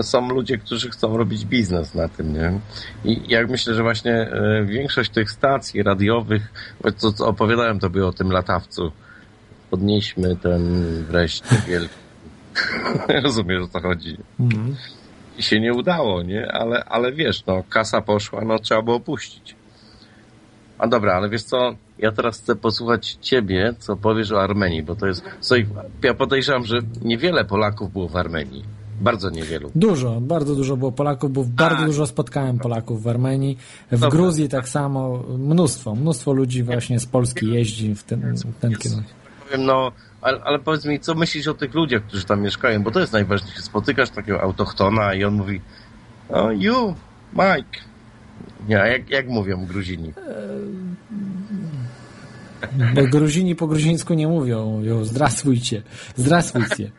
są 0.00 0.28
ludzie, 0.28 0.58
którzy 0.58 0.90
chcą 0.90 1.16
robić 1.16 1.44
biznes 1.44 1.94
na 1.94 2.08
tym, 2.08 2.32
nie? 2.32 2.60
I 3.04 3.20
jak 3.28 3.50
myślę, 3.50 3.74
że 3.74 3.82
właśnie 3.82 4.12
e, 4.12 4.64
większość 4.64 5.10
tych 5.10 5.30
stacji 5.30 5.82
radiowych, 5.82 6.52
to 7.00 7.12
co 7.12 7.26
opowiadałem 7.26 7.80
tobie 7.80 8.06
o 8.06 8.12
tym 8.12 8.30
latawcu, 8.30 8.92
podnieśmy 9.70 10.36
ten 10.36 10.62
wreszcie 11.04 11.56
wielki. 11.66 11.94
Rozumiesz 13.24 13.62
o 13.62 13.68
co 13.68 13.80
chodzi. 13.80 14.16
Mhm. 14.40 14.76
I 15.38 15.42
się 15.42 15.60
nie 15.60 15.72
udało, 15.72 16.22
nie? 16.22 16.52
Ale, 16.52 16.84
ale 16.84 17.12
wiesz, 17.12 17.46
no 17.46 17.62
kasa 17.68 18.00
poszła, 18.00 18.44
no 18.44 18.58
trzeba 18.58 18.82
było 18.82 19.00
puścić. 19.00 19.56
A 20.78 20.86
dobra, 20.86 21.14
ale 21.14 21.28
wiesz 21.28 21.42
co, 21.42 21.74
ja 22.02 22.12
teraz 22.12 22.38
chcę 22.38 22.56
posłuchać 22.56 23.18
ciebie, 23.20 23.74
co 23.78 23.96
powiesz 23.96 24.32
o 24.32 24.42
Armenii, 24.42 24.82
bo 24.82 24.96
to 24.96 25.06
jest, 25.06 25.24
ja 26.02 26.14
podejrzewam, 26.14 26.64
że 26.64 26.78
niewiele 27.02 27.44
Polaków 27.44 27.92
było 27.92 28.08
w 28.08 28.16
Armenii. 28.16 28.64
Bardzo 29.00 29.30
niewielu. 29.30 29.70
Dużo, 29.74 30.20
bardzo 30.20 30.54
dużo 30.54 30.76
było 30.76 30.92
Polaków, 30.92 31.32
bo 31.32 31.44
bardzo 31.44 31.86
dużo 31.86 32.06
spotkałem 32.06 32.58
Polaków 32.58 33.02
w 33.02 33.08
Armenii, 33.08 33.58
w 33.90 33.90
Dobra. 33.90 34.10
Gruzji 34.10 34.48
tak 34.48 34.68
samo, 34.68 35.24
mnóstwo, 35.38 35.94
mnóstwo 35.94 36.32
ludzi 36.32 36.62
właśnie 36.62 37.00
z 37.00 37.06
Polski 37.06 37.52
jeździ 37.52 37.94
w 37.94 38.02
ten, 38.02 38.36
w 38.36 38.60
ten 38.60 38.74
kierunek. 38.76 39.06
Powiem, 39.44 39.66
no, 39.66 39.92
ale, 40.20 40.40
ale 40.44 40.58
powiedz 40.58 40.84
mi, 40.84 41.00
co 41.00 41.14
myślisz 41.14 41.48
o 41.48 41.54
tych 41.54 41.74
ludziach, 41.74 42.02
którzy 42.02 42.24
tam 42.24 42.42
mieszkają, 42.42 42.82
bo 42.82 42.90
to 42.90 43.00
jest 43.00 43.12
najważniejsze. 43.12 43.62
Spotykasz 43.62 44.10
takiego 44.10 44.42
autochtona 44.42 45.14
i 45.14 45.24
on 45.24 45.34
mówi, 45.34 45.60
o, 46.28 46.50
you, 46.50 46.94
Mike. 47.32 47.78
Nie, 48.68 48.82
a 48.82 48.86
jak, 48.86 49.10
jak 49.10 49.28
mówią 49.28 49.66
Gruzini? 49.66 50.12
Bo 52.94 53.02
Gruzini 53.06 53.56
po 53.56 53.66
gruzińsku 53.66 54.14
nie 54.14 54.28
mówią, 54.28 54.70
mówią 54.70 55.04
zdrasujcie, 55.04 55.82
zdrasujcie. 56.16 56.90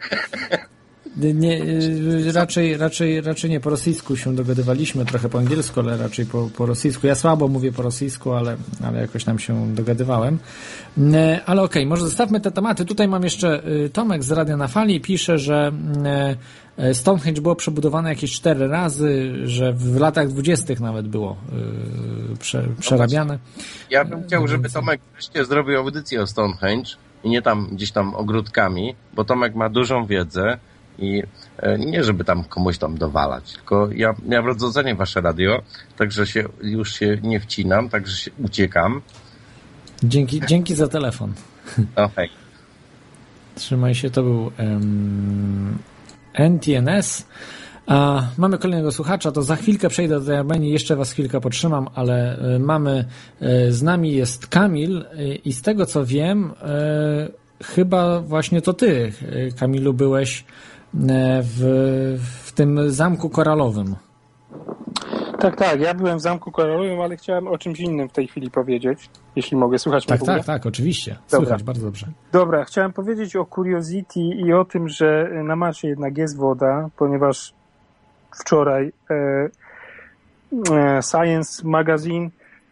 Nie, 1.17 1.63
y, 1.63 2.31
raczej, 2.33 2.77
raczej, 2.77 3.21
raczej 3.21 3.49
nie 3.49 3.59
po 3.59 3.69
rosyjsku 3.69 4.15
się 4.15 4.35
dogadywaliśmy, 4.35 5.05
trochę 5.05 5.29
po 5.29 5.39
angielsku, 5.39 5.79
ale 5.79 5.97
raczej 5.97 6.25
po, 6.25 6.49
po 6.57 6.65
rosyjsku. 6.65 7.07
Ja 7.07 7.15
słabo 7.15 7.47
mówię 7.47 7.71
po 7.71 7.81
rosyjsku, 7.81 8.33
ale, 8.33 8.57
ale 8.83 9.01
jakoś 9.01 9.23
tam 9.23 9.39
się 9.39 9.75
dogadywałem. 9.75 10.39
E, 11.13 11.41
Ale 11.45 11.61
okej, 11.61 11.85
może 11.85 12.03
zostawmy 12.03 12.39
te 12.39 12.51
tematy. 12.51 12.85
Tutaj 12.85 13.07
mam 13.07 13.23
jeszcze 13.23 13.67
y, 13.67 13.89
Tomek 13.89 14.23
z 14.23 14.31
Radia 14.31 14.57
na 14.57 14.67
Fali 14.67 15.01
pisze, 15.01 15.37
że 15.37 15.71
Stonehenge 16.93 17.41
było 17.41 17.55
przebudowane 17.55 18.09
jakieś 18.09 18.31
cztery 18.31 18.67
razy, 18.67 19.33
że 19.47 19.73
w 19.73 19.99
latach 19.99 20.27
dwudziestych 20.27 20.79
nawet 20.79 21.07
było 21.07 21.37
y, 22.33 22.37
prze, 22.37 22.67
przerabiane. 22.79 23.39
Ja 23.89 24.05
bym 24.05 24.23
chciał, 24.23 24.47
żeby 24.47 24.69
Tomek 24.69 25.01
wreszcie 25.13 25.45
zrobił 25.45 25.77
audycję 25.77 26.21
o 26.21 26.27
Stonehenge 26.27 26.89
i 27.23 27.29
nie 27.29 27.41
tam 27.41 27.67
gdzieś 27.71 27.91
tam 27.91 28.15
ogródkami, 28.15 28.95
bo 29.13 29.23
Tomek 29.23 29.55
ma 29.55 29.69
dużą 29.69 30.05
wiedzę 30.05 30.57
i 30.99 31.23
e, 31.57 31.79
nie 31.79 32.03
żeby 32.03 32.23
tam 32.23 32.43
komuś 32.43 32.77
tam 32.77 32.97
dowalać, 32.97 33.53
tylko 33.53 33.89
ja, 33.95 34.13
ja 34.27 34.43
bardzo 34.43 34.71
cenię 34.71 34.95
wasze 34.95 35.21
radio, 35.21 35.61
także 35.97 36.27
się 36.27 36.43
już 36.61 36.93
się 36.93 37.17
nie 37.23 37.39
wcinam, 37.39 37.89
także 37.89 38.17
się 38.17 38.31
uciekam. 38.43 39.01
Dzięki, 40.03 40.41
dzięki 40.47 40.75
za 40.75 40.87
telefon. 40.87 41.33
No 41.97 42.09
hej. 42.15 42.29
Trzymaj 43.55 43.95
się, 43.95 44.09
to 44.09 44.23
był 44.23 44.51
um, 44.59 45.77
NTNS. 46.33 47.25
A 47.87 48.27
mamy 48.37 48.57
kolejnego 48.57 48.91
słuchacza, 48.91 49.31
to 49.31 49.43
za 49.43 49.55
chwilkę 49.55 49.89
przejdę 49.89 50.21
do 50.21 50.37
Armenii, 50.37 50.71
jeszcze 50.71 50.95
was 50.95 51.11
chwilkę 51.11 51.41
potrzymam, 51.41 51.87
ale 51.95 52.39
y, 52.55 52.59
mamy, 52.59 53.05
y, 53.41 53.73
z 53.73 53.83
nami 53.83 54.13
jest 54.13 54.47
Kamil 54.47 54.97
y, 54.97 55.35
i 55.35 55.53
z 55.53 55.61
tego 55.61 55.85
co 55.85 56.05
wiem, 56.05 56.51
chyba 57.63 58.19
właśnie 58.19 58.61
to 58.61 58.73
ty, 58.73 59.13
Kamilu, 59.59 59.93
byłeś 59.93 60.45
w, 61.43 62.19
w 62.43 62.51
tym 62.51 62.91
zamku 62.91 63.29
koralowym. 63.29 63.95
Tak, 65.43 65.55
tak, 65.55 65.79
ja 65.79 65.93
byłem 65.93 66.17
w 66.17 66.21
Zamku 66.21 66.51
Koralowym, 66.51 67.01
ale 67.01 67.17
chciałem 67.17 67.47
o 67.47 67.57
czymś 67.57 67.79
innym 67.79 68.09
w 68.09 68.11
tej 68.11 68.27
chwili 68.27 68.51
powiedzieć, 68.51 69.09
jeśli 69.35 69.57
mogę. 69.57 69.79
Słuchać 69.79 70.05
Tak, 70.05 70.23
tak, 70.25 70.45
tak, 70.45 70.65
oczywiście. 70.65 71.11
Dobra. 71.11 71.45
Słychać 71.45 71.63
bardzo 71.63 71.85
dobrze. 71.85 72.07
Dobra, 72.31 72.65
chciałem 72.65 72.93
powiedzieć 72.93 73.35
o 73.35 73.45
Curiosity 73.45 74.19
i 74.19 74.53
o 74.53 74.65
tym, 74.65 74.89
że 74.89 75.29
na 75.43 75.55
Marsie 75.55 75.87
jednak 75.87 76.17
jest 76.17 76.37
woda, 76.37 76.89
ponieważ 76.97 77.53
wczoraj 78.39 78.91
e, 79.09 79.15
e, 80.75 81.01
Science 81.01 81.67
Magazine 81.67 82.29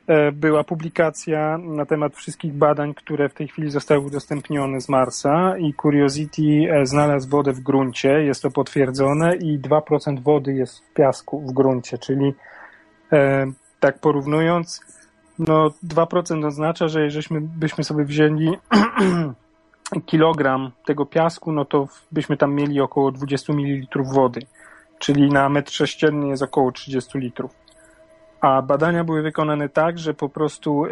e, 0.08 0.32
była 0.32 0.64
publikacja 0.64 1.58
na 1.58 1.86
temat 1.86 2.16
wszystkich 2.16 2.54
badań, 2.54 2.94
które 2.94 3.30
w 3.30 3.34
tej 3.34 3.48
chwili 3.48 3.72
zostały 3.72 4.00
udostępnione 4.00 4.82
z 4.82 4.90
Marsa 4.90 5.58
i 5.58 5.74
Curiosity 5.82 6.42
e, 6.72 6.86
znalazł 6.86 7.30
wodę 7.30 7.54
w 7.54 7.60
gruncie, 7.60 8.10
jest 8.10 8.42
to 8.42 8.52
potwierdzone 8.52 9.36
i 9.36 9.60
2% 9.60 10.20
wody 10.20 10.54
jest 10.54 10.80
w 10.80 10.94
piasku 10.94 11.42
w 11.42 11.54
gruncie, 11.54 11.98
czyli 11.98 12.34
tak 13.80 14.00
porównując, 14.00 14.82
no 15.40 15.72
2% 15.88 16.46
oznacza, 16.46 16.88
że 16.88 17.04
jeżeli 17.04 17.42
byśmy 17.42 17.84
sobie 17.84 18.06
wzięli 18.06 18.52
kilogram 20.10 20.72
tego 20.86 21.06
piasku, 21.06 21.52
no 21.52 21.66
to 21.66 21.88
byśmy 22.12 22.38
tam 22.38 22.54
mieli 22.54 22.82
około 22.82 23.12
20 23.12 23.54
ml 23.54 24.04
wody, 24.04 24.42
czyli 25.00 25.30
na 25.30 25.50
metr 25.50 25.72
sześcienny 25.72 26.28
jest 26.28 26.44
około 26.44 26.72
30 26.72 27.20
litrów. 27.20 27.52
A 28.42 28.62
badania 28.62 29.04
były 29.04 29.22
wykonane 29.22 29.70
tak, 29.70 30.00
że 30.00 30.14
po 30.14 30.30
prostu 30.30 30.86
e, 30.86 30.90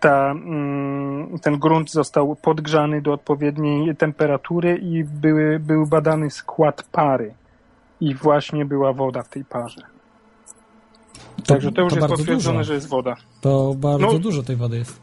ta, 0.00 0.30
mm, 0.30 1.38
ten 1.38 1.58
grunt 1.58 1.90
został 1.90 2.36
podgrzany 2.36 3.02
do 3.02 3.12
odpowiedniej 3.12 3.96
temperatury 3.96 4.76
i 4.76 5.04
były, 5.04 5.58
był 5.58 5.86
badany 5.86 6.30
skład 6.30 6.82
pary. 6.92 7.34
I 8.00 8.14
właśnie 8.14 8.64
była 8.64 8.92
woda 8.92 9.22
w 9.22 9.28
tej 9.28 9.44
parze. 9.44 9.91
Także 11.46 11.72
to 11.72 11.82
już 11.82 11.92
jest 11.92 12.00
bardzo 12.00 12.16
potwierdzone, 12.16 12.58
dużo. 12.58 12.64
że 12.68 12.74
jest 12.74 12.88
woda. 12.88 13.16
To 13.40 13.74
bardzo 13.78 14.06
No. 14.12 14.18
dużo 14.18 14.42
tej 14.42 14.56
wody 14.56 14.78
jest. 14.78 15.00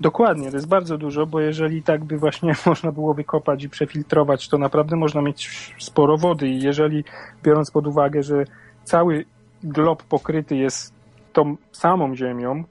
Dokładnie, 0.00 0.50
to 0.50 0.56
jest 0.56 0.68
bardzo 0.68 0.98
dużo, 0.98 1.26
bo 1.26 1.40
jeżeli 1.40 1.82
tak 1.82 2.04
by 2.04 2.18
właśnie 2.18 2.54
można 2.66 2.92
było 2.92 3.14
wykopać 3.14 3.64
i 3.64 3.68
przefiltrować, 3.68 4.48
to 4.48 4.58
naprawdę 4.58 4.96
można 4.96 5.22
mieć 5.22 5.74
sporo 5.78 6.18
wody 6.18 6.48
i 6.48 6.62
jeżeli 6.62 7.04
biorąc 7.42 7.70
pod 7.70 7.86
uwagę, 7.86 8.22
że 8.22 8.44
cały 8.84 9.24
glob 9.62 10.02
pokryty 10.02 10.56
jest 10.56 10.92
tą 11.32 11.56
samą 11.72 12.16
Ziemią, 12.16 12.64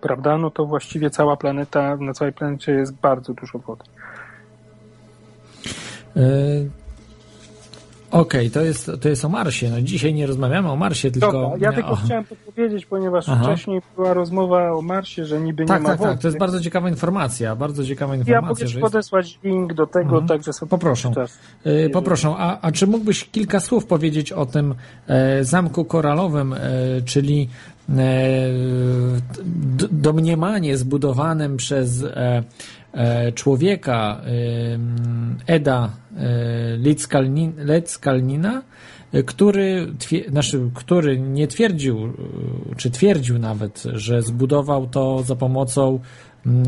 prawda, 0.00 0.38
no 0.38 0.50
to 0.50 0.66
właściwie 0.66 1.10
cała 1.10 1.36
planeta, 1.36 1.96
na 1.96 2.12
całej 2.12 2.32
planecie 2.34 2.72
jest 2.72 2.94
bardzo 2.94 3.34
dużo 3.34 3.58
wody. 3.58 3.84
Yy, 6.16 6.70
Okej, 8.10 8.50
to, 8.50 8.60
jest, 8.62 8.90
to 9.00 9.08
jest 9.08 9.24
o 9.24 9.28
Marsie. 9.28 9.70
No, 9.70 9.82
dzisiaj 9.82 10.14
nie 10.14 10.26
rozmawiamy 10.26 10.70
o 10.70 10.76
Marsie, 10.76 11.10
tylko... 11.10 11.32
Dobra, 11.32 11.58
ja 11.60 11.72
tylko 11.72 11.90
o... 11.90 11.96
chciałem 11.96 12.24
to 12.24 12.34
powiedzieć, 12.46 12.86
ponieważ 12.86 13.28
Aha. 13.28 13.44
wcześniej 13.44 13.80
była 13.96 14.14
rozmowa 14.14 14.72
o 14.72 14.82
Marsie, 14.82 15.24
że 15.24 15.40
niby 15.40 15.64
Tak, 15.64 15.76
nie 15.80 15.82
ma 15.82 15.88
tak, 15.88 15.98
wody. 15.98 16.10
tak. 16.10 16.20
To 16.20 16.28
jest 16.28 16.38
bardzo 16.38 16.60
ciekawa 16.60 16.88
informacja. 16.88 17.56
Bardzo 17.56 17.84
ciekawa 17.84 18.14
Ja 18.14 18.18
informacja, 18.18 18.48
mogę 18.48 18.60
ci 18.60 18.68
że 18.72 18.78
jest... 18.80 18.92
podesłać 18.92 19.38
link 19.44 19.74
do 19.74 19.86
tego, 19.86 20.10
Mhm. 20.10 20.26
także 20.28 20.52
sobie 20.52 20.70
Poproszę. 20.70 21.12
Yy, 21.64 21.90
Poproszę, 21.90 22.34
a, 22.38 22.60
a 22.60 22.72
czy 22.72 22.86
mógłbyś 22.86 23.24
kilka 23.24 23.60
słów 23.60 23.86
powiedzieć 23.86 24.32
o 24.32 24.46
tym 24.46 24.74
e, 25.06 25.44
zamku 25.44 25.84
koralowym, 25.84 26.52
e, 26.52 26.58
czyli 27.04 27.48
e, 27.88 27.94
domniemanie 29.90 30.76
zbudowanym 30.76 31.56
przez 31.56 32.02
e, 32.02 32.16
e, 32.16 32.42
człowieka 33.34 34.20
e, 35.46 35.54
Eda 35.54 35.90
e, 36.16 36.76
e, 39.12 39.22
który, 39.22 39.86
znaczy, 40.28 40.70
który 40.74 41.20
nie 41.20 41.46
twierdził, 41.46 41.98
e, 41.98 42.10
czy 42.76 42.90
twierdził 42.90 43.38
nawet, 43.38 43.82
że 43.92 44.22
zbudował 44.22 44.86
to 44.86 45.22
za 45.22 45.36
pomocą 45.36 46.00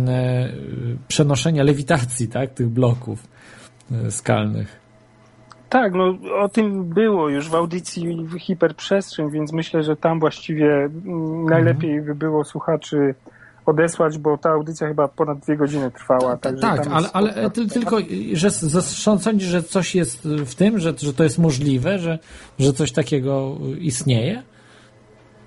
e, 0.09 0.53
przenoszenia 1.09 1.63
lewitacji 1.63 2.29
tak, 2.29 2.51
tych 2.51 2.69
bloków 2.69 3.29
e, 3.93 4.11
skalnych. 4.11 4.81
Tak, 5.69 5.93
no 5.95 6.19
o 6.41 6.49
tym 6.49 6.85
było 6.85 7.29
już 7.29 7.49
w 7.49 7.55
audycji 7.55 8.25
w 8.25 8.39
Hiperprzestrzeń, 8.39 9.31
więc 9.31 9.53
myślę, 9.53 9.83
że 9.83 9.97
tam 9.97 10.21
właściwie 10.21 10.89
najlepiej 11.49 12.03
by 12.03 12.15
było 12.15 12.45
słuchaczy 12.45 13.15
odesłać, 13.67 14.19
bo 14.19 14.39
ta 14.39 14.51
audycja 14.51 14.89
chyba 14.89 15.09
ponad 15.09 15.39
dwie 15.39 15.57
godziny 15.57 15.91
trwała. 15.91 16.37
Także 16.37 16.61
Tak, 16.63 16.87
ale, 16.87 17.03
jest- 17.03 17.17
ale 17.17 17.51
ty, 17.51 17.67
tylko, 17.67 17.97
że 18.33 18.51
z- 18.51 18.97
sądzisz, 19.23 19.49
że 19.49 19.63
coś 19.63 19.95
jest 19.95 20.23
w 20.29 20.55
tym, 20.55 20.79
że, 20.79 20.93
że 20.99 21.15
to 21.15 21.23
jest 21.25 21.39
możliwe, 21.39 21.99
że, 21.99 22.19
że 22.59 22.73
coś 22.73 22.93
takiego 22.93 23.57
istnieje? 23.79 24.43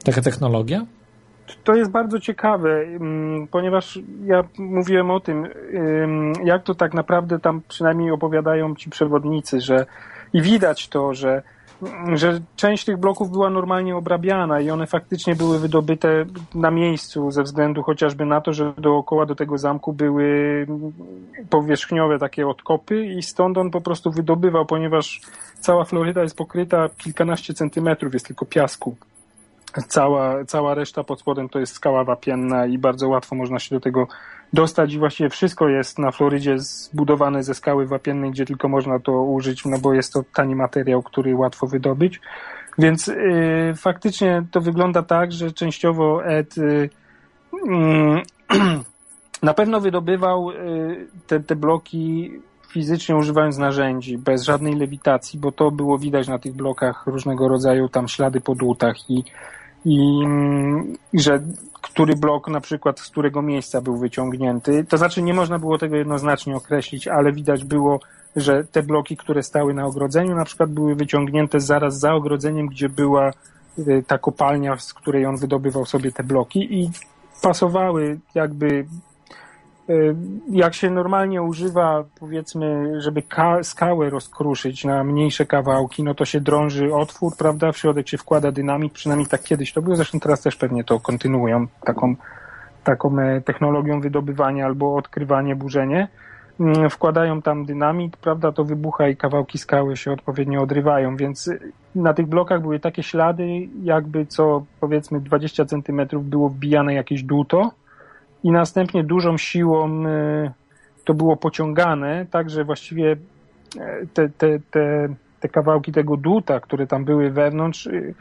Taka 0.05 0.22
technologia? 0.22 0.86
To 1.64 1.76
jest 1.76 1.91
bardzo 1.91 2.20
ciekawe, 2.20 2.70
mm, 2.82 3.47
ponieważ 3.47 3.99
ja 4.26 4.43
mówiłem 4.57 5.11
o 5.11 5.20
tym, 5.20 5.45
ym, 6.03 6.34
jak 6.43 6.64
to 6.64 6.76
tak 6.76 6.93
naprawdę 6.93 7.39
tam 7.39 7.61
przynajmniej 7.68 8.11
opowiadają 8.11 8.76
ci 8.76 8.89
przewodnicy, 8.89 9.61
że 9.61 9.86
i 10.34 10.41
widać 10.41 10.88
to, 10.88 11.14
że, 11.14 11.43
że 12.13 12.39
część 12.55 12.86
tych 12.86 12.97
bloków 12.97 13.31
była 13.31 13.49
normalnie 13.49 13.95
obrabiana 13.95 14.61
i 14.61 14.69
one 14.69 14.88
faktycznie 14.88 15.36
były 15.36 15.59
wydobyte 15.59 16.25
na 16.55 16.71
miejscu 16.71 17.31
ze 17.31 17.43
względu 17.43 17.84
chociażby 17.84 18.25
na 18.25 18.41
to, 18.41 18.53
że 18.53 18.73
dookoła 18.77 19.25
do 19.25 19.36
tego 19.36 19.57
zamku 19.57 19.93
były 19.93 20.27
powierzchniowe 21.49 22.19
takie 22.19 22.47
odkopy 22.47 23.05
i 23.05 23.23
stąd 23.23 23.57
on 23.57 23.71
po 23.71 23.81
prostu 23.81 24.11
wydobywał, 24.11 24.65
ponieważ 24.65 25.21
cała 25.59 25.86
Floryda 25.86 26.21
jest 26.21 26.38
pokryta 26.38 26.89
kilkanaście 26.97 27.53
centymetrów, 27.53 28.13
jest 28.13 28.27
tylko 28.27 28.45
piasku. 28.45 28.95
Cała, 29.88 30.45
cała 30.45 30.73
reszta 30.73 31.03
pod 31.03 31.19
spodem 31.19 31.49
to 31.49 31.59
jest 31.59 31.73
skała 31.73 32.03
wapienna 32.03 32.65
i 32.65 32.77
bardzo 32.77 33.09
łatwo 33.09 33.36
można 33.36 33.59
się 33.59 33.75
do 33.75 33.81
tego 33.81 34.07
dostać 34.54 34.93
i 34.93 34.99
właściwie 34.99 35.30
wszystko 35.30 35.70
jest 35.70 35.99
na 35.99 36.12
Florydzie 36.12 36.60
zbudowane 36.60 37.43
ze 37.43 37.54
skały 37.54 37.88
wapiennej, 37.88 38.32
gdzie 38.32 38.45
tylko 38.45 38.68
można 38.68 38.99
to 38.99 39.24
użyć, 39.24 39.66
no 39.66 39.80
bo 39.80 39.93
jest 39.93 40.14
to 40.14 40.24
tani 40.34 40.56
materiał, 40.56 41.04
który 41.04 41.36
łatwo 41.36 41.68
wydobyć. 41.68 42.20
Więc 42.78 43.08
y, 43.08 43.74
faktycznie 43.76 44.43
to 44.51 44.62
wygląda 44.62 45.04
tak, 45.04 45.32
że 45.32 45.51
częściowo 45.51 46.26
Ed 46.26 46.58
y, 46.58 46.89
mm, 47.68 48.22
na 49.43 49.54
pewno 49.54 49.82
wydobywał 49.82 50.51
y, 50.51 50.56
te, 51.28 51.39
te 51.39 51.56
bloki 51.56 52.32
fizycznie 52.70 53.16
używając 53.16 53.58
narzędzi, 53.58 54.18
bez 54.18 54.43
żadnej 54.43 54.76
lewitacji, 54.76 55.39
bo 55.39 55.51
to 55.51 55.72
było 55.72 55.97
widać 55.97 56.28
na 56.28 56.39
tych 56.39 56.54
blokach 56.54 57.08
różnego 57.08 57.47
rodzaju 57.47 57.89
tam 57.89 58.08
ślady 58.08 58.41
po 58.41 58.56
dłutach 58.56 59.10
i, 59.10 59.24
i 59.86 60.23
mm, 60.25 60.97
że 61.13 61.39
który 61.93 62.15
blok 62.15 62.47
na 62.47 62.61
przykład 62.61 62.99
z 62.99 63.09
którego 63.09 63.41
miejsca 63.41 63.81
był 63.81 63.97
wyciągnięty. 63.97 64.86
To 64.89 64.97
znaczy 64.97 65.21
nie 65.21 65.34
można 65.34 65.59
było 65.59 65.77
tego 65.77 65.95
jednoznacznie 65.95 66.55
określić, 66.55 67.07
ale 67.07 67.31
widać 67.31 67.63
było, 67.63 67.99
że 68.36 68.63
te 68.63 68.84
bloki, 68.84 69.17
które 69.17 69.43
stały 69.43 69.73
na 69.73 69.86
ogrodzeniu 69.86 70.36
na 70.36 70.45
przykład 70.45 70.71
były 70.71 70.95
wyciągnięte 70.95 71.59
zaraz 71.59 71.99
za 71.99 72.13
ogrodzeniem, 72.13 72.67
gdzie 72.67 72.89
była 72.89 73.31
y, 73.79 74.03
ta 74.07 74.17
kopalnia, 74.17 74.77
z 74.77 74.93
której 74.93 75.25
on 75.25 75.38
wydobywał 75.38 75.86
sobie 75.86 76.11
te 76.11 76.23
bloki 76.23 76.81
i 76.81 76.91
pasowały 77.41 78.19
jakby 78.36 78.86
jak 80.49 80.73
się 80.73 80.89
normalnie 80.89 81.41
używa, 81.43 82.03
powiedzmy, 82.19 83.01
żeby 83.01 83.21
ka- 83.21 83.63
skałę 83.63 84.09
rozkruszyć 84.09 84.86
na 84.86 85.03
mniejsze 85.03 85.45
kawałki, 85.45 86.03
no 86.03 86.13
to 86.13 86.25
się 86.25 86.41
drąży 86.41 86.93
otwór, 86.95 87.34
prawda? 87.38 87.71
W 87.71 87.77
środek 87.77 88.09
się 88.09 88.17
wkłada 88.17 88.51
dynamit, 88.51 88.93
przynajmniej 88.93 89.27
tak 89.27 89.43
kiedyś 89.43 89.73
to 89.73 89.81
było, 89.81 89.95
zresztą 89.95 90.19
teraz 90.19 90.41
też 90.41 90.55
pewnie 90.55 90.84
to 90.84 90.99
kontynuują, 90.99 91.67
taką, 91.86 92.15
taką 92.84 93.19
e, 93.19 93.41
technologią 93.41 94.01
wydobywania 94.01 94.65
albo 94.65 94.95
odkrywanie, 94.95 95.55
burzenie. 95.55 96.07
Mm, 96.59 96.89
Wkładają 96.89 97.41
tam 97.41 97.65
dynamit, 97.65 98.17
prawda? 98.17 98.51
To 98.51 98.63
wybucha 98.63 99.07
i 99.07 99.15
kawałki 99.15 99.57
skały 99.57 99.97
się 99.97 100.11
odpowiednio 100.11 100.61
odrywają, 100.61 101.15
więc 101.15 101.47
y, 101.47 101.71
na 101.95 102.13
tych 102.13 102.27
blokach 102.27 102.61
były 102.61 102.79
takie 102.79 103.03
ślady, 103.03 103.47
jakby 103.84 104.25
co 104.25 104.63
powiedzmy 104.79 105.19
20 105.21 105.65
centymetrów 105.65 106.29
było 106.29 106.49
wbijane 106.49 106.93
jakieś 106.93 107.23
dłuto, 107.23 107.71
i 108.43 108.51
następnie 108.51 109.03
dużą 109.03 109.37
siłą 109.37 110.05
y, 110.05 110.51
to 111.05 111.13
było 111.13 111.37
pociągane, 111.37 112.25
tak 112.31 112.49
że 112.49 112.63
właściwie 112.63 113.11
e, 113.79 114.05
te, 114.13 114.29
te, 114.29 114.59
te, 114.71 115.07
te 115.39 115.49
kawałki 115.49 115.91
tego 115.91 116.17
dłuta, 116.17 116.59
które 116.59 116.87
tam 116.87 117.05
były 117.05 117.29
wewnątrz, 117.29 117.85
y, 117.87 118.13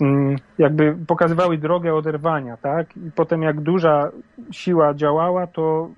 mm, 0.00 0.36
jakby 0.58 0.96
pokazywały 1.06 1.58
drogę 1.58 1.94
oderwania, 1.94 2.56
tak? 2.56 2.96
I 2.96 3.10
potem 3.10 3.42
jak 3.42 3.60
duża 3.60 4.10
siła 4.50 4.94
działała, 4.94 5.46
to 5.46 5.88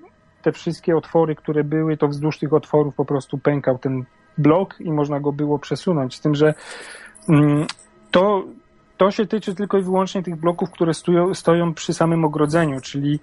te 0.43 0.53
wszystkie 0.53 0.97
otwory, 0.97 1.35
które 1.35 1.65
były, 1.65 1.97
to 1.97 2.09
wzdłuż 2.09 2.39
tych 2.39 2.53
otworów 2.53 2.95
po 2.95 3.05
prostu 3.05 3.39
pękał 3.39 3.79
ten 3.79 4.05
blok 4.39 4.81
i 4.81 4.93
można 4.93 5.21
go 5.21 5.33
było 5.33 5.59
przesunąć. 5.59 6.15
Z 6.15 6.21
tym, 6.21 6.35
że 6.35 6.55
Mm, 7.29 7.67
to, 8.11 8.45
to 8.97 9.11
się 9.11 9.27
tyczy 9.27 9.55
tylko 9.55 9.79
i 9.79 9.83
wyłącznie 9.83 10.23
tych 10.23 10.37
bloków, 10.37 10.71
które 10.71 10.95
stoją, 10.95 11.35
stoją 11.35 11.75
przy 11.75 11.95
samym 11.95 12.25
ogrodzeniu, 12.25 12.81
czyli 12.81 13.21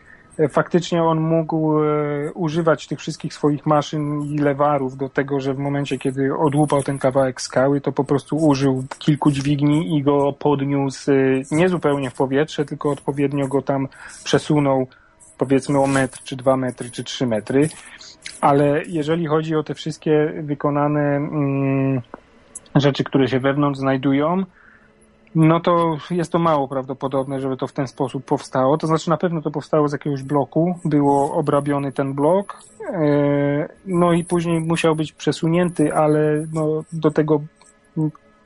faktycznie 0.49 1.03
on 1.03 1.19
mógł 1.19 1.83
e, 1.83 2.33
używać 2.33 2.87
tych 2.87 2.99
wszystkich 2.99 3.33
swoich 3.33 3.65
maszyn 3.65 4.21
i 4.21 4.37
lewarów 4.37 4.97
do 4.97 5.09
tego, 5.09 5.39
że 5.39 5.53
w 5.53 5.57
momencie, 5.57 5.97
kiedy 5.97 6.35
odłupał 6.37 6.83
ten 6.83 6.99
kawałek 6.99 7.41
skały, 7.41 7.81
to 7.81 7.91
po 7.91 8.03
prostu 8.03 8.37
użył 8.37 8.83
kilku 8.99 9.31
dźwigni 9.31 9.97
i 9.97 10.03
go 10.03 10.33
podniósł 10.33 11.11
e, 11.11 11.15
nie 11.51 11.69
zupełnie 11.69 12.09
w 12.09 12.13
powietrze, 12.13 12.65
tylko 12.65 12.89
odpowiednio 12.89 13.47
go 13.47 13.61
tam 13.61 13.87
przesunął 14.23 14.87
powiedzmy 15.37 15.79
o 15.79 15.87
metr, 15.87 16.23
czy 16.23 16.35
dwa 16.35 16.57
metry, 16.57 16.91
czy 16.91 17.03
trzy 17.03 17.27
metry. 17.27 17.69
Ale 18.41 18.83
jeżeli 18.87 19.27
chodzi 19.27 19.55
o 19.55 19.63
te 19.63 19.73
wszystkie 19.73 20.33
wykonane 20.43 21.15
mm, 21.15 22.01
rzeczy, 22.75 23.03
które 23.03 23.27
się 23.27 23.39
wewnątrz 23.39 23.79
znajdują, 23.79 24.43
no 25.35 25.59
to 25.59 25.97
jest 26.11 26.31
to 26.31 26.39
mało 26.39 26.67
prawdopodobne, 26.67 27.39
żeby 27.39 27.57
to 27.57 27.67
w 27.67 27.73
ten 27.73 27.87
sposób 27.87 28.25
powstało. 28.25 28.77
To 28.77 28.87
znaczy 28.87 29.09
na 29.09 29.17
pewno 29.17 29.41
to 29.41 29.51
powstało 29.51 29.87
z 29.87 29.91
jakiegoś 29.91 30.23
bloku, 30.23 30.79
było 30.85 31.33
obrabiony 31.33 31.91
ten 31.91 32.13
blok, 32.13 32.59
e, 32.93 33.69
no 33.85 34.13
i 34.13 34.23
później 34.23 34.59
musiał 34.59 34.95
być 34.95 35.13
przesunięty, 35.13 35.93
ale 35.93 36.45
no, 36.53 36.83
do 36.93 37.11
tego 37.11 37.41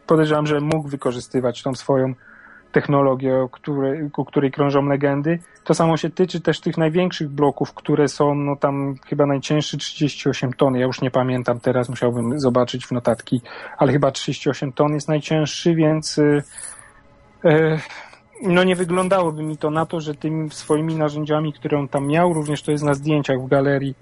podejrzewam, 0.07 0.47
że 0.47 0.59
mógł 0.59 0.89
wykorzystywać 0.89 1.63
tą 1.63 1.75
swoją 1.75 2.13
technologię, 2.71 3.37
o 3.37 3.49
której, 3.49 4.09
o 4.17 4.25
której 4.25 4.51
krążą 4.51 4.85
legendy. 4.85 5.39
To 5.63 5.73
samo 5.73 5.97
się 5.97 6.09
tyczy 6.09 6.41
też 6.41 6.59
tych 6.59 6.77
największych 6.77 7.29
bloków, 7.29 7.73
które 7.73 8.07
są, 8.07 8.35
no 8.35 8.55
tam 8.55 8.95
chyba 9.05 9.25
najcięższy 9.25 9.77
38 9.77 10.53
ton. 10.53 10.75
Ja 10.75 10.85
już 10.85 11.01
nie 11.01 11.11
pamiętam 11.11 11.59
teraz, 11.59 11.89
musiałbym 11.89 12.39
zobaczyć 12.39 12.85
w 12.85 12.91
notatki, 12.91 13.41
ale 13.77 13.91
chyba 13.91 14.11
38 14.11 14.71
ton 14.71 14.93
jest 14.93 15.07
najcięższy, 15.07 15.75
więc 15.75 16.17
yy, 16.17 16.43
no 18.43 18.63
nie 18.63 18.75
wyglądałoby 18.75 19.43
mi 19.43 19.57
to 19.57 19.71
na 19.71 19.85
to, 19.85 19.99
że 19.99 20.15
tymi 20.15 20.49
swoimi 20.49 20.95
narzędziami, 20.95 21.53
które 21.53 21.79
on 21.79 21.87
tam 21.87 22.07
miał, 22.07 22.33
również 22.33 22.61
to 22.61 22.71
jest 22.71 22.83
na 22.83 22.93
zdjęciach 22.93 23.41
w 23.41 23.47
galerii 23.47 23.95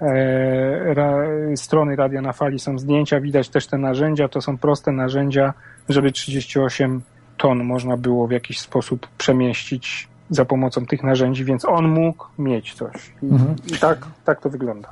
e, 0.00 0.94
ra, 0.94 1.26
strony 1.56 1.96
Radia 1.96 2.20
na 2.20 2.32
Fali 2.32 2.58
są 2.58 2.78
zdjęcia, 2.78 3.20
widać 3.20 3.48
też 3.48 3.66
te 3.66 3.78
narzędzia, 3.78 4.28
to 4.28 4.40
są 4.40 4.58
proste 4.58 4.92
narzędzia, 4.92 5.54
żeby 5.88 6.12
38 6.12 7.02
ton 7.36 7.64
można 7.64 7.96
było 7.96 8.26
w 8.26 8.30
jakiś 8.30 8.60
sposób 8.60 9.08
przemieścić 9.18 10.08
za 10.30 10.44
pomocą 10.44 10.86
tych 10.86 11.02
narzędzi, 11.02 11.44
więc 11.44 11.64
on 11.64 11.88
mógł 11.88 12.26
mieć 12.38 12.74
coś. 12.74 13.12
I, 13.22 13.26
mhm. 13.26 13.56
i 13.74 13.78
tak, 13.78 14.06
tak 14.24 14.40
to 14.40 14.50
wygląda. 14.50 14.88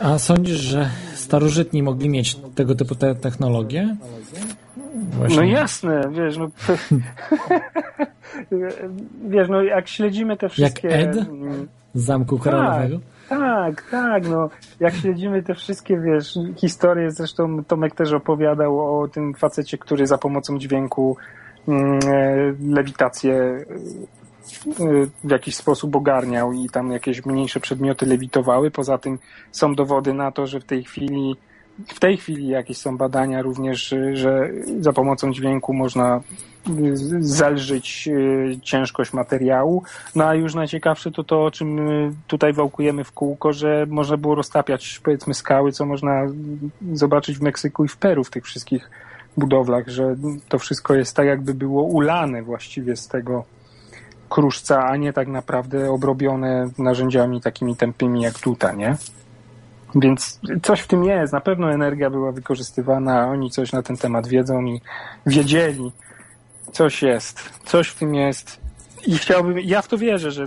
A 0.00 0.18
sądzisz, 0.18 0.56
że 0.56 0.90
starożytni 1.14 1.82
mogli 1.82 2.08
mieć 2.08 2.34
tego 2.54 2.74
typu 2.74 2.94
te 2.94 3.14
technologie? 3.14 3.96
Właśnie. 5.12 5.36
No 5.36 5.42
jasne, 5.42 6.00
wiesz, 6.10 6.38
no 6.38 6.48
wiesz, 9.30 9.48
no 9.48 9.62
jak 9.62 9.88
śledzimy 9.88 10.36
te 10.36 10.48
wszystkie... 10.48 10.88
Jak 10.88 11.00
Ed 11.00 11.16
z 11.94 12.04
Zamku 12.04 12.38
Koralowego? 12.38 12.98
Tak, 13.28 13.38
tak, 13.38 13.90
tak, 13.90 14.28
no 14.28 14.50
jak 14.80 14.94
śledzimy 14.94 15.42
te 15.42 15.54
wszystkie, 15.54 16.00
wiesz, 16.00 16.38
historie, 16.56 17.10
zresztą 17.10 17.64
Tomek 17.64 17.94
też 17.94 18.12
opowiadał 18.12 19.00
o 19.00 19.08
tym 19.08 19.34
facecie, 19.34 19.78
który 19.78 20.06
za 20.06 20.18
pomocą 20.18 20.58
dźwięku 20.58 21.16
Mm, 21.68 21.98
e, 22.06 22.54
lewitację 22.74 23.34
e, 23.34 23.64
w 25.24 25.30
jakiś 25.30 25.56
sposób 25.56 25.96
ogarniał 25.96 26.52
i 26.52 26.68
tam 26.68 26.92
jakieś 26.92 27.26
mniejsze 27.26 27.60
przedmioty 27.60 28.06
lewitowały. 28.06 28.70
Poza 28.70 28.98
tym 28.98 29.18
są 29.52 29.74
dowody 29.74 30.14
na 30.14 30.32
to, 30.32 30.46
że 30.46 30.60
w 30.60 30.64
tej 30.64 30.84
chwili 30.84 31.36
w 31.86 32.00
tej 32.00 32.16
chwili 32.16 32.48
jakieś 32.48 32.76
są 32.76 32.96
badania 32.96 33.42
również, 33.42 33.94
że 34.12 34.50
za 34.80 34.92
pomocą 34.92 35.32
dźwięku 35.32 35.74
można 35.74 36.20
zelżyć 37.20 38.08
e, 38.08 38.60
ciężkość 38.60 39.12
materiału. 39.12 39.82
No 40.14 40.24
a 40.24 40.34
już 40.34 40.54
najciekawsze 40.54 41.10
to 41.10 41.24
to, 41.24 41.44
o 41.44 41.50
czym 41.50 41.78
tutaj 42.26 42.52
wałkujemy 42.52 43.04
w 43.04 43.12
kółko, 43.12 43.52
że 43.52 43.86
można 43.88 44.16
było 44.16 44.34
roztapiać 44.34 45.00
powiedzmy 45.04 45.34
skały, 45.34 45.72
co 45.72 45.86
można 45.86 46.26
zobaczyć 46.92 47.38
w 47.38 47.42
Meksyku 47.42 47.84
i 47.84 47.88
w 47.88 47.96
Peru 47.96 48.24
w 48.24 48.30
tych 48.30 48.44
wszystkich 48.44 48.90
budowlach, 49.36 49.88
że 49.88 50.16
to 50.48 50.58
wszystko 50.58 50.94
jest 50.94 51.16
tak, 51.16 51.26
jakby 51.26 51.54
było 51.54 51.82
ulane 51.82 52.42
właściwie 52.42 52.96
z 52.96 53.08
tego 53.08 53.44
kruszca, 54.28 54.84
a 54.84 54.96
nie 54.96 55.12
tak 55.12 55.28
naprawdę 55.28 55.90
obrobione 55.90 56.68
narzędziami 56.78 57.40
takimi 57.40 57.76
tępymi 57.76 58.22
jak 58.22 58.38
tutaj, 58.38 58.76
nie? 58.76 58.96
Więc 59.96 60.40
coś 60.62 60.80
w 60.80 60.86
tym 60.86 61.04
jest. 61.04 61.32
Na 61.32 61.40
pewno 61.40 61.72
energia 61.72 62.10
była 62.10 62.32
wykorzystywana, 62.32 63.28
oni 63.28 63.50
coś 63.50 63.72
na 63.72 63.82
ten 63.82 63.96
temat 63.96 64.26
wiedzą 64.26 64.64
i 64.64 64.80
wiedzieli. 65.26 65.92
Coś 66.72 67.02
jest. 67.02 67.60
Coś 67.64 67.88
w 67.88 67.98
tym 67.98 68.14
jest. 68.14 68.60
I 69.06 69.18
chciałbym, 69.18 69.58
ja 69.58 69.82
w 69.82 69.88
to 69.88 69.98
wierzę, 69.98 70.30
że 70.30 70.46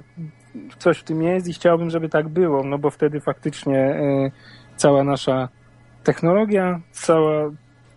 coś 0.80 0.98
w 0.98 1.04
tym 1.04 1.24
jest 1.24 1.48
i 1.48 1.54
chciałbym, 1.54 1.90
żeby 1.90 2.10
tak 2.10 2.28
było, 2.28 2.64
no 2.64 2.78
bo 2.78 2.90
wtedy 2.90 3.20
faktycznie 3.20 3.96
y, 3.96 4.32
cała 4.78 5.04
nasza 5.04 5.50
technologia, 6.04 6.80
cała, 6.92 7.52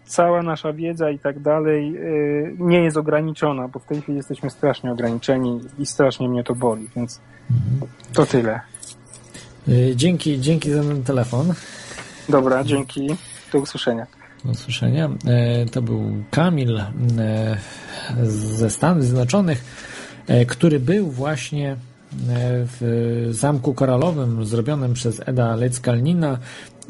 cała 0.05 0.43
nasza 0.43 0.73
wiedza 0.73 1.11
i 1.11 1.19
tak 1.19 1.41
dalej 1.41 1.97
y, 1.97 2.57
nie 2.59 2.83
jest 2.83 2.97
ograniczona, 2.97 3.69
bo 3.69 3.79
w 3.79 3.85
tej 3.85 4.03
chwili 4.03 4.17
jesteśmy 4.17 4.51
strasznie 4.51 4.93
ograniczeni 4.93 5.61
i 5.79 5.87
strasznie 5.87 6.29
mnie 6.29 6.45
to 6.45 6.55
boli, 6.55 6.89
więc 6.97 7.21
to 8.13 8.27
tyle. 8.27 8.72
Y, 9.69 9.93
dzięki, 9.97 10.41
dzięki 10.41 10.71
za 10.71 10.83
ten 10.83 11.03
telefon. 11.03 11.55
Dobra, 12.29 12.65
dzięki. 12.65 13.09
Do 13.53 13.59
usłyszenia. 13.59 14.07
Do 14.45 14.51
usłyszenia. 14.51 15.11
E, 15.27 15.67
to 15.67 15.83
był 15.83 16.25
Kamil 16.31 16.79
e, 16.79 16.87
ze 18.23 18.71
Stanów 18.71 19.05
Zjednoczonych, 19.05 19.65
który 20.49 20.81
był 20.81 21.11
właśnie 21.11 21.77
w 22.81 23.29
Zamku 23.31 23.75
Koralowym 23.75 24.47
zrobionym 24.47 24.95
przez 24.95 25.21
Eda 25.27 25.57
Leckalnina 25.57 26.39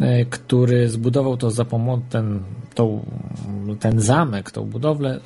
E, 0.01 0.25
który 0.25 0.89
zbudował 0.89 1.37
to 1.37 1.51
za 1.51 1.65
pomocą 1.65 2.03
ten, 2.11 2.41
tą, 2.75 3.05
ten 3.81 4.01
zamek, 4.01 4.51
tą 4.51 4.65
budowlę 4.65 5.21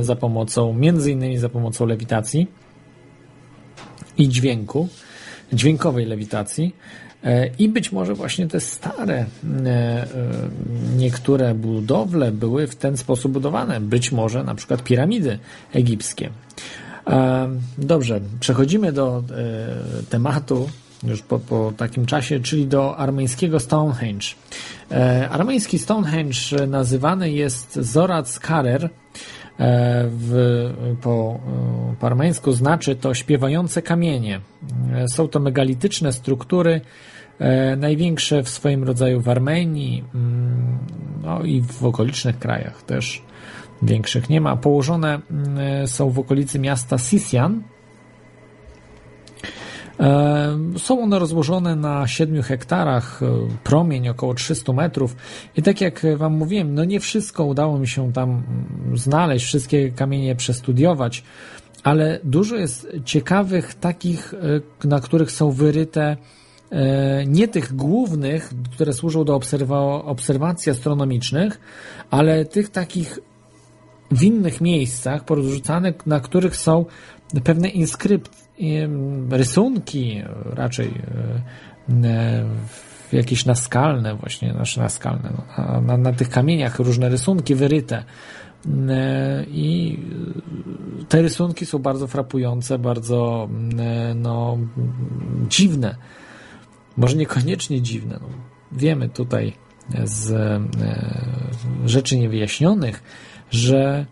za 0.00 0.16
pomocą, 0.16 0.72
między 0.72 1.12
innymi 1.12 1.38
za 1.38 1.48
pomocą 1.48 1.86
lewitacji 1.86 2.46
i 4.18 4.28
dźwięku, 4.28 4.88
dźwiękowej 5.52 6.06
lewitacji. 6.06 6.74
E, 7.24 7.46
I 7.58 7.68
być 7.68 7.92
może 7.92 8.14
właśnie 8.14 8.46
te 8.46 8.60
stare 8.60 9.26
e, 9.66 10.06
niektóre 10.96 11.54
budowle 11.54 12.32
były 12.32 12.66
w 12.66 12.76
ten 12.76 12.96
sposób 12.96 13.32
budowane. 13.32 13.80
Być 13.80 14.12
może 14.12 14.44
na 14.44 14.54
przykład 14.54 14.82
piramidy 14.84 15.38
egipskie. 15.72 16.30
Dobrze, 17.78 18.20
przechodzimy 18.40 18.92
do 18.92 19.22
tematu 20.10 20.68
już 21.04 21.22
po, 21.22 21.38
po 21.38 21.72
takim 21.76 22.06
czasie, 22.06 22.40
czyli 22.40 22.66
do 22.66 22.96
armeńskiego 22.96 23.60
Stonehenge. 23.60 24.26
E, 24.90 25.28
armeński 25.28 25.78
Stonehenge 25.78 26.66
nazywany 26.66 27.30
jest 27.30 27.74
Zorac 27.74 28.38
Karer. 28.38 28.90
E, 29.60 30.04
w, 30.10 30.34
po, 31.00 31.40
e, 31.92 31.94
po 32.00 32.06
armeńsku 32.06 32.52
znaczy 32.52 32.96
to 32.96 33.14
śpiewające 33.14 33.82
kamienie. 33.82 34.40
E, 34.94 35.08
są 35.08 35.28
to 35.28 35.40
megalityczne 35.40 36.12
struktury, 36.12 36.80
największe 37.76 38.42
w 38.42 38.48
swoim 38.48 38.84
rodzaju 38.84 39.20
w 39.20 39.28
Armenii, 39.28 40.04
mm, 40.14 40.78
no 41.22 41.42
i 41.42 41.62
w 41.62 41.84
okolicznych 41.84 42.38
krajach 42.38 42.82
też 42.82 43.22
większych 43.82 44.30
nie 44.30 44.40
ma. 44.40 44.56
Położone 44.56 45.20
mm, 45.30 45.86
są 45.86 46.10
w 46.10 46.18
okolicy 46.18 46.58
miasta 46.58 46.98
Sisian, 46.98 47.62
są 50.78 51.02
one 51.02 51.18
rozłożone 51.18 51.76
na 51.76 52.06
7 52.06 52.42
hektarach, 52.42 53.22
e, 53.22 53.26
promień 53.64 54.08
około 54.08 54.34
300 54.34 54.72
metrów. 54.72 55.16
I 55.56 55.62
tak 55.62 55.80
jak 55.80 56.06
Wam 56.16 56.32
mówiłem, 56.32 56.74
no 56.74 56.84
nie 56.84 57.00
wszystko 57.00 57.44
udało 57.44 57.78
mi 57.78 57.88
się 57.88 58.12
tam 58.12 58.30
mm, 58.30 58.98
znaleźć, 58.98 59.46
wszystkie 59.46 59.90
kamienie 59.90 60.36
przestudiować, 60.36 61.24
ale 61.82 62.20
dużo 62.24 62.56
jest 62.56 62.88
ciekawych 63.04 63.74
takich, 63.74 64.34
e, 64.82 64.88
na 64.88 65.00
których 65.00 65.30
są 65.30 65.50
wyryte 65.50 66.16
nie 67.26 67.48
tych 67.48 67.74
głównych, 67.74 68.52
które 68.72 68.92
służą 68.92 69.24
do 69.24 69.34
obserwa 69.34 69.80
obserwacji 70.04 70.72
astronomicznych, 70.72 71.60
ale 72.10 72.44
tych 72.44 72.68
takich 72.68 73.18
w 74.10 74.22
innych 74.22 74.60
miejscach 74.60 75.24
porozrzucanych, 75.24 76.06
na 76.06 76.20
których 76.20 76.56
są 76.56 76.84
pewne 77.44 77.68
inskrypcje, 77.68 78.39
rysunki 79.30 80.22
raczej 80.44 80.88
e, 80.88 82.06
e, 82.06 82.44
jakieś 83.12 83.46
naskalne 83.46 84.14
właśnie, 84.14 84.52
znaczy 84.52 84.80
naskalne, 84.80 85.32
no, 85.36 85.80
na, 85.80 85.96
na 85.96 86.12
tych 86.12 86.28
kamieniach 86.28 86.78
różne 86.78 87.08
rysunki 87.08 87.54
wyryte 87.54 88.04
e, 88.88 89.44
i 89.48 89.98
te 91.08 91.22
rysunki 91.22 91.66
są 91.66 91.78
bardzo 91.78 92.06
frapujące, 92.06 92.78
bardzo 92.78 93.48
no, 94.14 94.58
dziwne. 95.48 95.96
Może 96.96 97.16
niekoniecznie 97.16 97.82
dziwne. 97.82 98.18
No, 98.22 98.28
wiemy 98.72 99.08
tutaj 99.08 99.52
z 100.04 100.32
rzeczy 101.84 102.18
niewyjaśnionych, 102.18 103.02
że 103.50 104.06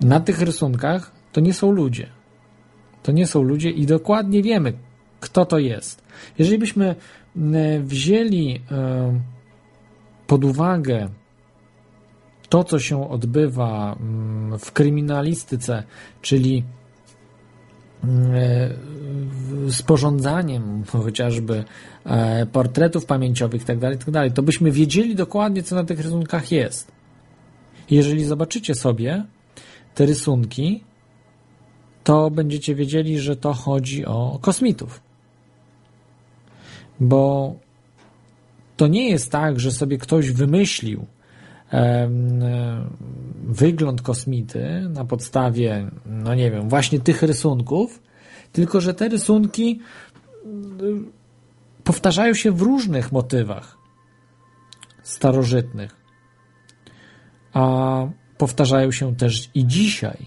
na 0.00 0.20
tych 0.20 0.40
rysunkach 0.40 1.12
to 1.32 1.40
nie 1.40 1.54
są 1.54 1.70
ludzie. 1.72 2.19
To 3.02 3.12
nie 3.12 3.26
są 3.26 3.42
ludzie 3.42 3.70
i 3.70 3.86
dokładnie 3.86 4.42
wiemy, 4.42 4.72
kto 5.20 5.46
to 5.46 5.58
jest. 5.58 6.02
Jeżeli 6.38 6.58
byśmy 6.58 6.94
wzięli 7.80 8.60
pod 10.26 10.44
uwagę 10.44 11.08
to, 12.48 12.64
co 12.64 12.78
się 12.78 13.10
odbywa 13.10 13.96
w 14.58 14.72
kryminalistyce, 14.72 15.82
czyli 16.22 16.64
sporządzaniem 19.70 20.84
chociażby 21.04 21.64
e, 22.04 22.46
portretów 22.46 23.06
pamięciowych 23.06 23.60
itd., 23.60 23.80
tak 23.80 23.92
itd., 23.92 24.12
tak 24.12 24.32
to 24.32 24.42
byśmy 24.42 24.70
wiedzieli 24.70 25.14
dokładnie, 25.14 25.62
co 25.62 25.74
na 25.74 25.84
tych 25.84 26.00
rysunkach 26.00 26.52
jest. 26.52 26.92
Jeżeli 27.90 28.24
zobaczycie 28.24 28.74
sobie 28.74 29.24
te 29.94 30.06
rysunki, 30.06 30.84
to 32.04 32.30
będziecie 32.30 32.74
wiedzieli, 32.74 33.18
że 33.18 33.36
to 33.36 33.52
chodzi 33.52 34.06
o 34.06 34.38
kosmitów. 34.42 35.02
Bo 37.00 37.54
to 38.76 38.86
nie 38.86 39.10
jest 39.10 39.32
tak, 39.32 39.60
że 39.60 39.70
sobie 39.70 39.98
ktoś 39.98 40.30
wymyślił 40.30 41.06
wygląd 43.44 44.02
kosmity 44.02 44.88
na 44.88 45.04
podstawie, 45.04 45.90
no 46.06 46.34
nie 46.34 46.50
wiem, 46.50 46.68
właśnie 46.68 47.00
tych 47.00 47.22
rysunków, 47.22 48.02
tylko 48.52 48.80
że 48.80 48.94
te 48.94 49.08
rysunki 49.08 49.80
y, 50.44 50.48
powtarzają 51.84 52.34
się 52.34 52.52
w 52.52 52.62
różnych 52.62 53.12
motywach 53.12 53.78
starożytnych, 55.02 55.96
a 57.52 58.06
powtarzają 58.38 58.90
się 58.90 59.16
też 59.16 59.50
i 59.54 59.66
dzisiaj 59.66 60.26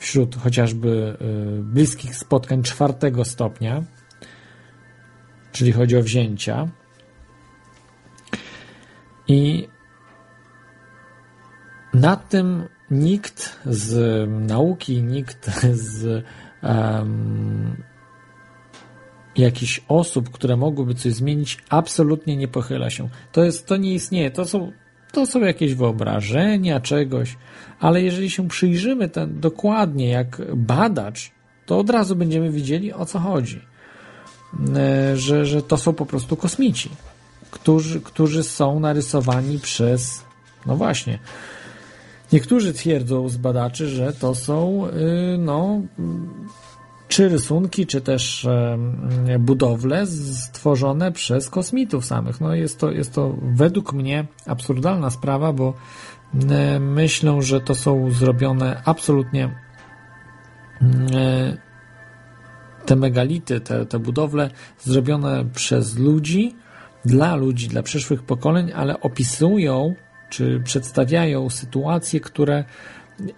wśród 0.00 0.36
chociażby 0.36 1.16
y, 1.58 1.62
bliskich 1.62 2.16
spotkań 2.16 2.62
czwartego 2.62 3.24
stopnia, 3.24 3.82
czyli 5.52 5.72
chodzi 5.72 5.96
o 5.96 6.02
wzięcia. 6.02 6.68
I 9.28 9.68
nad 11.94 12.28
tym 12.28 12.68
nikt 12.90 13.60
z 13.66 14.28
nauki, 14.48 15.02
nikt 15.02 15.50
z 15.72 16.24
um, 16.62 17.82
jakichś 19.36 19.80
osób, 19.88 20.30
które 20.30 20.56
mogłyby 20.56 20.94
coś 20.94 21.12
zmienić, 21.12 21.58
absolutnie 21.68 22.36
nie 22.36 22.48
pochyla 22.48 22.90
się. 22.90 23.08
To 23.32 23.44
jest, 23.44 23.66
to 23.66 23.76
nie 23.76 23.94
istnieje. 23.94 24.30
To 24.30 24.44
są, 24.44 24.72
to 25.10 25.26
są 25.26 25.40
jakieś 25.40 25.74
wyobrażenia 25.74 26.80
czegoś, 26.80 27.36
ale 27.80 28.02
jeżeli 28.02 28.30
się 28.30 28.48
przyjrzymy 28.48 29.08
ten 29.08 29.40
dokładnie 29.40 30.08
jak 30.08 30.42
badacz, 30.56 31.30
to 31.66 31.78
od 31.78 31.90
razu 31.90 32.16
będziemy 32.16 32.50
widzieli 32.50 32.92
o 32.92 33.06
co 33.06 33.18
chodzi. 33.18 33.60
E, 34.76 35.16
że, 35.16 35.46
że 35.46 35.62
to 35.62 35.76
są 35.76 35.92
po 35.92 36.06
prostu 36.06 36.36
kosmici, 36.36 36.90
którzy, 37.50 38.00
którzy 38.00 38.42
są 38.42 38.80
narysowani 38.80 39.58
przez, 39.58 40.24
no 40.66 40.76
właśnie, 40.76 41.18
Niektórzy 42.32 42.72
twierdzą 42.72 43.28
z 43.28 43.36
badaczy, 43.36 43.88
że 43.88 44.12
to 44.12 44.34
są 44.34 44.86
y, 44.86 45.38
no, 45.38 45.80
czy 47.10 47.28
rysunki, 47.28 47.86
czy 47.86 48.00
też 48.00 48.48
budowle 49.38 50.06
stworzone 50.06 51.12
przez 51.12 51.50
kosmitów 51.50 52.04
samych. 52.04 52.40
No 52.40 52.54
jest 52.54 52.78
to, 52.78 52.90
jest 52.90 53.14
to 53.14 53.36
według 53.42 53.92
mnie 53.92 54.26
absurdalna 54.46 55.10
sprawa, 55.10 55.52
bo 55.52 55.74
myślę, 56.80 57.42
że 57.42 57.60
to 57.60 57.74
są 57.74 58.10
zrobione 58.10 58.82
absolutnie 58.84 59.54
te 62.86 62.96
megality, 62.96 63.60
te, 63.60 63.86
te 63.86 63.98
budowle 63.98 64.50
zrobione 64.80 65.44
przez 65.54 65.98
ludzi, 65.98 66.54
dla 67.04 67.36
ludzi, 67.36 67.68
dla 67.68 67.82
przyszłych 67.82 68.22
pokoleń, 68.22 68.72
ale 68.74 69.00
opisują 69.00 69.94
czy 70.28 70.60
przedstawiają 70.64 71.50
sytuacje, 71.50 72.20
które 72.20 72.64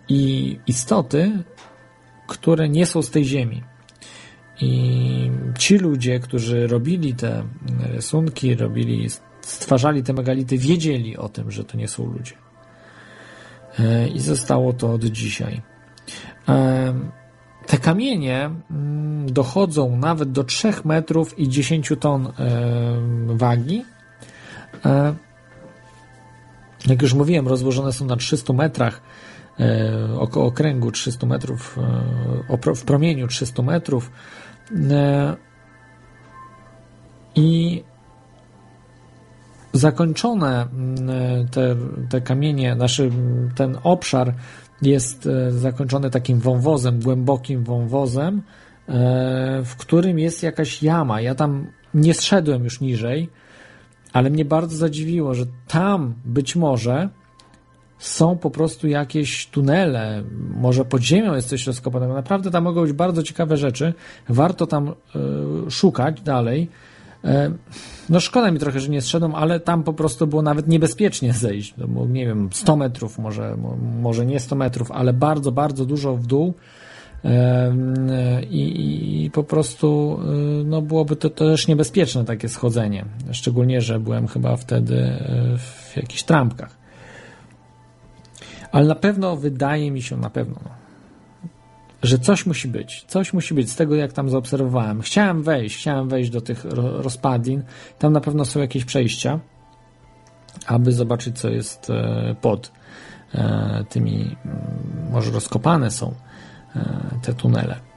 i 0.09 0.59
istoty, 0.66 1.33
które 2.33 2.68
nie 2.68 2.87
są 2.87 3.03
z 3.03 3.11
tej 3.11 3.24
ziemi. 3.24 3.62
I 4.61 5.30
ci 5.59 5.78
ludzie, 5.78 6.20
którzy 6.20 6.66
robili 6.66 7.14
te 7.14 7.45
rysunki, 7.80 8.55
robili, 8.55 9.09
stwarzali 9.41 10.03
te 10.03 10.12
megality, 10.12 10.59
wiedzieli 10.59 11.16
o 11.16 11.28
tym, 11.28 11.51
że 11.51 11.64
to 11.64 11.76
nie 11.76 11.89
są 11.89 12.07
ludzie. 12.07 12.35
E, 13.78 14.09
I 14.09 14.20
zostało 14.20 14.72
to 14.72 14.93
od 14.93 15.05
dzisiaj. 15.05 15.62
E, 16.49 16.95
te 17.66 17.78
kamienie 17.78 18.51
mm, 18.70 19.33
dochodzą 19.33 19.97
nawet 19.97 20.33
do 20.33 20.45
3 20.45 20.72
metrów 20.85 21.39
i 21.39 21.49
10 21.49 21.93
ton 22.01 22.26
e, 22.26 22.33
wagi 23.26 23.85
jak 26.87 27.03
już 27.03 27.14
mówiłem, 27.14 27.49
rozłożone 27.49 27.93
są 27.93 28.05
na 28.05 28.16
300 28.16 28.53
metrach, 28.53 28.97
e, 28.97 29.03
około 30.19 30.47
okręgu 30.47 30.91
300 30.91 31.27
metrów, 31.27 31.79
e, 32.49 32.75
w 32.75 32.85
promieniu 32.85 33.29
300 33.29 33.63
metrów. 33.63 34.11
E, 34.91 35.37
I 37.35 37.83
zakończone 39.73 40.69
te, 41.51 41.77
te 42.09 42.21
kamienie, 42.21 42.75
nasz, 42.75 43.03
ten 43.55 43.79
obszar 43.83 44.35
jest 44.83 45.29
zakończony 45.51 46.11
takim 46.11 46.39
wąwozem, 46.39 47.01
głębokim 47.01 47.65
wąwozem, 47.65 48.43
w 49.65 49.75
którym 49.79 50.19
jest 50.19 50.43
jakaś 50.43 50.83
jama. 50.83 51.21
Ja 51.21 51.35
tam 51.35 51.67
nie 51.95 52.15
zszedłem 52.15 52.65
już 52.65 52.81
niżej, 52.81 53.29
ale 54.13 54.31
mnie 54.31 54.45
bardzo 54.45 54.77
zadziwiło, 54.77 55.35
że 55.35 55.45
tam 55.69 56.15
być 56.25 56.57
może 56.57 57.09
są 58.03 58.39
po 58.39 58.51
prostu 58.51 58.89
jakieś 58.89 59.47
tunele, 59.47 60.23
może 60.55 60.85
pod 60.85 61.03
ziemią 61.03 61.35
jest 61.35 61.49
coś 61.49 61.67
rozkopane. 61.67 62.09
Naprawdę 62.09 62.51
tam 62.51 62.65
mogą 62.65 62.83
być 62.83 62.93
bardzo 62.93 63.23
ciekawe 63.23 63.57
rzeczy. 63.57 63.95
Warto 64.29 64.67
tam 64.67 64.89
y, 64.89 65.71
szukać 65.71 66.21
dalej. 66.21 66.69
Y, 67.25 67.29
no 68.09 68.21
szkoda 68.21 68.51
mi 68.51 68.59
trochę, 68.59 68.81
że 68.81 68.89
nie 68.89 69.01
zszedłem, 69.01 69.35
ale 69.35 69.61
tam 69.61 69.83
po 69.83 69.93
prostu 69.93 70.27
było 70.27 70.43
nawet 70.43 70.69
niebezpiecznie 70.69 71.33
zejść. 71.33 71.75
No, 71.79 72.07
nie 72.07 72.27
wiem, 72.27 72.49
100 72.53 72.77
metrów, 72.77 73.19
może, 73.19 73.57
może 74.01 74.27
nie 74.27 74.41
100 74.41 74.57
metrów, 74.57 74.91
ale 74.91 75.13
bardzo, 75.13 75.53
bardzo 75.53 75.87
dużo 75.87 76.17
w 76.17 76.27
dół. 76.27 76.55
I, 78.51 79.25
i, 79.25 79.31
po 79.31 79.45
prostu 79.45 80.19
y, 80.61 80.65
no, 80.65 80.83
byłoby 80.83 81.17
to, 81.17 81.31
to 81.31 81.45
też 81.45 81.69
niebezpieczne 81.69 82.25
takie 82.25 82.49
schodzenie. 82.49 83.05
Szczególnie, 83.33 83.81
że 83.81 84.01
byłem 84.01 84.27
chyba 84.27 84.57
wtedy 84.57 85.19
w 85.59 85.97
jakichś 85.97 86.23
trampkach. 86.23 86.82
Ale 88.73 88.87
na 88.87 88.95
pewno 88.95 89.37
wydaje 89.37 89.91
mi 89.91 90.03
się, 90.03 90.16
na 90.16 90.31
pewno, 90.31 90.57
no, 90.64 90.70
że 92.03 92.18
coś 92.18 92.47
musi 92.47 92.68
być. 92.68 93.05
Coś 93.09 93.33
musi 93.33 93.55
być 93.55 93.70
z 93.70 93.77
tego, 93.77 93.95
jak 93.95 94.12
tam 94.12 94.31
zaobserwowałem. 94.31 95.01
Chciałem 95.01 95.43
wejść, 95.43 95.77
chciałem 95.77 96.09
wejść 96.09 96.31
do 96.31 96.41
tych 96.41 96.64
rozpadlin. 96.75 97.62
Tam 97.99 98.12
na 98.12 98.20
pewno 98.20 98.45
są 98.45 98.61
jakieś 98.61 98.85
przejścia, 98.85 99.41
aby 100.66 100.93
zobaczyć, 100.93 101.39
co 101.39 101.49
jest 101.49 101.91
e, 101.91 102.35
pod 102.41 102.73
e, 103.35 103.85
tymi, 103.89 104.37
może 105.11 105.31
rozkopane 105.31 105.91
są 105.91 106.14
E, 106.77 107.20
te 107.23 107.35
tunele. 107.35 107.91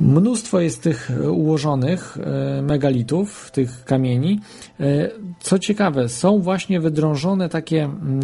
Mnóstwo 0.00 0.60
jest 0.60 0.82
tych 0.82 1.10
ułożonych 1.30 2.18
e, 2.18 2.62
megalitów, 2.62 3.50
tych 3.50 3.84
kamieni. 3.84 4.40
E, 4.80 5.10
co 5.40 5.58
ciekawe, 5.58 6.08
są 6.08 6.38
właśnie 6.38 6.80
wydrążone 6.80 7.48
takie 7.48 7.84
mm, 7.84 8.20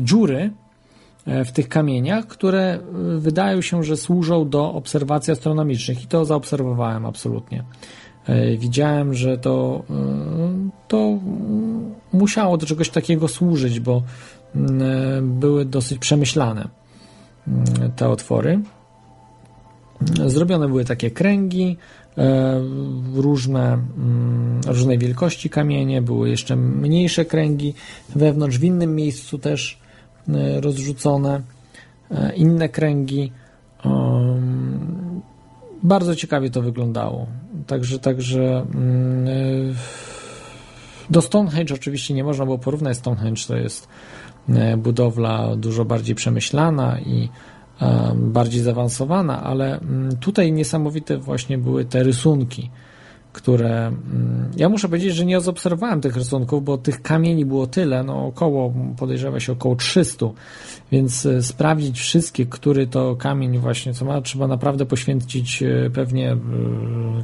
dziury 0.00 0.50
w 1.44 1.52
tych 1.52 1.68
kamieniach, 1.68 2.26
które 2.26 2.78
wydają 3.18 3.60
się, 3.60 3.82
że 3.82 3.96
służą 3.96 4.48
do 4.48 4.72
obserwacji 4.72 5.32
astronomicznych 5.32 6.04
i 6.04 6.06
to 6.06 6.24
zaobserwowałem 6.24 7.06
absolutnie. 7.06 7.64
Widziałem, 8.58 9.14
że 9.14 9.38
to, 9.38 9.82
to 10.88 11.18
musiało 12.12 12.56
do 12.56 12.66
czegoś 12.66 12.90
takiego 12.90 13.28
służyć, 13.28 13.80
bo 13.80 14.02
mm, 14.54 15.40
były 15.40 15.64
dosyć 15.64 15.98
przemyślane. 15.98 16.68
Mm, 17.48 17.92
te 17.96 18.08
otwory. 18.08 18.60
Zrobione 20.26 20.68
były 20.68 20.84
takie 20.84 21.10
kręgi, 21.10 21.76
e, 22.18 22.60
różne, 23.14 23.72
mm, 23.72 24.60
różnej 24.66 24.98
wielkości 24.98 25.50
kamienie, 25.50 26.02
były 26.02 26.30
jeszcze 26.30 26.56
mniejsze 26.56 27.24
kręgi 27.24 27.74
wewnątrz, 28.16 28.58
w 28.58 28.64
innym 28.64 28.96
miejscu 28.96 29.38
też 29.38 29.78
e, 30.28 30.60
rozrzucone, 30.60 31.42
e, 32.10 32.32
inne 32.34 32.68
kręgi. 32.68 33.32
Bardzo 35.82 36.16
ciekawie 36.16 36.50
to 36.50 36.62
wyglądało. 36.62 37.26
Także, 37.66 37.98
także 37.98 38.66
mm, 38.74 39.74
do 41.10 41.22
Stonehenge 41.22 41.74
oczywiście 41.74 42.14
nie 42.14 42.24
można 42.24 42.44
było 42.44 42.58
porównać. 42.58 42.96
Stonehenge 42.96 43.42
to 43.48 43.56
jest 43.56 43.88
budowla 44.76 45.56
dużo 45.56 45.84
bardziej 45.84 46.14
przemyślana 46.14 47.00
i 47.00 47.28
bardziej 48.16 48.60
zaawansowana, 48.60 49.42
ale 49.42 49.80
mm, 49.80 50.16
tutaj 50.16 50.52
niesamowite 50.52 51.18
właśnie 51.18 51.58
były 51.58 51.84
te 51.84 52.02
rysunki, 52.02 52.70
które 53.32 53.86
mm, 53.86 54.50
ja 54.56 54.68
muszę 54.68 54.88
powiedzieć, 54.88 55.14
że 55.14 55.24
nie 55.24 55.40
zaobserwowałem 55.40 56.00
tych 56.00 56.16
rysunków, 56.16 56.64
bo 56.64 56.78
tych 56.78 57.02
kamieni 57.02 57.46
było 57.46 57.66
tyle, 57.66 58.02
no 58.02 58.26
około, 58.26 58.74
podejrzewa 58.98 59.40
się 59.40 59.52
około 59.52 59.76
300, 59.76 60.26
więc 60.92 61.26
e, 61.26 61.42
sprawdzić 61.42 62.00
wszystkie, 62.00 62.46
który 62.46 62.86
to 62.86 63.16
kamień 63.16 63.58
właśnie 63.58 63.94
co 63.94 64.04
ma, 64.04 64.20
trzeba 64.20 64.46
naprawdę 64.46 64.86
poświęcić 64.86 65.62
e, 65.62 65.90
pewnie 65.90 66.32
e, 66.32 66.38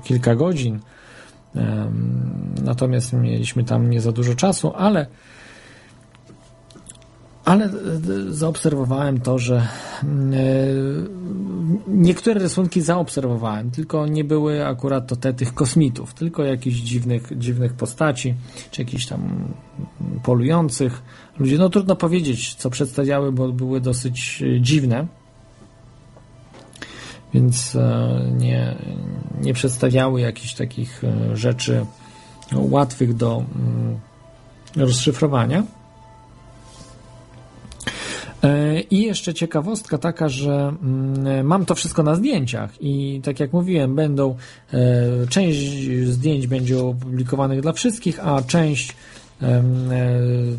kilka 0.04 0.34
godzin. 0.34 0.80
Natomiast 2.64 3.12
mieliśmy 3.12 3.64
tam 3.64 3.90
nie 3.90 4.00
za 4.00 4.12
dużo 4.12 4.34
czasu, 4.34 4.72
ale 4.76 5.06
ale 7.49 7.64
e, 7.64 7.70
zaobserwowałem 8.28 9.20
to, 9.20 9.38
że 9.38 9.66
mm, 10.05 10.34
e, 10.34 10.38
niektóre 11.88 12.40
rysunki 12.40 12.80
zaobserwowałem, 12.80 13.70
tylko 13.70 14.07
nie 14.07 14.24
były 14.24 14.66
akurat 14.66 15.07
to 15.07 15.16
te 15.16 15.34
tych 15.34 15.55
kosmitów, 15.55 16.14
tylko 16.14 16.44
jakichś 16.44 16.76
dziwnych, 16.76 17.38
dziwnych 17.38 17.72
postaci, 17.72 18.34
czy 18.70 18.82
jakichś 18.82 19.07
tam 19.07 19.49
polujących 20.22 21.03
ludzi. 21.38 21.59
No 21.59 21.68
trudno 21.68 21.96
powiedzieć, 21.96 22.55
co 22.55 22.70
przedstawiały, 22.70 23.32
bo 23.32 23.53
były 23.53 23.80
dosyć 23.80 24.42
e, 24.42 24.61
dziwne. 24.61 25.07
Więc 27.34 27.76
nie, 28.38 28.76
nie 29.40 29.55
przedstawiały 29.55 30.20
jakichś 30.20 30.55
takich 30.55 31.03
rzeczy 31.32 31.86
łatwych 32.53 33.14
do 33.14 33.44
mm, 33.55 33.99
rozszyfrowania. 34.76 35.62
E, 38.43 38.80
I 38.80 39.03
jeszcze 39.03 39.34
ciekawostka 39.34 39.99
taka, 39.99 40.28
że 40.28 40.74
mm, 40.82 41.47
mam 41.47 41.64
to 41.64 41.74
wszystko 41.74 42.03
na 42.03 42.14
zdjęciach 42.14 42.70
i 42.80 43.20
tak 43.24 43.41
jak 43.41 43.53
mówiłem, 43.53 43.95
będą 43.95 44.36
e, 44.72 44.78
część 45.26 45.91
zdjęć 46.07 46.47
będzie 46.47 46.78
opublikowanych 46.78 47.61
dla 47.61 47.72
wszystkich, 47.72 48.26
a 48.26 48.43
część 48.43 48.97
e, 49.43 49.62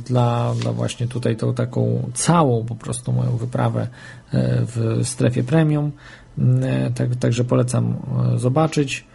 dla, 0.05 0.53
dla 0.61 0.73
właśnie 0.73 1.07
tutaj 1.07 1.35
tą 1.35 1.53
taką 1.53 2.09
całą 2.13 2.65
po 2.65 2.75
prostu 2.75 3.11
moją 3.13 3.37
wyprawę 3.37 3.87
w 4.33 4.99
strefie 5.03 5.43
premium. 5.43 5.91
Mm, 6.37 6.93
tak, 6.93 7.15
także 7.15 7.43
polecam 7.43 7.97
zobaczyć, 8.35 9.05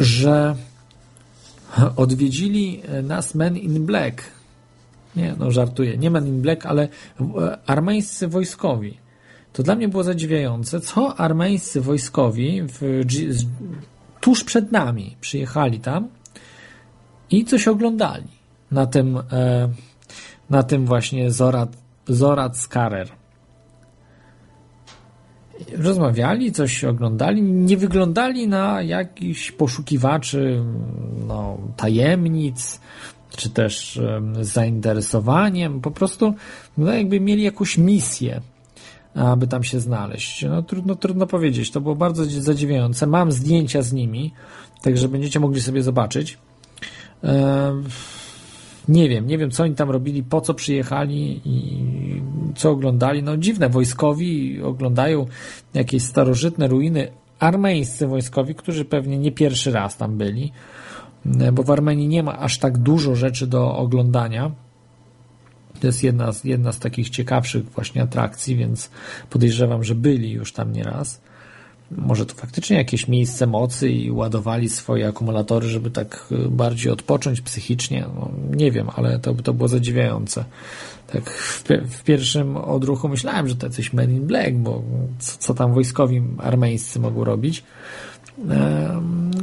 że 0.00 0.56
odwiedzili 1.96 2.82
nas 3.02 3.34
Men 3.34 3.56
in 3.56 3.86
Black 3.86 4.39
nie, 5.16 5.34
no 5.38 5.50
żartuję. 5.50 5.98
Nie 5.98 6.10
Men 6.10 6.26
in 6.26 6.42
Black, 6.42 6.66
ale 6.66 6.82
e, 6.82 7.58
armeńscy 7.66 8.28
wojskowi. 8.28 8.98
To 9.52 9.62
dla 9.62 9.74
mnie 9.74 9.88
było 9.88 10.04
zadziwiające, 10.04 10.80
co 10.80 11.16
armeńscy 11.16 11.80
wojskowi 11.80 12.62
w, 12.62 13.02
tuż 14.20 14.44
przed 14.44 14.72
nami 14.72 15.16
przyjechali 15.20 15.80
tam 15.80 16.08
i 17.30 17.44
coś 17.44 17.68
oglądali 17.68 18.28
na 18.70 18.86
tym, 18.86 19.18
e, 19.32 19.68
na 20.50 20.62
tym 20.62 20.86
właśnie 20.86 21.30
Zorat, 21.30 21.76
Zorat 22.08 22.56
Skarer. 22.56 23.08
Rozmawiali, 25.76 26.52
coś 26.52 26.84
oglądali, 26.84 27.42
nie 27.42 27.76
wyglądali 27.76 28.48
na 28.48 28.82
jakichś 28.82 29.52
poszukiwaczy 29.52 30.62
no, 31.26 31.58
tajemnic, 31.76 32.80
czy 33.36 33.50
też 33.50 34.00
z 34.40 34.48
zainteresowaniem, 34.48 35.80
po 35.80 35.90
prostu 35.90 36.34
no 36.78 36.92
jakby 36.92 37.20
mieli 37.20 37.42
jakąś 37.42 37.78
misję, 37.78 38.40
aby 39.14 39.46
tam 39.46 39.64
się 39.64 39.80
znaleźć. 39.80 40.44
No 40.48 40.62
trudno, 40.62 40.94
trudno 40.94 41.26
powiedzieć, 41.26 41.70
to 41.70 41.80
było 41.80 41.96
bardzo 41.96 42.24
zadziwiające. 42.24 43.06
Mam 43.06 43.32
zdjęcia 43.32 43.82
z 43.82 43.92
nimi, 43.92 44.32
także 44.82 45.08
będziecie 45.08 45.40
mogli 45.40 45.60
sobie 45.60 45.82
zobaczyć. 45.82 46.38
Nie 48.88 49.08
wiem, 49.08 49.26
nie 49.26 49.38
wiem, 49.38 49.50
co 49.50 49.62
oni 49.62 49.74
tam 49.74 49.90
robili, 49.90 50.22
po 50.22 50.40
co 50.40 50.54
przyjechali 50.54 51.40
i 51.44 51.82
co 52.56 52.70
oglądali. 52.70 53.22
No 53.22 53.36
dziwne, 53.36 53.68
wojskowi 53.68 54.62
oglądają 54.62 55.26
jakieś 55.74 56.02
starożytne 56.02 56.68
ruiny, 56.68 57.08
armeńscy 57.38 58.06
wojskowi, 58.06 58.54
którzy 58.54 58.84
pewnie 58.84 59.18
nie 59.18 59.32
pierwszy 59.32 59.72
raz 59.72 59.96
tam 59.96 60.18
byli. 60.18 60.52
E, 61.40 61.52
bo 61.52 61.62
w 61.62 61.70
Armenii 61.70 62.08
nie 62.08 62.22
ma 62.22 62.38
aż 62.38 62.58
tak 62.58 62.78
dużo 62.78 63.16
rzeczy 63.16 63.46
do 63.46 63.76
oglądania. 63.76 64.50
To 65.80 65.86
jest 65.86 66.02
jedna 66.02 66.32
z, 66.32 66.44
jedna 66.44 66.72
z 66.72 66.78
takich 66.78 67.10
ciekawszych 67.10 67.64
właśnie 67.64 68.02
atrakcji, 68.02 68.56
więc 68.56 68.90
podejrzewam, 69.30 69.84
że 69.84 69.94
byli 69.94 70.30
już 70.30 70.52
tam 70.52 70.72
nieraz. 70.72 71.20
Może 71.90 72.26
to 72.26 72.34
faktycznie 72.34 72.76
jakieś 72.76 73.08
miejsce 73.08 73.46
mocy 73.46 73.90
i 73.90 74.10
ładowali 74.10 74.68
swoje 74.68 75.08
akumulatory, 75.08 75.68
żeby 75.68 75.90
tak 75.90 76.26
e, 76.32 76.48
bardziej 76.48 76.92
odpocząć 76.92 77.40
psychicznie. 77.40 78.06
No, 78.14 78.30
nie 78.56 78.70
wiem, 78.70 78.90
ale 78.96 79.18
to, 79.18 79.34
to 79.34 79.52
było 79.52 79.68
zadziwiające. 79.68 80.44
Tak 81.12 81.30
w, 81.30 81.64
w 81.90 82.02
pierwszym 82.02 82.56
odruchu 82.56 83.08
myślałem, 83.08 83.48
że 83.48 83.56
to 83.56 83.66
jacyś 83.66 83.92
Men 83.92 84.10
in 84.10 84.26
Black, 84.26 84.52
bo 84.52 84.82
co, 85.18 85.38
co 85.38 85.54
tam 85.54 85.74
wojskowi 85.74 86.22
armeńscy 86.38 87.00
mogą 87.00 87.24
robić. 87.24 87.64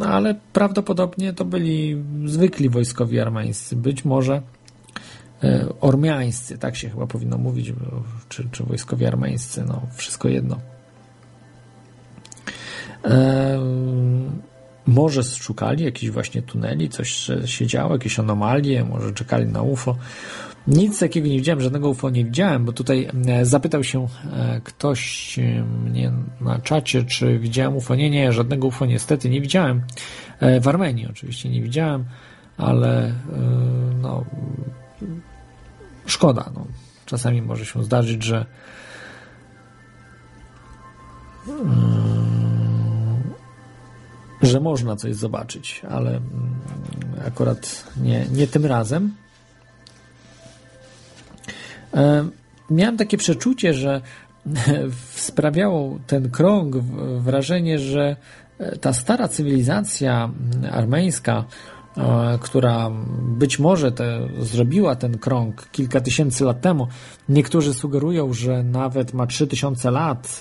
Ale 0.05 0.35
prawdopodobnie 0.53 1.33
to 1.33 1.45
byli 1.45 2.03
zwykli 2.25 2.69
wojskowi 2.69 3.19
armeńscy, 3.19 3.75
być 3.75 4.05
może 4.05 4.41
e, 5.43 5.65
ormiańscy, 5.81 6.57
tak 6.57 6.75
się 6.75 6.89
chyba 6.89 7.07
powinno 7.07 7.37
mówić, 7.37 7.73
czy, 8.29 8.47
czy 8.51 8.63
wojskowi 8.63 9.05
armeńscy, 9.05 9.63
no 9.67 9.81
wszystko 9.95 10.27
jedno. 10.27 10.57
Może 14.87 15.23
szukali 15.23 15.83
jakichś 15.83 16.11
właśnie 16.11 16.41
tuneli, 16.41 16.89
coś 16.89 17.29
się 17.45 17.67
działo, 17.67 17.93
jakieś 17.93 18.19
anomalie, 18.19 18.83
może 18.83 19.11
czekali 19.11 19.45
na 19.45 19.61
UFO. 19.61 19.95
Nic 20.67 20.99
takiego 20.99 21.27
nie 21.27 21.37
widziałem, 21.37 21.61
żadnego 21.61 21.89
UFO 21.89 22.09
nie 22.09 22.25
widziałem, 22.25 22.65
bo 22.65 22.71
tutaj 22.71 23.09
e, 23.27 23.45
zapytał 23.45 23.83
się 23.83 24.07
e, 24.33 24.61
ktoś 24.63 25.39
e, 25.39 25.63
mnie 25.63 26.11
na 26.41 26.59
czacie, 26.59 27.03
czy 27.03 27.39
widziałem 27.39 27.75
UFO. 27.75 27.95
Nie, 27.95 28.09
nie, 28.09 28.33
żadnego 28.33 28.67
UFO 28.67 28.85
niestety 28.85 29.29
nie 29.29 29.41
widziałem. 29.41 29.81
W 30.61 30.67
Armenii 30.67 31.07
oczywiście 31.09 31.49
nie 31.49 31.61
widziałem, 31.61 32.05
ale 32.57 33.13
no 34.01 34.25
szkoda. 36.05 36.51
No. 36.55 36.67
Czasami 37.05 37.41
może 37.41 37.65
się 37.65 37.83
zdarzyć, 37.83 38.23
że 38.23 38.45
że 44.41 44.59
można 44.59 44.95
coś 44.95 45.15
zobaczyć, 45.15 45.81
ale 45.89 46.09
mm, 46.09 46.21
akurat 47.27 47.83
nie, 48.01 48.25
nie 48.31 48.47
tym 48.47 48.65
razem. 48.65 49.13
E, 51.93 52.27
miałem 52.69 52.97
takie 52.97 53.17
przeczucie, 53.17 53.73
że 53.73 54.01
sprawiało 55.11 55.99
ten 56.07 56.29
krąg 56.29 56.77
wrażenie, 57.19 57.79
że 57.79 58.15
e, 58.59 58.77
ta 58.77 58.93
stara 58.93 59.27
cywilizacja 59.27 60.29
armeńska, 60.71 61.43
e, 61.97 62.37
która 62.41 62.91
być 63.21 63.59
może 63.59 63.91
te, 63.91 64.19
zrobiła 64.39 64.95
ten 64.95 65.17
krąg 65.17 65.69
kilka 65.71 66.01
tysięcy 66.01 66.43
lat 66.43 66.61
temu. 66.61 66.87
Niektórzy 67.29 67.73
sugerują, 67.73 68.33
że 68.33 68.63
nawet 68.63 69.13
ma 69.13 69.27
3000 69.27 69.91
lat 69.91 70.39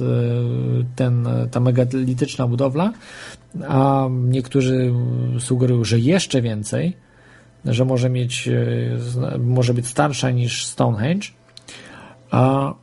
ten, 0.97 1.29
ta 1.51 1.61
megalityczna 1.61 2.47
budowla, 2.47 2.93
a 3.69 4.09
niektórzy 4.11 4.93
sugerują, 5.39 5.85
że 5.85 5.99
jeszcze 5.99 6.43
więcej, 6.43 6.97
że 7.67 7.85
może 7.85 8.11
mieć, 8.11 8.49
może 9.39 9.75
być 9.75 9.87
starsza 9.87 10.31
niż 10.31 10.67
Stonehenge. 10.67 11.29
A 12.31 12.75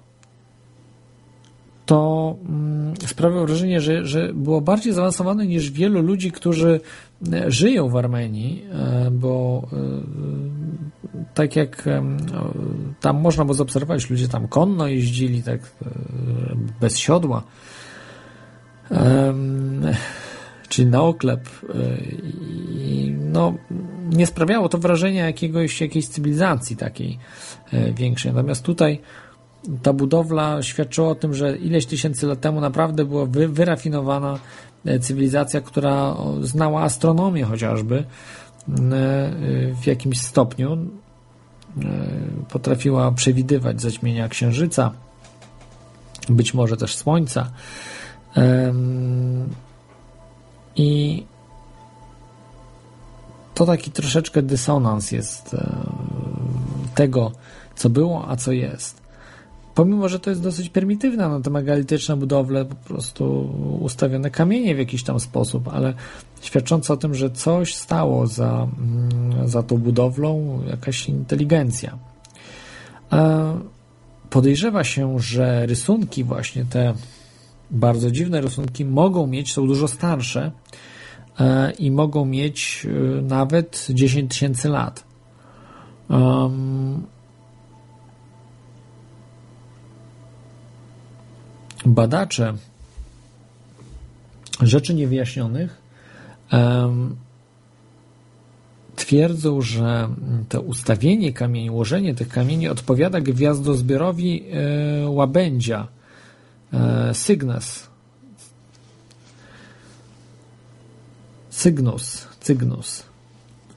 to 1.86 2.36
mm, 2.50 2.94
sprawia 3.08 3.46
wrażenie, 3.46 3.82
że, 3.82 4.06
że 4.06 4.34
było 4.34 4.62
bardziej 4.62 4.94
zaawansowane 4.94 5.48
niż 5.48 5.72
wielu 5.72 6.02
ludzi, 6.02 6.32
którzy 6.32 6.80
e, 7.34 7.52
żyją 7.52 7.90
w 7.90 7.96
Armenii, 7.96 8.64
e, 8.72 9.12
bo 9.12 9.64
e, 9.74 9.78
tak 11.34 11.56
jak 11.56 11.90
tam 13.00 13.22
można 13.22 13.46
było 13.46 13.54
zaobserwować, 13.54 14.10
ludzie 14.10 14.28
tam 14.28 14.48
konno 14.48 14.88
jeździli, 14.88 15.44
tak 15.44 15.60
bez 16.82 16.98
siodła, 16.98 17.44
czyli 20.74 20.88
na 20.88 21.02
oklep. 21.02 21.50
I 22.70 23.16
no, 23.20 23.54
nie 24.10 24.26
sprawiało 24.26 24.70
to 24.70 24.78
wrażenia 24.78 25.26
jakiegoś, 25.26 25.82
jakiejś 25.82 26.08
cywilizacji 26.08 26.76
takiej 26.76 27.20
większej. 27.94 28.34
Natomiast 28.34 28.64
tutaj 28.64 29.02
ta 29.84 29.94
budowla 29.94 30.64
świadczyła 30.64 31.08
o 31.08 31.16
tym, 31.16 31.34
że 31.34 31.58
ileś 31.58 31.86
tysięcy 31.86 32.28
lat 32.28 32.42
temu 32.42 32.62
naprawdę 32.62 33.06
była 33.06 33.26
wy, 33.26 33.48
wyrafinowana 33.48 34.40
e, 34.86 35.00
cywilizacja, 35.00 35.62
która 35.62 36.18
znała 36.42 36.82
astronomię 36.82 37.44
chociażby 37.44 38.04
w 39.82 39.88
jakimś 39.88 40.22
stopniu. 40.22 40.78
potrafiła 42.50 43.12
przewidywać 43.12 43.82
zaćmienia 43.82 44.30
księżyca, 44.30 44.92
być 46.30 46.54
może 46.54 46.78
też 46.78 46.96
słońca. 46.96 47.52
I 50.76 51.24
to 53.54 53.66
taki 53.66 53.92
troszeczkę 53.92 54.42
dysonans 54.42 55.12
jest 55.12 55.54
e, 55.54 55.86
tego, 56.96 57.32
co 57.76 57.90
było, 57.90 58.30
a 58.30 58.36
co 58.36 58.52
jest. 58.52 59.04
Pomimo, 59.76 60.10
że 60.10 60.20
to 60.20 60.30
jest 60.30 60.42
dosyć 60.42 60.70
prymitywne, 60.70 61.30
no 61.30 61.40
te 61.40 61.50
megalityczne 61.50 62.18
budowle, 62.18 62.66
po 62.66 62.76
prostu 62.76 63.50
ustawione 63.82 64.32
kamienie 64.32 64.76
w 64.76 64.80
jakiś 64.80 65.04
tam 65.04 65.20
sposób, 65.20 65.68
ale 65.68 65.94
świadczące 66.42 66.94
o 66.94 66.98
tym, 66.98 67.16
że 67.16 67.32
coś 67.32 67.76
stało 67.76 68.28
za, 68.28 68.68
mm, 68.78 69.50
za 69.50 69.64
tą 69.64 69.78
budowlą, 69.78 70.60
jakaś 70.68 71.10
inteligencja. 71.10 71.98
E, 73.14 73.60
podejrzewa 74.30 74.84
się, 74.84 75.20
że 75.20 75.66
rysunki, 75.66 76.24
właśnie 76.24 76.66
te 76.66 76.94
bardzo 77.72 78.11
dziwne 78.11 78.41
rysunki, 78.41 78.86
mogą 78.86 79.28
mieć, 79.28 79.53
są 79.53 79.68
dużo 79.68 79.88
starsze 79.88 80.51
e, 81.39 81.72
i 81.72 81.91
mogą 81.91 82.26
mieć 82.26 82.88
e, 82.89 83.22
nawet 83.22 83.88
10 83.89 84.32
tysięcy 84.32 84.70
lat. 84.70 85.14
badacze 91.86 92.53
rzeczy 94.61 94.93
niewyjaśnionych 94.93 95.82
um, 96.51 97.16
twierdzą, 98.95 99.61
że 99.61 100.09
to 100.49 100.61
ustawienie 100.61 101.34
kamieni, 101.34 101.70
ułożenie 101.70 102.16
tych 102.16 102.30
kamieni 102.30 102.68
odpowiada 102.68 103.22
gwiazdozbiorowi 103.22 104.43
e, 104.43 105.09
łabędzia 105.09 105.88
Cygnus. 107.14 107.88
Cygnus, 111.50 112.28
Cygnus 112.40 113.04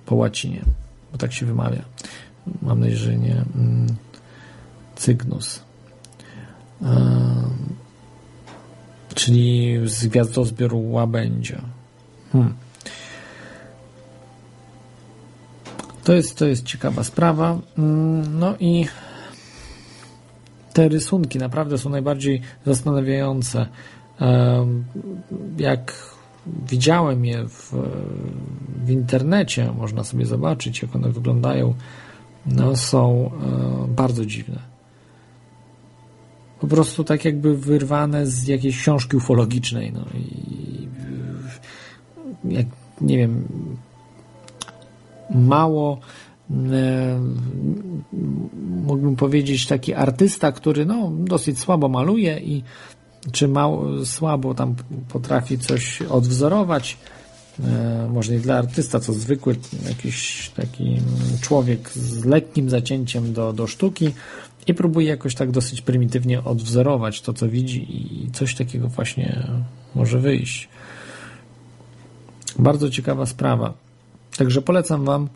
po 0.07 0.15
łacinie, 0.15 0.63
bo 1.13 1.19
tak 1.19 1.33
się 1.33 1.47
wymawia. 1.47 1.85
Mam 2.63 2.81
nadzieję, 2.81 2.99
że 2.99 3.17
nie 3.17 3.45
mm, 3.55 3.87
Cygnus. 4.97 5.61
Um, 6.81 7.75
czyli 9.15 9.79
z 9.85 10.07
gwiazdozbioru 10.07 10.91
łabędzia. 10.91 11.61
Hmm. 12.33 12.55
To 16.05 16.13
jest, 16.13 16.39
to 16.39 16.47
jest 16.47 16.65
ciekawa 16.65 17.05
sprawa. 17.05 17.59
Mm, 17.79 18.39
no 18.39 18.55
i 18.61 18.87
te 20.77 20.89
rysunki 20.89 21.39
naprawdę 21.39 21.79
są 21.79 21.91
najbardziej 21.91 22.41
zastanawiające. 22.67 23.67
Jak 25.59 25.95
widziałem 26.69 27.25
je 27.25 27.49
w, 27.49 27.73
w 28.85 28.91
internecie, 28.91 29.73
można 29.73 30.05
sobie 30.05 30.27
zobaczyć, 30.27 30.83
jak 30.83 30.97
one 30.97 31.13
wyglądają, 31.13 31.75
no, 32.47 32.77
są 32.77 33.31
e, 33.31 33.89
bardzo 33.89 34.27
dziwne 34.27 34.77
po 36.61 36.67
prostu 36.67 37.05
tak 37.05 37.25
jakby 37.25 37.57
wyrwane 37.57 38.27
z 38.27 38.49
jakiejś 38.49 38.79
książki 38.79 39.17
ufologicznej. 39.17 39.93
No 39.93 40.05
i 40.15 40.89
jak 42.45 42.67
nie 43.01 43.17
wiem, 43.19 43.49
mało 45.31 46.01
mógłbym 48.87 49.17
powiedzieć 49.17 49.67
taki 49.67 49.95
artysta, 49.95 50.53
który 50.53 50.87
no, 50.87 51.13
dosyć 51.19 51.59
słabo 51.59 51.89
maluje 51.89 52.41
i 52.41 52.63
czy 53.33 53.49
mało, 53.49 54.05
słabo 54.05 54.55
tam 54.55 54.75
potrafi 55.09 55.59
coś 55.59 56.03
odwzorować. 56.03 56.99
E, 57.65 58.09
może 58.13 58.33
nie 58.33 58.39
dla 58.39 58.59
artysta, 58.59 59.01
co 59.01 59.13
zwykły 59.13 59.57
jakiś 59.89 60.51
taki 60.57 60.97
człowiek 61.41 61.91
z 61.91 62.25
lekkim 62.25 62.71
zacięciem 62.71 63.33
do, 63.33 63.53
do 63.53 63.67
sztuki, 63.67 64.13
i 64.67 64.75
próbuje 64.75 65.09
jakoś 65.09 65.35
tak 65.35 65.51
dosyć 65.51 65.81
prymitywnie 65.81 66.45
odwzorować 66.45 67.21
to, 67.21 67.33
co 67.33 67.49
widzi 67.49 67.87
i 68.25 68.31
coś 68.31 68.55
takiego 68.55 68.89
właśnie 68.89 69.49
może 69.95 70.19
wyjść. 70.19 70.69
Bardzo 72.59 72.91
ciekawa 72.91 73.27
sprawa. 73.27 73.75
Także 74.37 74.63
polecam 74.63 75.05
Wam. 75.05 75.29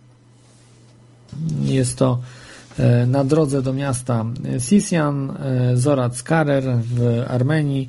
Jest 1.63 1.99
to 1.99 2.21
e, 2.79 3.07
na 3.07 3.25
drodze 3.25 3.63
do 3.63 3.73
miasta 3.73 4.25
Sisian, 4.59 5.31
e, 5.31 5.77
Zorat 5.77 6.23
Karer 6.23 6.65
w 6.65 7.25
Armenii. 7.29 7.89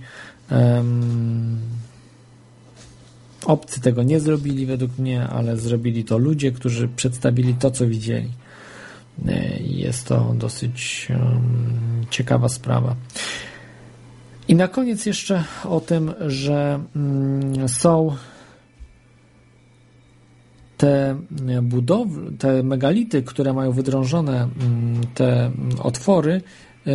Obcy 3.46 3.82
tego 3.82 4.04
nie 4.04 4.20
zrobili 4.20 4.66
według 4.66 4.98
mnie, 4.98 5.28
ale 5.28 5.58
zrobili 5.58 6.04
to 6.04 6.18
ludzie, 6.18 6.52
którzy 6.52 6.88
przedstawili 6.88 7.54
to, 7.54 7.72
co 7.72 7.88
widzieli. 7.88 8.30
E, 9.28 9.60
jest 9.60 10.08
to 10.08 10.34
dosyć 10.38 11.08
ciekawa 12.10 12.50
sprawa. 12.50 12.96
I 14.48 14.56
na 14.56 14.68
koniec 14.68 15.06
jeszcze 15.06 15.44
o 15.66 15.80
tym, 15.80 16.14
że 16.28 16.80
mm, 16.96 17.70
są 17.70 18.16
te 20.82 21.16
budowle, 21.62 22.32
te 22.32 22.64
megality, 22.64 23.24
które 23.24 23.54
mają 23.54 23.72
wydrążone 23.72 24.42
mm, 24.44 25.02
te 25.14 25.52
otwory, 25.80 26.42
e, 26.88 26.92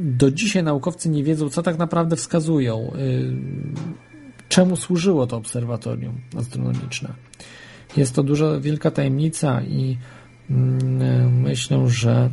do 0.00 0.30
dzisiaj 0.30 0.62
naukowcy 0.62 1.08
nie 1.08 1.24
wiedzą, 1.24 1.48
co 1.48 1.62
tak 1.62 1.78
naprawdę 1.78 2.16
wskazują, 2.16 2.92
e, 2.92 2.98
czemu 4.48 4.76
służyło 4.76 5.26
to 5.26 5.36
obserwatorium 5.36 6.14
astronomiczne. 6.38 7.14
Jest 7.96 8.14
to 8.14 8.22
duża, 8.22 8.60
wielka 8.60 8.90
tajemnica 8.90 9.62
i 9.62 9.96
Mm, 10.50 11.40
myślę, 11.40 11.88
że 11.88 12.30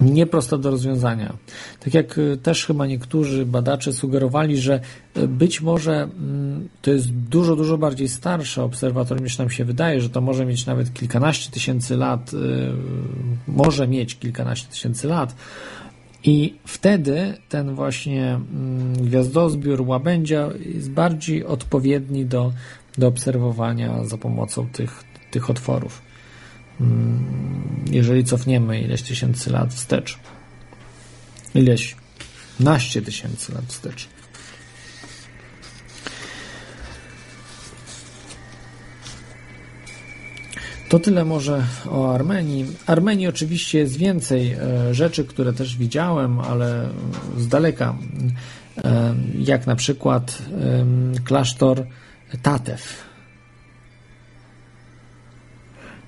nieprosta 0.00 0.58
do 0.58 0.70
rozwiązania. 0.70 1.36
Tak 1.80 1.94
jak 1.94 2.18
y, 2.18 2.36
też 2.36 2.66
chyba 2.66 2.86
niektórzy 2.86 3.46
badacze 3.46 3.92
sugerowali, 3.92 4.58
że 4.58 4.80
y, 5.16 5.28
być 5.28 5.60
może 5.60 6.02
mm, 6.02 6.68
to 6.82 6.90
jest 6.90 7.12
dużo, 7.12 7.56
dużo 7.56 7.78
bardziej 7.78 8.08
starsze 8.08 8.62
obserwatorium 8.62 9.24
niż 9.24 9.38
nam 9.38 9.50
się 9.50 9.64
wydaje, 9.64 10.00
że 10.00 10.10
to 10.10 10.20
może 10.20 10.46
mieć 10.46 10.66
nawet 10.66 10.94
kilkanaście 10.94 11.50
tysięcy 11.50 11.96
lat, 11.96 12.32
y, 12.32 12.36
może 13.48 13.88
mieć 13.88 14.18
kilkanaście 14.18 14.68
tysięcy 14.68 15.08
lat. 15.08 15.34
I 16.24 16.54
wtedy 16.66 17.34
ten 17.48 17.74
właśnie 17.74 18.26
mm, 18.28 18.92
gwiazdozbiór 18.92 19.82
łabędzia 19.82 20.48
jest 20.74 20.90
bardziej 20.90 21.44
odpowiedni 21.44 22.26
do, 22.26 22.52
do 22.98 23.08
obserwowania 23.08 24.04
za 24.04 24.18
pomocą 24.18 24.66
tych, 24.68 25.04
tych 25.30 25.50
otworów. 25.50 26.09
Mm, 26.80 27.24
jeżeli 27.90 28.24
cofniemy 28.24 28.80
ileś 28.80 29.02
tysięcy 29.02 29.50
lat 29.50 29.74
wstecz. 29.74 30.18
Ileś 31.54 31.96
naście 32.60 33.02
tysięcy 33.02 33.54
lat 33.54 33.64
wstecz. 33.68 34.08
To 40.88 40.98
tyle 40.98 41.24
może 41.24 41.64
o 41.90 42.14
Armenii. 42.14 42.66
Armenii 42.86 43.26
oczywiście 43.26 43.78
jest 43.78 43.96
więcej 43.96 44.52
e, 44.52 44.94
rzeczy, 44.94 45.24
które 45.24 45.52
też 45.52 45.76
widziałem, 45.76 46.40
ale 46.40 46.88
z 47.38 47.48
daleka, 47.48 47.96
e, 48.84 49.14
jak 49.38 49.66
na 49.66 49.76
przykład 49.76 50.38
klasztor 51.24 51.86
Tatew 52.42 53.09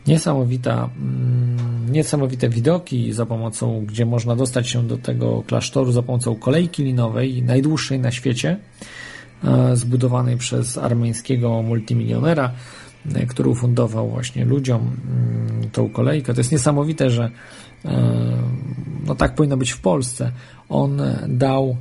Niesamowita, 0.07 0.91
mm, 0.97 1.93
niesamowite 1.93 2.49
widoki 2.49 3.13
za 3.13 3.27
pomocą, 3.27 3.87
gdzie 3.87 4.07
można 4.07 4.37
dostać 4.37 4.69
się 4.69 4.87
do 4.87 4.99
tego 4.99 5.43
klasztoru 5.47 5.93
za 5.93 6.03
pomocą 6.03 6.35
kolejki 6.35 6.85
linowej, 6.85 7.43
najdłuższej 7.43 7.99
na 7.99 8.11
świecie, 8.11 8.57
e, 9.45 9.77
zbudowanej 9.77 10.37
przez 10.37 10.79
armeńskiego 10.79 11.63
multimilionera, 11.63 12.53
e, 13.15 13.27
który 13.27 13.49
ufundował 13.49 14.11
właśnie 14.11 14.45
ludziom 14.45 14.81
mm, 14.81 15.71
tą 15.71 15.89
kolejkę. 15.89 16.35
To 16.35 16.41
jest 16.41 16.53
niesamowite, 16.53 17.11
że 17.11 17.31
e, 17.85 17.91
no 19.07 19.15
tak 19.15 19.35
powinno 19.35 19.57
być 19.57 19.71
w 19.71 19.81
Polsce. 19.81 20.33
On 20.69 21.03
dał 21.29 21.77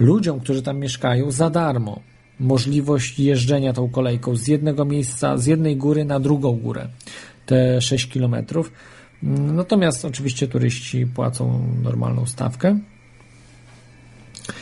ludziom, 0.00 0.40
którzy 0.40 0.62
tam 0.62 0.78
mieszkają, 0.78 1.30
za 1.30 1.50
darmo 1.50 2.00
możliwość 2.40 3.18
jeżdżenia 3.18 3.72
tą 3.72 3.90
kolejką 3.90 4.36
z 4.36 4.48
jednego 4.48 4.84
miejsca, 4.84 5.38
z 5.38 5.46
jednej 5.46 5.76
góry 5.76 6.04
na 6.04 6.20
drugą 6.20 6.52
górę, 6.52 6.88
te 7.46 7.80
6 7.80 8.08
kilometrów. 8.08 8.72
Natomiast 9.22 10.04
oczywiście 10.04 10.48
turyści 10.48 11.06
płacą 11.06 11.66
normalną 11.82 12.26
stawkę. 12.26 12.78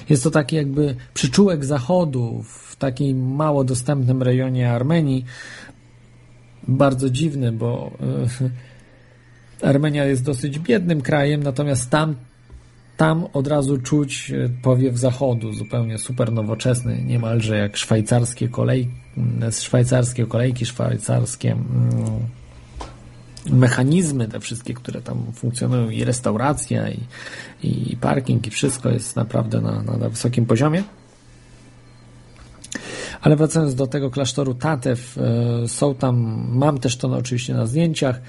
Jest 0.09 0.25
to 0.25 0.31
taki 0.31 0.57
jakby 0.57 0.97
przyczółek 1.15 1.65
zachodu 1.65 2.43
w 2.43 2.77
takim 2.77 3.35
mało 3.35 3.65
dostępnym 3.65 4.23
rejonie 4.23 4.73
Armenii. 4.73 5.25
Bardzo 6.69 7.11
dziwny, 7.11 7.53
bo 7.53 7.91
Armenia 9.63 10.05
jest 10.05 10.25
dosyć 10.25 10.59
biednym 10.59 11.01
krajem, 11.01 11.43
natomiast 11.43 11.91
tam, 11.91 12.15
tam 13.03 13.27
od 13.33 13.47
razu 13.47 13.79
czuć 13.79 14.31
e, 14.31 14.49
powiew 14.63 14.99
zachodu, 14.99 15.53
zupełnie 15.53 15.99
super 15.99 16.33
nowoczesny, 16.33 17.03
niemalże 17.05 17.59
jak 17.59 17.77
szwajcarskie 17.77 18.49
kolejki, 18.49 18.93
szwajcarskie 19.51 20.27
kolejki, 20.27 20.67
szwajcarskie 20.67 21.53
mm, 21.53 21.61
mechanizmy 23.51 24.29
te 24.29 24.41
wszystkie, 24.41 24.75
które 24.75 25.01
tam 25.01 25.33
funkcjonują 25.35 25.91
i 25.91 26.05
restauracja 26.05 26.91
i, 26.91 27.01
i 27.63 27.97
parking 27.97 28.47
i 28.47 28.51
wszystko 28.51 28.89
jest 28.89 29.17
naprawdę 29.17 29.61
na, 29.61 29.83
na, 29.83 29.97
na 29.97 30.09
wysokim 30.09 30.47
poziomie. 30.47 30.83
Ale 33.23 33.37
wracając 33.37 33.75
do 33.75 33.87
tego 33.87 34.11
klasztoru 34.11 34.55
Tatew, 34.55 35.19
e, 35.19 35.69
są 35.69 35.95
tam, 35.95 36.47
mam 36.53 36.79
też 36.79 36.97
to 36.97 37.09
oczywiście 37.09 37.55
na 37.55 37.67
zdjęciach, 37.67 38.21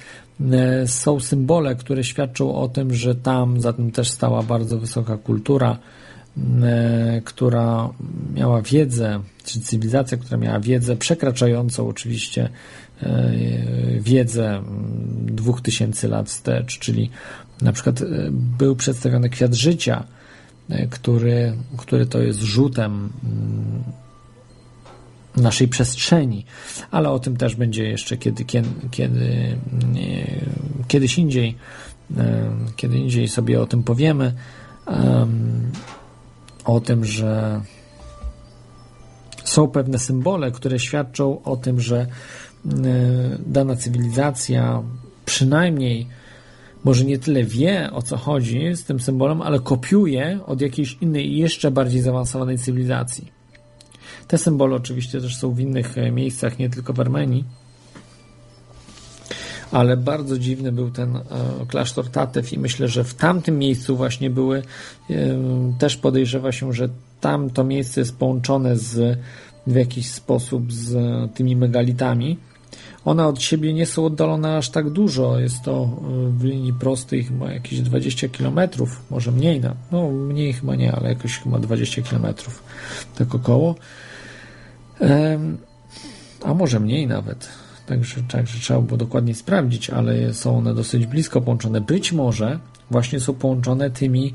e, 0.52 0.88
są 0.88 1.20
symbole, 1.20 1.76
które 1.76 2.04
świadczą 2.04 2.56
o 2.56 2.68
tym, 2.68 2.94
że 2.94 3.16
tam 3.16 3.62
za 3.62 3.74
tym 3.74 3.92
też 3.92 4.10
stała 4.10 4.44
bardzo 4.44 4.78
wysoka 4.78 5.18
kultura, 5.18 5.78
e, 6.64 7.22
która 7.26 7.90
miała 8.34 8.62
wiedzę, 8.62 9.20
czy 9.46 9.62
cywilizacja, 9.62 10.18
która 10.18 10.38
miała 10.38 10.60
wiedzę 10.60 10.96
przekraczającą 10.96 11.88
oczywiście 11.88 12.50
wiedzę 14.00 14.62
2000 15.18 16.08
lat 16.08 16.30
wstecz, 16.30 16.80
czyli 16.80 17.10
na 17.62 17.74
przykład 17.74 18.00
był 18.32 18.76
przedstawiony 18.76 19.30
kwiat 19.30 19.54
życia, 19.54 20.04
który, 20.90 21.54
który 21.78 22.06
to 22.06 22.22
jest 22.22 22.40
rzutem 22.40 23.10
naszej 25.38 25.68
przestrzeni, 25.68 26.46
ale 26.92 27.10
o 27.10 27.20
tym 27.20 27.38
też 27.38 27.56
będzie 27.56 27.84
jeszcze 27.84 28.18
kiedy, 28.18 28.46
kiedy, 28.46 28.70
kiedy 28.92 29.58
kiedyś 30.88 31.18
indziej, 31.18 31.56
kiedy 32.76 32.98
indziej 32.98 33.28
sobie 33.28 33.62
o 33.62 33.66
tym 33.66 33.84
powiemy, 33.84 34.34
o 36.66 36.80
tym, 36.80 37.06
że 37.06 37.62
są 39.44 39.68
pewne 39.68 40.00
symbole, 40.00 40.52
które 40.52 40.80
świadczą 40.80 41.44
o 41.44 41.58
tym, 41.58 41.80
że 41.80 42.08
dana 43.46 43.76
cywilizacja 43.76 44.84
przynajmniej 45.26 46.08
może 46.84 47.06
nie 47.06 47.20
tyle 47.20 47.44
wie 47.44 47.90
o 47.92 48.02
co 48.02 48.18
chodzi 48.18 48.76
z 48.76 48.84
tym 48.84 49.00
symbolem, 49.00 49.42
ale 49.42 49.60
kopiuje 49.60 50.40
od 50.46 50.62
jakiejś 50.62 50.98
innej, 51.02 51.38
jeszcze 51.38 51.72
bardziej 51.72 52.02
zaawansowanej 52.02 52.58
cywilizacji. 52.58 53.32
Te 54.28 54.38
symbole 54.38 54.76
oczywiście 54.76 55.22
też 55.22 55.36
są 55.36 55.54
w 55.54 55.60
innych 55.60 55.98
e, 55.98 56.12
miejscach, 56.12 56.60
nie 56.60 56.70
tylko 56.70 56.94
w 56.94 57.00
Armenii. 57.00 57.44
Ale 59.72 59.98
bardzo 59.98 60.40
dziwny 60.40 60.72
był 60.72 60.92
ten 60.92 61.16
e, 61.16 61.22
klasztor 61.68 62.10
Tatew 62.10 62.54
i 62.54 62.60
myślę, 62.60 62.88
że 62.88 63.04
w 63.04 63.14
tamtym 63.14 63.60
miejscu 63.60 63.98
właśnie 63.98 64.30
były, 64.30 64.64
e, 65.10 65.14
też 65.80 65.98
podejrzewa 65.98 66.52
się, 66.52 66.74
że 66.74 66.90
tam 67.22 67.50
to 67.50 67.64
miejsce 67.64 68.02
jest 68.02 68.18
połączone 68.18 68.78
z, 68.78 69.20
w 69.68 69.76
jakiś 69.76 70.12
sposób 70.12 70.74
z 70.74 70.96
tymi 71.34 71.56
megalitami. 71.56 72.38
One 73.06 73.28
od 73.28 73.42
siebie 73.42 73.74
nie 73.74 73.86
są 73.86 74.06
oddalone 74.06 74.58
aż 74.58 74.70
tak 74.70 74.90
dużo. 74.90 75.40
Jest 75.40 75.62
to 75.62 75.90
w 76.30 76.44
linii 76.44 76.74
prostej 76.74 77.24
chyba 77.24 77.52
jakieś 77.52 77.82
20 77.82 78.28
km, 78.28 78.60
może 79.10 79.32
mniej, 79.32 79.62
no, 79.92 80.12
mniej 80.12 80.54
chyba 80.54 80.76
nie, 80.76 80.92
ale 80.92 81.10
jakoś 81.10 81.38
chyba 81.38 81.60
20 81.60 82.02
km, 82.02 82.26
tak 83.16 83.36
około 83.36 83.76
a 86.44 86.54
może 86.54 86.80
mniej 86.80 87.08
nawet. 87.08 87.50
Także, 87.86 88.24
także 88.24 88.60
trzeba 88.60 88.82
było 88.82 88.98
dokładnie 88.98 89.36
sprawdzić, 89.36 89.90
ale 89.90 90.34
są 90.34 90.58
one 90.58 90.74
dosyć 90.74 91.06
blisko 91.06 91.42
połączone. 91.42 91.82
Być 91.82 92.12
może 92.12 92.60
właśnie 92.92 93.20
są 93.20 93.34
połączone 93.34 93.90
tymi 93.90 94.34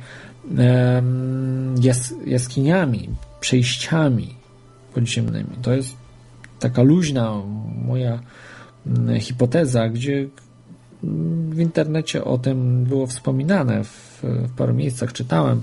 jas, 1.83 2.15
jaskiniami, 2.27 3.09
przejściami 3.41 4.35
podziemnymi. 4.95 5.51
To 5.63 5.73
jest 5.73 5.97
taka 6.59 6.83
luźna 6.83 7.43
moja 7.87 8.19
mm, 8.87 9.21
hipoteza, 9.21 9.89
gdzie 9.89 10.29
w 11.51 11.61
internecie 11.61 12.25
o 12.25 12.39
tym 12.39 12.85
było 12.85 13.07
wspominane, 13.07 13.85
w, 13.85 14.23
w 14.23 14.53
paru 14.57 14.75
miejscach 14.75 15.13
czytałem, 15.13 15.63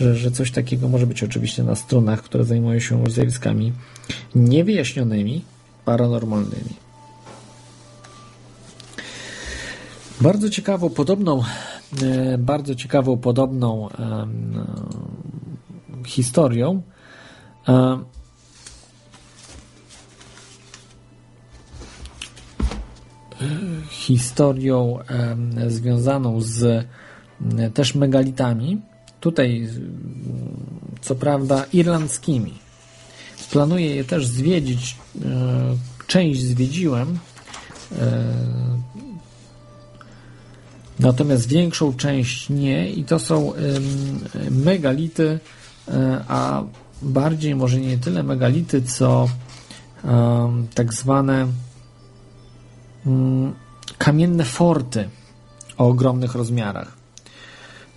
że, 0.00 0.16
że 0.16 0.30
coś 0.30 0.50
takiego 0.50 0.88
może 0.88 1.06
być 1.06 1.22
oczywiście 1.22 1.62
na 1.62 1.74
stronach, 1.74 2.22
które 2.22 2.44
zajmują 2.44 2.80
się 2.80 3.04
zjawiskami 3.10 3.72
niewyjaśnionymi, 4.34 5.44
paranormalnymi. 5.84 6.82
Bardzo 10.20 10.50
ciekawą, 10.50 10.90
podobną, 10.90 11.42
e, 12.02 12.38
bardzo 12.38 12.74
ciekawą, 12.74 13.16
podobną 13.16 13.88
historią 16.06 16.82
historią 23.90 24.98
związaną 25.66 26.40
z 26.40 26.86
też 27.74 27.94
megalitami, 27.94 28.80
tutaj 29.20 29.68
co 31.00 31.14
prawda 31.14 31.64
irlandzkimi. 31.72 32.62
Planuję 33.52 33.96
je 33.96 34.04
też 34.04 34.26
zwiedzić. 34.26 34.96
E, 35.24 35.76
część 36.06 36.42
zwiedziłem. 36.42 37.18
E, 37.98 38.24
natomiast 41.00 41.48
większą 41.48 41.92
część 41.92 42.48
nie 42.48 42.90
i 42.90 43.04
to 43.04 43.18
są 43.18 43.52
megality, 44.50 45.38
e, 45.88 46.24
a 46.28 46.62
bardziej 47.02 47.54
może 47.54 47.80
nie 47.80 47.98
tyle 47.98 48.22
megality, 48.22 48.82
co 48.82 49.28
tak 50.74 50.94
zwane 50.94 51.46
kamienne 53.98 54.44
forty 54.44 55.08
o 55.78 55.88
ogromnych 55.88 56.34
rozmiarach. 56.34 56.92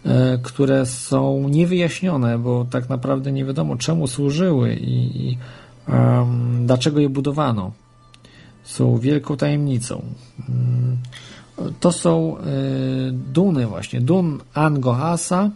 E, 0.06 0.38
które 0.38 0.86
są 0.86 1.50
niewyjaśnione, 1.50 2.38
bo 2.38 2.66
tak 2.72 2.90
naprawdę 2.90 3.32
nie 3.32 3.46
wiadomo 3.46 3.76
czemu 3.76 4.08
służyły 4.08 4.76
i, 4.76 5.30
i 5.30 5.38
um, 5.88 6.68
dlaczego 6.68 7.00
je 7.00 7.10
budowano. 7.10 7.72
Są 8.64 8.98
wielką 8.98 9.38
tajemnicą. 9.38 10.02
Mm, 10.50 10.98
to 11.80 11.92
są 11.92 12.38
y, 12.38 12.42
duny 13.12 13.68
właśnie. 13.68 14.02
Dun 14.02 14.40
Angohasa, 14.54 15.50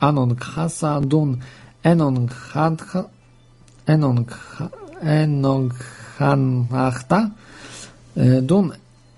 Anonghasa, 0.00 1.00
Dun 1.00 1.36
Enonghanachta, 1.82 3.04
Enonghanachta, 5.02 7.20
y, 7.20 7.30
Dun 8.42 8.72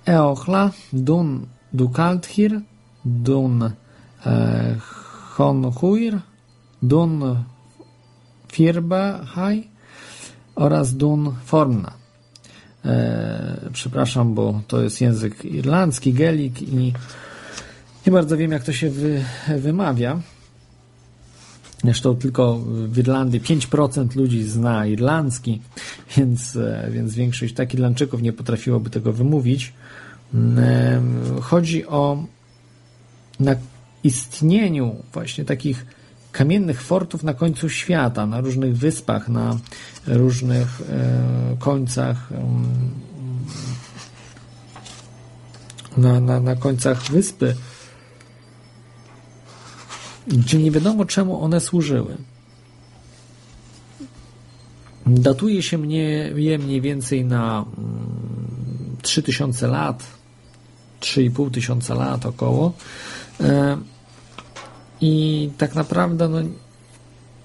Eochla, 0.07 0.71
Dun 0.93 1.47
Dukalthir, 1.73 2.61
Dun 3.05 3.73
Honhuir, 5.37 6.21
Dun 6.83 7.45
Firbahaj 8.53 9.69
oraz 10.55 10.95
Dun 10.95 11.35
Formna. 11.45 11.93
E, 12.85 13.71
przepraszam, 13.73 14.35
bo 14.35 14.61
to 14.69 14.83
jest 14.83 15.01
język 15.01 15.45
irlandzki, 15.45 16.13
gelik 16.13 16.63
i 16.63 16.93
nie 18.07 18.13
bardzo 18.13 18.37
wiem, 18.37 18.53
jak 18.53 18.65
to 18.65 18.73
się 18.73 18.91
wy, 18.91 19.25
wymawia. 19.59 20.21
Zresztą 21.85 22.17
tylko 22.17 22.59
w 22.89 22.99
Irlandii 22.99 23.41
5% 23.41 24.17
ludzi 24.17 24.43
zna 24.43 24.87
irlandzki, 24.87 25.63
więc, 26.17 26.57
e, 26.57 26.89
więc 26.91 27.15
większość 27.15 27.55
takich 27.55 27.75
Irlandczyków 27.75 28.23
nie 28.23 28.33
potrafiłoby 28.33 28.91
tego 28.91 29.13
wymówić. 29.13 29.73
E, 30.35 31.03
chodzi 31.41 31.87
o 31.87 32.25
na 33.41 33.55
istnieniu 34.05 34.97
właśnie 35.13 35.45
takich 35.45 35.87
kamiennych 36.33 36.83
fortów 36.83 37.23
na 37.23 37.35
końcu 37.35 37.69
świata, 37.69 38.27
na 38.27 38.41
różnych 38.41 38.77
wyspach, 38.77 39.29
na 39.29 39.59
różnych 40.07 40.81
e, 40.81 41.57
końcach 41.59 42.29
na, 45.97 46.21
na, 46.21 46.41
na 46.41 46.57
końcach 46.57 47.03
wyspy, 47.03 47.57
gdzie 50.27 50.59
nie 50.59 50.71
wiadomo 50.71 51.05
czemu 51.05 51.45
one 51.45 51.61
służyły. 51.61 52.17
Datuje 55.07 55.63
się 55.63 55.79
mnie, 55.79 56.33
je 56.37 56.59
mniej 56.59 56.81
więcej 56.81 57.25
na 57.25 57.65
3000 59.03 59.67
mm, 59.67 59.79
lat, 59.79 60.05
3,5 61.01 61.51
tysiąca 61.51 61.95
lat 61.95 62.27
około. 62.27 62.73
E, 63.41 63.79
i 65.01 65.51
tak 65.59 65.75
naprawdę 65.75 66.29
no, 66.29 66.39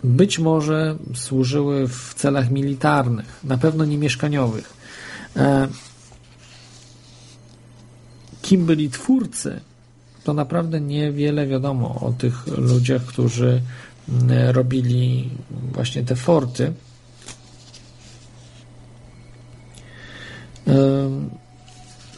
być 0.04 0.40
może 0.40 0.98
służyły 1.16 1.88
w 1.88 2.14
celach 2.14 2.52
militarnych, 2.52 3.40
na 3.44 3.58
pewno 3.58 3.86
nie 3.86 3.98
mieszkaniowych. 3.98 4.74
E, 5.36 5.68
kim 8.42 8.66
byli 8.66 8.90
twórcy 8.90 9.60
to 10.28 10.34
naprawdę 10.34 10.82
niewiele 10.82 11.48
wiadomo 11.48 12.00
o 12.02 12.12
tych 12.12 12.48
ludziach, 12.48 13.02
którzy 13.02 13.62
mm, 14.10 14.50
robili 14.50 15.30
właśnie 15.74 16.04
te 16.04 16.16
forty. 16.16 16.74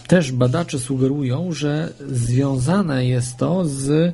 Też 0.10 0.32
badacze 0.32 0.80
sugerują, 0.80 1.52
że 1.52 1.94
związane 2.12 3.06
jest 3.06 3.38
to 3.38 3.66
z 3.66 3.90
e, 3.90 4.14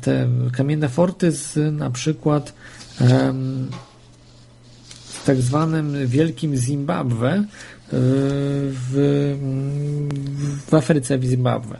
te 0.00 0.28
kamienne 0.52 0.88
forty 0.88 1.32
z 1.32 1.72
na 1.72 1.90
przykład 1.90 2.52
z 5.08 5.24
tak 5.24 5.36
zwanym 5.36 6.06
Wielkim 6.06 6.56
Zimbabwe 6.56 7.28
e, 7.32 7.44
w, 8.90 9.36
w 10.66 10.74
Afryce, 10.74 11.18
w 11.18 11.24
Zimbabwe, 11.24 11.78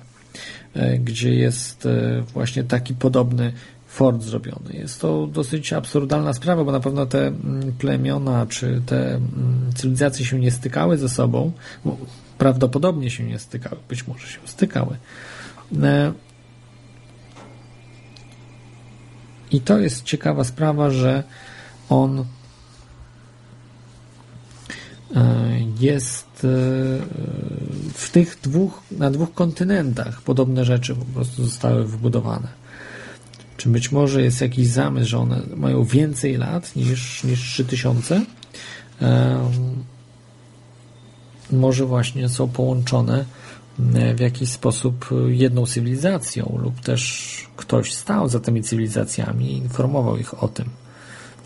e, 0.75 0.99
gdzie 0.99 1.35
jest 1.35 1.89
właśnie 2.33 2.65
taki 2.65 2.95
podobny 2.95 3.53
fort 3.97 4.23
zrobiony. 4.23 4.73
Jest 4.73 5.01
to 5.01 5.27
dosyć 5.27 5.73
absurdalna 5.73 6.33
sprawa, 6.33 6.65
bo 6.65 6.73
na 6.73 6.81
pewno 6.81 7.07
te 7.07 7.27
mm, 7.27 7.73
plemiona 7.73 8.47
czy 8.47 8.83
te 8.87 9.15
mm, 9.15 9.73
cywilizacje 9.75 10.27
się 10.27 10.39
nie 10.39 10.51
stykały 10.51 10.99
ze 10.99 11.09
sobą. 11.09 11.53
Prawdopodobnie 12.39 13.11
się 13.11 13.25
nie 13.25 13.39
stykały, 13.39 13.77
być 13.89 14.07
może 14.07 14.27
się 14.27 14.39
stykały. 14.45 14.97
E, 15.83 16.13
I 19.51 19.61
to 19.61 19.79
jest 19.79 20.05
ciekawa 20.05 20.45
sprawa, 20.45 20.91
że 20.91 21.23
on 21.89 22.19
e, 22.21 22.25
jest 25.81 26.45
e, 26.45 26.49
w 27.95 28.11
tych 28.13 28.39
dwóch, 28.43 28.83
na 28.91 29.11
dwóch 29.11 29.35
kontynentach 29.35 30.23
podobne 30.23 30.65
rzeczy 30.65 30.95
po 30.95 31.05
prostu 31.05 31.45
zostały 31.45 31.87
wybudowane. 31.87 32.66
Czy 33.57 33.69
być 33.69 33.93
może 33.93 34.23
jest 34.23 34.41
jakiś 34.41 34.67
zamysł, 34.67 35.09
że 35.09 35.19
one 35.19 35.43
mają 35.57 35.85
więcej 35.85 36.37
lat 36.37 36.77
niż, 36.77 37.25
niż 37.25 37.41
3000? 37.41 38.25
Em, 39.01 39.85
może 41.51 41.87
właśnie 41.87 42.29
są 42.29 42.49
połączone 42.49 43.25
w 44.17 44.21
jakiś 44.21 44.49
sposób 44.49 45.11
jedną 45.29 45.67
cywilizacją, 45.67 46.59
lub 46.63 46.81
też 46.81 47.27
ktoś 47.57 47.93
stał 47.93 48.29
za 48.29 48.41
tymi 48.41 48.63
cywilizacjami 48.63 49.53
i 49.53 49.57
informował 49.57 50.17
ich 50.17 50.43
o 50.43 50.49
tym. 50.49 50.69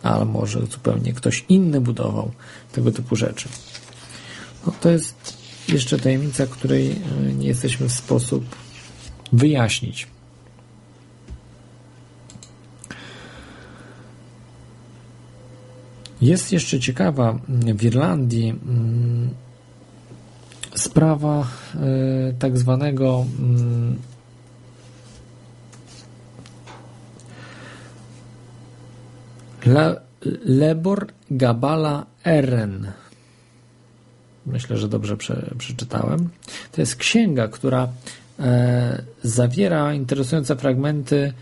Ale 0.02 0.24
może 0.24 0.66
zupełnie 0.66 1.12
ktoś 1.12 1.44
inny 1.48 1.80
budował 1.80 2.30
tego 2.72 2.92
typu 2.92 3.16
rzeczy. 3.16 3.48
No, 4.66 4.72
to 4.80 4.90
jest 4.90 5.36
jeszcze 5.68 5.98
tajemnica, 5.98 6.46
której 6.46 6.96
nie 7.38 7.48
jesteśmy 7.48 7.88
w 7.88 7.92
sposób 7.92 8.44
wyjaśnić. 9.32 10.06
Jest 16.20 16.52
jeszcze 16.52 16.80
ciekawa 16.80 17.38
w 17.48 17.84
Irlandii 17.84 18.50
mm, 18.50 19.30
sprawa 20.74 21.46
e, 21.74 22.32
tak 22.38 22.58
zwanego 22.58 23.26
mm, 23.38 23.98
Le, 29.66 30.00
Lebor 30.44 31.06
Gabala 31.30 32.06
Eren. 32.24 32.92
Myślę, 34.46 34.76
że 34.76 34.88
dobrze 34.88 35.16
prze, 35.16 35.50
przeczytałem. 35.58 36.28
To 36.72 36.80
jest 36.80 36.96
księga, 36.96 37.48
która 37.48 37.88
e, 38.38 39.02
zawiera 39.22 39.94
interesujące 39.94 40.56
fragmenty 40.56 41.32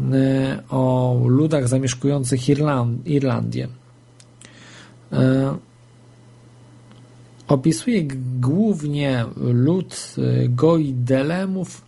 e, 0.00 0.62
o 0.70 1.16
ludach 1.26 1.68
zamieszkujących 1.68 2.48
Irland, 2.48 3.06
Irlandię. 3.06 3.68
E, 5.12 5.56
opisuje 7.48 8.02
głównie 8.40 9.24
lud 9.36 10.14
e, 10.18 10.48
Goidelemów, 10.48 11.82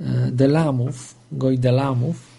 e, 0.00 0.30
Delamów, 0.32 1.14
Goidelamów, 1.32 2.38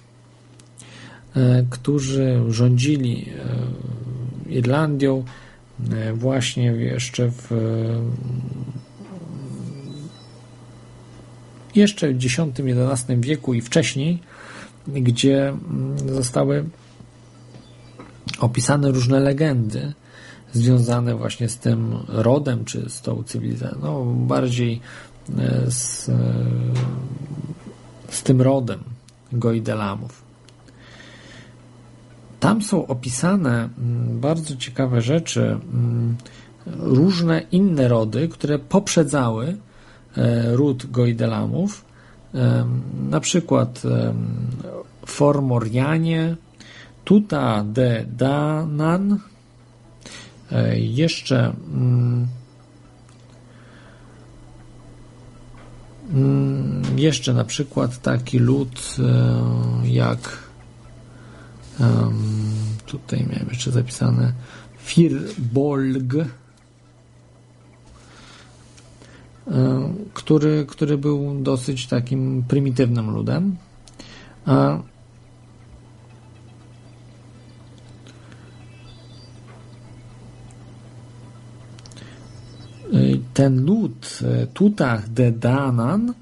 którzy 1.69 2.41
rządzili 2.49 3.30
Irlandią 4.48 5.23
właśnie 6.14 6.65
jeszcze 6.65 7.31
w 7.31 7.52
jeszcze 11.76 12.14
w 12.14 12.26
X-XI 12.26 13.15
wieku 13.18 13.53
i 13.53 13.61
wcześniej, 13.61 14.19
gdzie 14.88 15.48
mm, 15.48 15.99
zostały 16.15 16.65
opisane 18.39 18.91
różne 18.91 19.19
legendy 19.19 19.93
związane 20.53 21.15
właśnie 21.15 21.49
z 21.49 21.57
tym 21.57 21.95
rodem, 22.07 22.65
czy 22.65 22.89
z 22.89 23.01
tą 23.01 23.23
cywilizacją, 23.23 23.80
no 23.81 24.06
bardziej 24.06 24.81
e, 25.38 25.72
z, 25.72 26.10
e, 26.10 26.14
z 28.10 28.23
tym 28.23 28.41
rodem 28.41 28.80
Goidelamów. 29.31 30.23
Tam 32.39 32.61
są 32.61 32.88
opisane 32.88 33.69
mm, 33.77 34.19
bardzo 34.19 34.56
ciekawe 34.56 35.01
rzeczy, 35.01 35.41
mm, 35.41 36.15
różne 36.77 37.41
inne 37.51 37.88
rody, 37.88 38.27
które 38.27 38.60
poprzedzały 38.60 39.57
e, 40.18 40.56
ród 40.56 40.91
Goidelamów, 40.91 41.89
na 43.10 43.19
przykład 43.19 43.81
Formorianie, 45.06 46.35
Tuta 47.10 47.64
de 47.64 48.06
Danan, 48.18 49.19
e, 50.52 50.80
jeszcze 50.80 51.53
mm, 51.73 52.27
mm, 56.14 56.84
jeszcze 56.95 57.34
na 57.34 57.44
przykład 57.44 58.02
taki 58.02 58.40
lud 58.40 58.95
e, 58.99 59.88
jak 59.88 60.49
tutaj 62.86 63.27
miałem 63.30 63.48
jeszcze 63.49 63.72
zapisane 63.72 64.34
Firbolg, 64.77 66.14
e, 66.15 66.26
który, 70.14 70.65
który 70.65 70.98
był 70.98 71.41
dosyć 71.44 71.88
takim 71.88 72.44
prymitywnym 72.48 73.10
ludem. 73.10 73.56
Ten 83.34 83.66
lud 83.66 84.20
e, 84.24 84.48
Tutach 84.48 85.10
de 85.10 85.32
Danan 85.32 86.14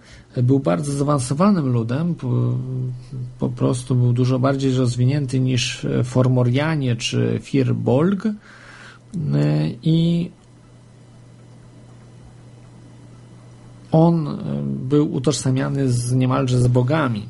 był 0.44 0.60
bardzo 0.60 0.92
zaawansowanym 0.92 1.68
ludem, 1.68 2.16
po, 3.40 3.50
prostu 3.50 3.96
był 3.96 4.14
dużo 4.14 4.40
bardziej 4.40 4.74
rozwinięty 4.74 5.40
niż 5.40 5.88
Formorianie 6.04 6.96
czy 6.96 7.40
Firbolg 7.42 8.24
i 9.84 10.30
on 13.92 14.38
był 14.64 15.14
utożsamiany 15.14 15.92
z 15.92 16.14
niemalże 16.14 16.60
z 16.60 16.68
bogami. 16.68 17.26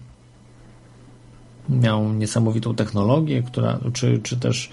Miał 1.70 2.14
niesamowitą 2.14 2.76
technologię, 2.76 3.44
która, 3.44 3.80
czy, 3.94 4.20
czy 4.24 4.38
też 4.38 4.70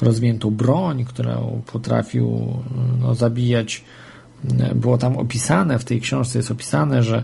rozwiniętą 0.00 0.50
broń, 0.50 1.04
którą 1.04 1.62
potrafił 1.72 2.54
no, 3.00 3.14
zabijać. 3.14 3.84
Było 4.74 4.98
tam 4.98 5.16
opisane, 5.16 5.78
w 5.78 5.84
tej 5.84 6.00
książce 6.00 6.38
jest 6.38 6.50
opisane, 6.50 7.02
że 7.02 7.22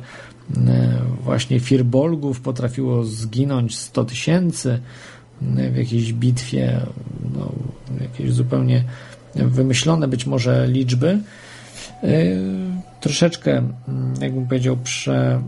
e, 0.57 0.99
właśnie 1.25 1.61
Firbolgów 1.61 2.41
potrafiło 2.41 3.05
zginąć 3.05 3.79
100 3.79 4.05
tysięcy 4.05 4.81
w 5.43 5.77
jakiejś 5.77 6.13
bitwie, 6.13 6.81
no, 7.35 7.53
jakieś 8.01 8.33
zupełnie 8.33 8.85
wymyślone 9.35 10.09
być 10.09 10.27
może 10.27 10.67
liczby. 10.67 11.19
E, 12.03 12.09
troszeczkę, 13.01 13.63
jakbym 14.21 14.47
powiedział, 14.47 14.77
prze, 14.77 15.43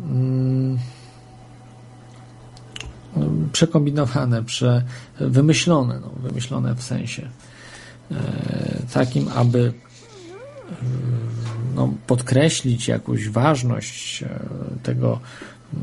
przekombinowane, 3.53 4.45
prze, 4.45 4.83
wymyślone, 5.21 6.01
no, 6.01 6.11
wymyślone 6.29 6.75
w 6.75 6.83
sensie 6.83 7.29
e, 8.11 8.15
takim, 8.93 9.29
aby 9.29 9.73
e, 10.71 10.75
no, 11.75 11.95
podkreślić 12.07 12.89
jakąś 12.89 13.29
ważność 13.29 14.23
e, 14.23 14.29
tego, 14.83 15.21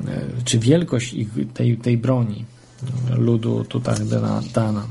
e, 0.07 0.21
czy 0.45 0.59
wielkość 0.59 1.13
ich, 1.13 1.29
tej, 1.53 1.77
tej 1.77 1.97
broni 1.97 2.45
e, 3.11 3.15
ludu 3.15 3.63
Tutach-Danan. 3.63 4.87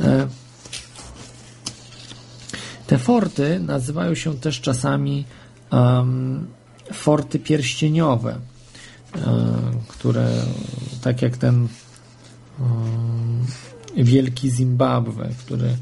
E, 0.00 0.26
Te 2.86 2.98
forty 2.98 3.60
nazywają 3.60 4.14
się 4.14 4.34
też 4.34 4.60
czasami 4.60 5.24
em, 5.70 6.46
forty 6.92 7.38
pierścieniowe. 7.38 8.38
które 9.88 10.28
tak 11.02 11.22
jak 11.22 11.36
ten 11.36 11.68
wielki 13.96 14.50
Zimbabwe, 14.50 15.28
który 15.38 15.76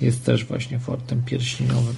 jest 0.00 0.24
też 0.24 0.44
właśnie 0.44 0.78
fortem 0.78 1.22
pierścieniowym. 1.22 1.94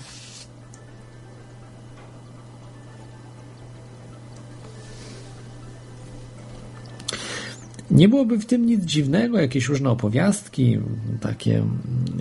Nie 7.90 8.08
byłoby 8.08 8.38
w 8.38 8.46
tym 8.46 8.66
nic 8.66 8.84
dziwnego, 8.84 9.38
jakieś 9.38 9.68
różne 9.68 9.90
opowiastki, 9.90 10.78
takie 11.20 11.62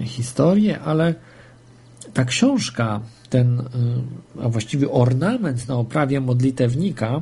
historie, 0.04 0.80
ale 0.80 1.16
ta 2.14 2.26
książka, 2.26 3.02
ten, 3.30 3.60
y, 3.60 3.64
a 4.44 4.50
właściwie 4.50 4.92
ornament 4.92 5.68
na 5.68 5.76
oprawie 5.76 6.22
modlitewnika 6.22 7.22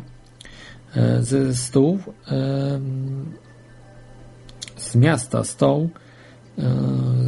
y, 1.19 1.23
ze 1.23 1.55
stół, 1.55 1.95
y, 1.97 2.31
z 4.77 4.95
miasta 4.95 5.43
stoł 5.43 5.89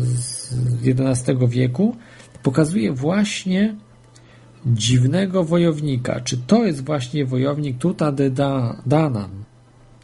z 0.04 0.54
XI 0.84 1.32
wieku, 1.48 1.96
pokazuje 2.44 2.94
właśnie 2.94 3.76
dziwnego 4.66 5.44
wojownika. 5.44 6.20
Czy 6.20 6.38
to 6.38 6.66
jest 6.66 6.86
właśnie 6.86 7.26
wojownik 7.26 7.78
Tuta 7.78 8.12
de 8.12 8.30
Danan? 8.86 9.44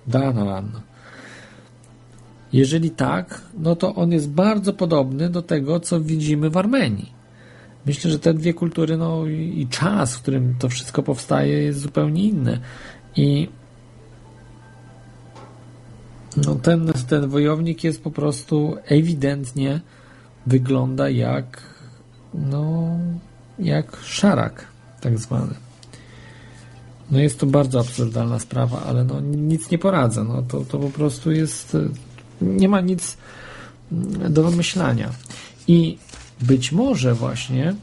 Danan. 0.07 0.81
Jeżeli 2.53 2.91
tak, 2.91 3.41
no 3.57 3.75
to 3.75 3.95
on 3.95 4.11
jest 4.11 4.29
bardzo 4.29 4.73
podobny 4.73 5.29
do 5.29 5.41
tego, 5.41 5.79
co 5.79 6.01
widzimy 6.01 6.49
w 6.49 6.57
Armenii. 6.57 7.13
Myślę, 7.85 8.11
że 8.11 8.19
te 8.19 8.33
dwie 8.33 8.53
kultury, 8.53 8.97
no 8.97 9.27
i 9.27 9.67
czas, 9.69 10.15
w 10.15 10.21
którym 10.21 10.55
to 10.59 10.69
wszystko 10.69 11.03
powstaje, 11.03 11.63
jest 11.63 11.79
zupełnie 11.79 12.23
inny. 12.23 12.59
I 13.15 13.49
no 16.37 16.55
ten, 16.55 16.91
ten 17.07 17.27
wojownik 17.27 17.83
jest 17.83 18.03
po 18.03 18.11
prostu 18.11 18.77
ewidentnie 18.85 19.81
wygląda 20.45 21.09
jak 21.09 21.61
no 22.33 22.89
jak 23.59 23.97
szarak 24.03 24.65
tak 25.01 25.19
zwany. 25.19 25.53
No 27.11 27.19
jest 27.19 27.39
to 27.39 27.45
bardzo 27.45 27.79
absurdalna 27.79 28.39
sprawa, 28.39 28.83
ale 28.83 29.03
no 29.03 29.21
nic 29.21 29.71
nie 29.71 29.77
poradzę. 29.77 30.23
No 30.23 30.41
to, 30.41 30.65
to 30.65 30.79
po 30.79 30.89
prostu 30.89 31.31
jest 31.31 31.77
nie 32.41 32.69
ma 32.69 32.81
nic 32.81 33.17
do 34.29 34.43
wymyślania. 34.43 35.09
I 35.67 35.97
być 36.41 36.71
może 36.71 37.13
właśnie 37.13 37.75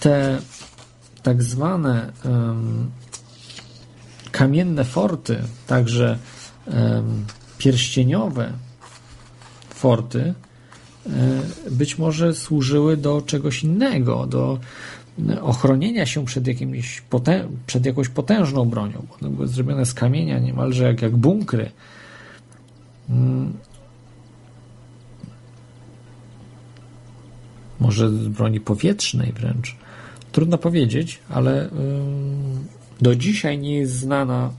te 0.00 0.38
tak 1.22 1.42
zwane 1.42 2.12
um, 2.24 2.90
kamienne 4.32 4.84
forty, 4.84 5.42
także 5.66 6.18
um, 6.66 7.24
pierścieniowe 7.58 8.52
forty, 9.70 10.34
um, 11.06 11.14
być 11.70 11.98
może 11.98 12.34
służyły 12.34 12.96
do 12.96 13.22
czegoś 13.22 13.64
innego, 13.64 14.26
do 14.26 14.58
ochronienia 15.42 16.06
się 16.06 16.24
przed, 16.24 16.46
jakimś 16.46 17.02
potę- 17.10 17.48
przed 17.66 17.86
jakąś 17.86 18.08
potężną 18.08 18.64
bronią. 18.64 19.06
One 19.22 19.30
były 19.30 19.48
zrobione 19.48 19.86
z 19.86 19.94
kamienia 19.94 20.38
niemalże 20.38 20.84
jak, 20.84 21.02
jak 21.02 21.16
bunkry. 21.16 21.70
Hmm. 23.08 23.52
Może 27.80 28.10
z 28.10 28.28
broni 28.28 28.60
powietrznej 28.60 29.32
wręcz. 29.32 29.76
Trudno 30.32 30.58
powiedzieć, 30.58 31.18
ale 31.28 31.70
do 33.00 33.16
dzisiaj 33.16 33.58
nie 33.58 33.76
jest 33.76 33.92
znana 33.92 34.52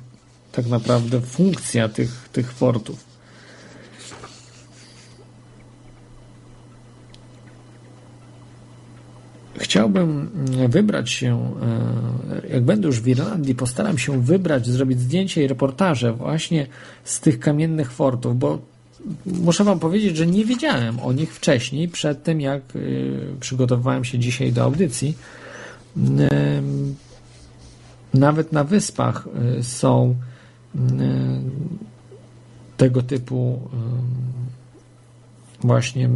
tak 0.52 0.68
naprawdę 0.68 1.22
funkcja 1.22 1.90
tych, 1.90 2.30
tych 2.32 2.52
fortów. 2.54 3.05
Chciałbym 9.58 10.30
wybrać 10.70 11.12
się, 11.12 11.56
e, 12.44 12.48
jak 12.48 12.64
będę 12.64 12.88
już 12.88 13.02
w 13.02 13.08
Irlandii, 13.08 13.56
postaram 13.56 13.98
się 13.98 14.22
wybrać, 14.22 14.68
zrobić 14.68 15.00
zdjęcie 15.00 15.44
i 15.44 15.48
reportaże 15.48 16.14
właśnie 16.14 16.68
z 17.04 17.20
tych 17.20 17.40
kamiennych 17.40 17.92
fortów, 17.92 18.40
bo 18.40 18.60
muszę 19.26 19.64
Wam 19.64 19.80
powiedzieć, 19.80 20.18
że 20.18 20.28
nie 20.28 20.46
wiedziałem 20.46 21.00
o 21.00 21.14
nich 21.14 21.34
wcześniej, 21.34 21.88
przed 21.88 22.24
tym 22.24 22.42
jak 22.42 22.62
e, 22.62 22.80
przygotowywałem 23.40 24.04
się 24.04 24.20
dzisiaj 24.20 24.52
do 24.52 24.64
audycji. 24.64 25.18
Nawet 28.14 28.52
na 28.52 28.64
wyspach 28.64 29.28
e, 29.58 29.64
są 29.64 30.16
tego 32.78 33.02
typu 33.02 33.60
właśnie 35.62 36.10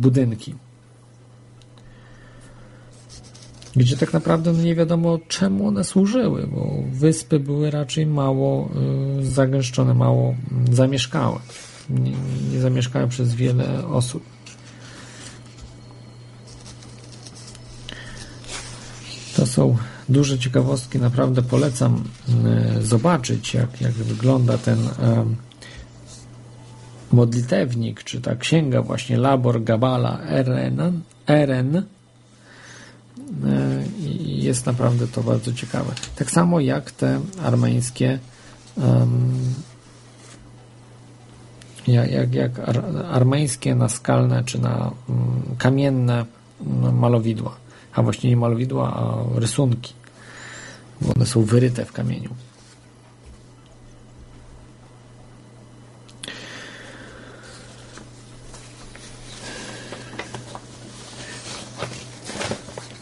budynki 0.00 0.54
gdzie 3.76 3.96
tak 3.96 4.12
naprawdę 4.12 4.52
no 4.52 4.62
nie 4.62 4.74
wiadomo 4.74 5.18
czemu 5.28 5.68
one 5.68 5.84
służyły, 5.84 6.46
bo 6.46 6.82
wyspy 6.92 7.40
były 7.40 7.70
raczej 7.70 8.06
mało 8.06 8.68
y, 9.20 9.26
zagęszczone, 9.26 9.94
mało 9.94 10.34
y, 10.70 10.74
zamieszkałe. 10.74 11.38
Nie, 11.90 12.12
nie 12.52 12.60
zamieszkałe 12.60 13.08
przez 13.08 13.34
wiele 13.34 13.86
osób. 13.86 14.22
To 19.36 19.46
są 19.46 19.76
duże 20.08 20.38
ciekawostki, 20.38 20.98
naprawdę 20.98 21.42
polecam 21.42 22.04
y, 22.78 22.86
zobaczyć, 22.86 23.54
jak, 23.54 23.80
jak 23.80 23.92
wygląda 23.92 24.58
ten 24.58 24.78
y, 24.78 24.90
modlitewnik, 27.12 28.04
czy 28.04 28.20
ta 28.20 28.36
księga 28.36 28.82
właśnie 28.82 29.18
Labor 29.18 29.62
Gabala 29.62 30.20
Eren, 30.20 31.00
Eren 31.26 31.82
i 33.98 34.42
jest 34.42 34.66
naprawdę 34.66 35.06
to 35.08 35.22
bardzo 35.22 35.52
ciekawe. 35.52 35.92
Tak 36.16 36.30
samo 36.30 36.60
jak 36.60 36.90
te 36.90 37.20
armeńskie 37.42 38.18
jak, 41.86 42.10
jak, 42.10 42.34
jak 42.34 42.58
ar, 42.58 42.84
armeńskie 43.10 43.74
naskalne 43.74 44.44
czy 44.44 44.58
na 44.58 44.90
um, 45.08 45.56
kamienne 45.58 46.26
um, 46.60 46.98
malowidła. 46.98 47.56
A 47.92 48.02
właśnie 48.02 48.30
nie 48.30 48.36
malowidła, 48.36 48.94
a 48.94 49.38
rysunki. 49.38 49.94
Bo 51.00 51.12
one 51.16 51.26
są 51.26 51.42
wyryte 51.42 51.84
w 51.84 51.92
kamieniu. 51.92 52.30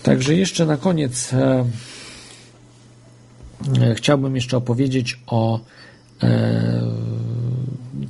Także 0.09 0.35
jeszcze 0.35 0.67
na 0.67 0.77
koniec 0.77 1.33
e, 1.33 1.65
e, 3.81 3.95
chciałbym 3.95 4.35
jeszcze 4.35 4.57
opowiedzieć 4.57 5.21
o 5.27 5.61
e, 6.23 6.83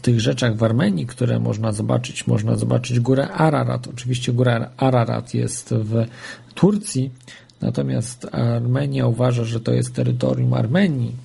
tych 0.03 0.21
rzeczach 0.21 0.57
w 0.57 0.63
Armenii, 0.63 1.07
które 1.07 1.41
można 1.41 1.73
zobaczyć. 1.73 2.27
Można 2.27 2.57
zobaczyć 2.57 3.01
górę 3.01 3.29
Ararat. 3.29 3.89
Oczywiście 3.89 4.33
góra 4.33 4.71
Ararat 4.77 5.35
jest 5.35 5.75
w 5.75 6.07
Turcji, 6.55 7.11
natomiast 7.61 8.27
Armenia 8.33 9.07
uważa, 9.07 9.45
że 9.45 9.61
to 9.61 9.73
jest 9.73 9.95
terytorium 9.95 10.55
Armenii. 10.55 11.17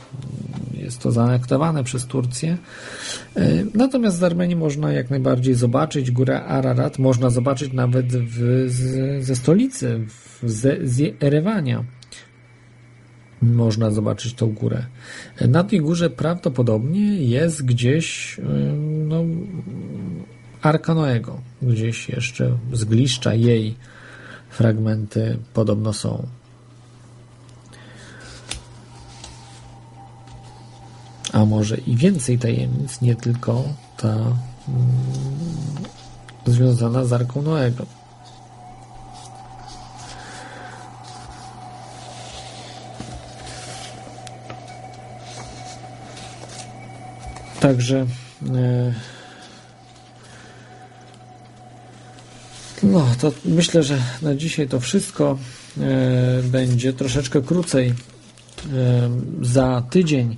Jest 0.74 1.00
to 1.00 1.12
zaanektowane 1.12 1.84
przez 1.84 2.06
Turcję. 2.06 2.58
Natomiast 3.74 4.18
z 4.18 4.24
Armenii 4.24 4.56
można 4.56 4.94
jak 4.94 5.10
najbardziej 5.10 5.56
zobaczyć 5.56 6.12
górę 6.12 6.44
Ararat. 6.44 7.00
Można 7.00 7.30
zobaczyć 7.30 7.74
nawet 7.74 8.06
w, 8.08 8.66
ze 9.20 9.36
stolicy, 9.36 10.00
w 10.08 10.50
z, 10.50 10.90
z 10.90 11.24
Erewania 11.24 11.84
można 13.42 13.92
zobaczyć 13.92 14.34
tą 14.34 14.54
górę. 14.54 14.86
Na 15.48 15.64
tej 15.64 15.82
górze 15.82 16.10
prawdopodobnie 16.10 17.24
jest 17.24 17.66
gdzieś 17.66 18.40
no, 19.08 19.24
Arka 20.62 20.94
Noego. 20.94 21.42
Gdzieś 21.62 22.10
jeszcze 22.10 22.58
zgliszcza 22.74 23.34
jej 23.34 23.76
fragmenty 24.54 25.38
podobno 25.54 25.94
są. 25.94 26.28
A 31.34 31.46
może 31.46 31.78
i 31.78 31.96
więcej 31.96 32.40
tajemnic, 32.40 33.02
nie 33.02 33.16
tylko 33.16 33.64
ta 33.98 34.08
mm, 34.08 34.36
związana 36.46 37.06
z 37.06 37.14
Arką 37.14 37.42
Noego. 37.42 37.86
Także 47.60 48.06
e, 48.56 49.13
no 52.84 53.06
to 53.22 53.32
myślę, 53.46 53.84
że 53.84 53.98
na 54.22 54.36
dzisiaj 54.36 54.68
to 54.68 54.80
wszystko 54.80 55.38
e, 55.80 56.44
będzie 56.44 56.94
troszeczkę 56.94 57.42
krócej 57.42 57.94
Za 59.42 59.84
tydzień 59.90 60.38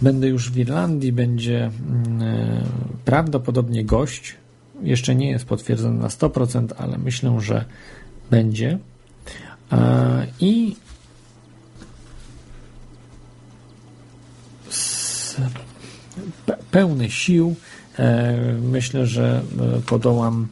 będę 0.00 0.28
już 0.28 0.50
w 0.50 0.56
Irlandii, 0.56 1.12
będzie 1.12 1.70
mm, 1.88 2.22
e, 2.22 2.64
prawdopodobnie 3.04 3.84
gość. 3.84 4.34
Jeszcze 4.82 5.14
nie 5.14 5.30
jest 5.30 5.44
potwierdzony 5.44 6.02
na 6.02 6.08
100%, 6.08 6.68
ale 6.76 6.98
myślę, 6.98 7.40
że 7.40 7.64
będzie. 8.30 8.78
I 10.40 10.76
pełny 16.70 17.10
sił 17.10 17.54
e, 17.98 18.36
myślę, 18.62 19.06
że 19.06 19.42
e, 19.60 19.80
podołam 19.80 20.48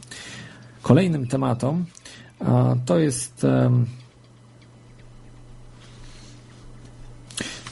kolejnym 0.87 1.27
tematom. 1.27 1.85
To 2.85 2.99
jest 2.99 3.45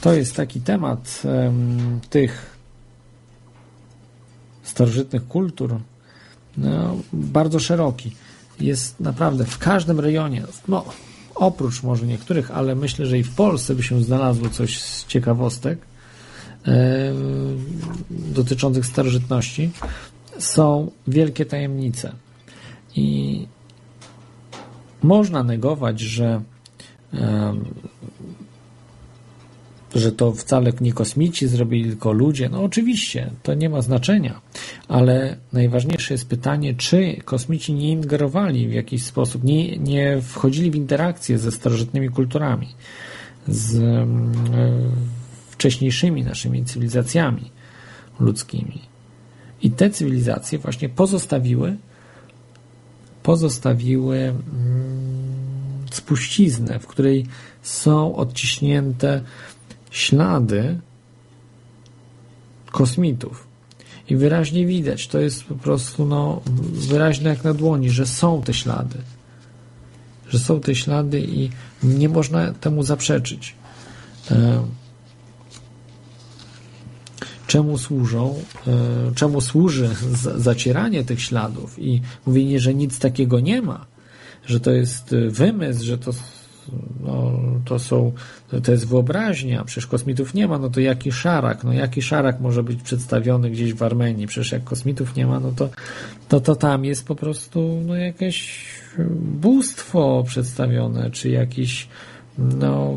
to 0.00 0.12
jest 0.12 0.36
taki 0.36 0.60
temat 0.60 1.22
tych 2.10 2.56
starożytnych 4.62 5.28
kultur 5.28 5.80
no, 6.56 6.96
bardzo 7.12 7.58
szeroki. 7.58 8.16
Jest 8.60 9.00
naprawdę 9.00 9.44
w 9.44 9.58
każdym 9.58 10.00
rejonie, 10.00 10.42
no 10.68 10.84
oprócz 11.34 11.82
może 11.82 12.06
niektórych, 12.06 12.50
ale 12.50 12.74
myślę, 12.74 13.06
że 13.06 13.18
i 13.18 13.22
w 13.22 13.34
Polsce 13.34 13.74
by 13.74 13.82
się 13.82 14.02
znalazło 14.02 14.48
coś 14.48 14.82
z 14.82 15.06
ciekawostek 15.06 15.78
dotyczących 18.10 18.86
starożytności. 18.86 19.70
Są 20.38 20.90
wielkie 21.06 21.46
tajemnice. 21.46 22.12
I 22.96 23.46
można 25.02 25.42
negować, 25.42 26.00
że 26.00 26.42
że 29.94 30.12
to 30.12 30.32
wcale 30.32 30.72
nie 30.80 30.92
kosmici 30.92 31.46
zrobili, 31.46 31.90
tylko 31.90 32.12
ludzie. 32.12 32.48
No 32.48 32.62
oczywiście, 32.62 33.30
to 33.42 33.54
nie 33.54 33.68
ma 33.68 33.82
znaczenia, 33.82 34.40
ale 34.88 35.36
najważniejsze 35.52 36.14
jest 36.14 36.28
pytanie, 36.28 36.74
czy 36.74 37.16
kosmici 37.24 37.74
nie 37.74 37.90
ingerowali 37.90 38.68
w 38.68 38.72
jakiś 38.72 39.02
sposób, 39.02 39.44
nie, 39.44 39.78
nie 39.78 40.20
wchodzili 40.22 40.70
w 40.70 40.74
interakcję 40.74 41.38
ze 41.38 41.52
starożytnymi 41.52 42.08
kulturami, 42.08 42.68
z 43.48 43.82
wcześniejszymi 45.50 46.24
naszymi 46.24 46.64
cywilizacjami 46.64 47.50
ludzkimi. 48.20 48.80
I 49.62 49.70
te 49.70 49.90
cywilizacje 49.90 50.58
właśnie 50.58 50.88
pozostawiły 50.88 51.76
pozostawiły 53.26 54.18
mm, 54.18 54.34
spuściznę, 55.90 56.78
w 56.78 56.86
której 56.86 57.26
są 57.62 58.16
odciśnięte 58.16 59.20
ślady 59.90 60.78
kosmitów. 62.70 63.46
I 64.08 64.16
wyraźnie 64.16 64.66
widać, 64.66 65.08
to 65.08 65.18
jest 65.18 65.44
po 65.44 65.54
prostu 65.54 66.04
no, 66.04 66.40
wyraźne 66.72 67.30
jak 67.30 67.44
na 67.44 67.54
dłoni, 67.54 67.90
że 67.90 68.06
są 68.06 68.42
te 68.42 68.54
ślady. 68.54 68.98
Że 70.28 70.38
są 70.38 70.60
te 70.60 70.74
ślady 70.74 71.20
i 71.20 71.50
nie 71.82 72.08
można 72.08 72.52
temu 72.52 72.82
zaprzeczyć. 72.82 73.54
E, 74.30 74.62
czemu 77.46 77.78
służą, 77.78 78.34
e, 78.66 79.14
czemu 79.14 79.40
służy 79.40 79.88
zacieranie 80.36 81.04
tych 81.04 81.22
śladów 81.22 81.78
i 81.78 82.00
mówienie, 82.26 82.60
że 82.60 82.74
nic 82.74 82.98
takiego 82.98 83.40
nie 83.40 83.62
ma, 83.62 83.86
że 84.46 84.60
to 84.60 84.70
jest 84.70 85.14
wymysł, 85.30 85.84
że 85.84 85.98
to 85.98 86.12
no, 87.00 87.32
to 87.64 87.78
są, 87.78 88.12
to 88.64 88.72
jest 88.72 88.88
wyobraźnia, 88.88 89.64
przecież 89.64 89.86
kosmitów 89.86 90.34
nie 90.34 90.48
ma, 90.48 90.58
no 90.58 90.70
to 90.70 90.80
jaki 90.80 91.12
szarak, 91.12 91.64
no 91.64 91.72
jaki 91.72 92.02
szarak 92.02 92.40
może 92.40 92.62
być 92.62 92.82
przedstawiony 92.82 93.50
gdzieś 93.50 93.74
w 93.74 93.82
Armenii, 93.82 94.26
przecież 94.26 94.52
jak 94.52 94.64
kosmitów 94.64 95.16
nie 95.16 95.26
ma, 95.26 95.40
no 95.40 95.52
to, 95.52 95.68
to, 96.28 96.40
to 96.40 96.56
tam 96.56 96.84
jest 96.84 97.06
po 97.06 97.14
prostu, 97.14 97.82
no 97.86 97.94
jakieś 97.94 98.64
bóstwo 99.20 100.24
przedstawione, 100.26 101.10
czy 101.10 101.28
jakiś, 101.28 101.88
no, 102.38 102.96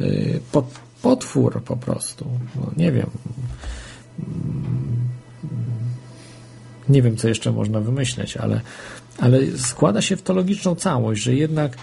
y, 0.00 0.40
pot, 0.52 0.66
potwór 1.06 1.62
po 1.62 1.76
prostu, 1.76 2.26
no, 2.56 2.70
nie 2.76 2.92
wiem, 2.92 3.10
nie 6.88 7.02
wiem, 7.02 7.16
co 7.16 7.28
jeszcze 7.28 7.52
można 7.52 7.80
wymyśleć, 7.80 8.36
ale, 8.36 8.60
ale 9.18 9.38
składa 9.56 10.02
się 10.02 10.16
w 10.16 10.22
to 10.22 10.34
logiczną 10.34 10.74
całość, 10.74 11.22
że 11.22 11.34
jednak 11.34 11.76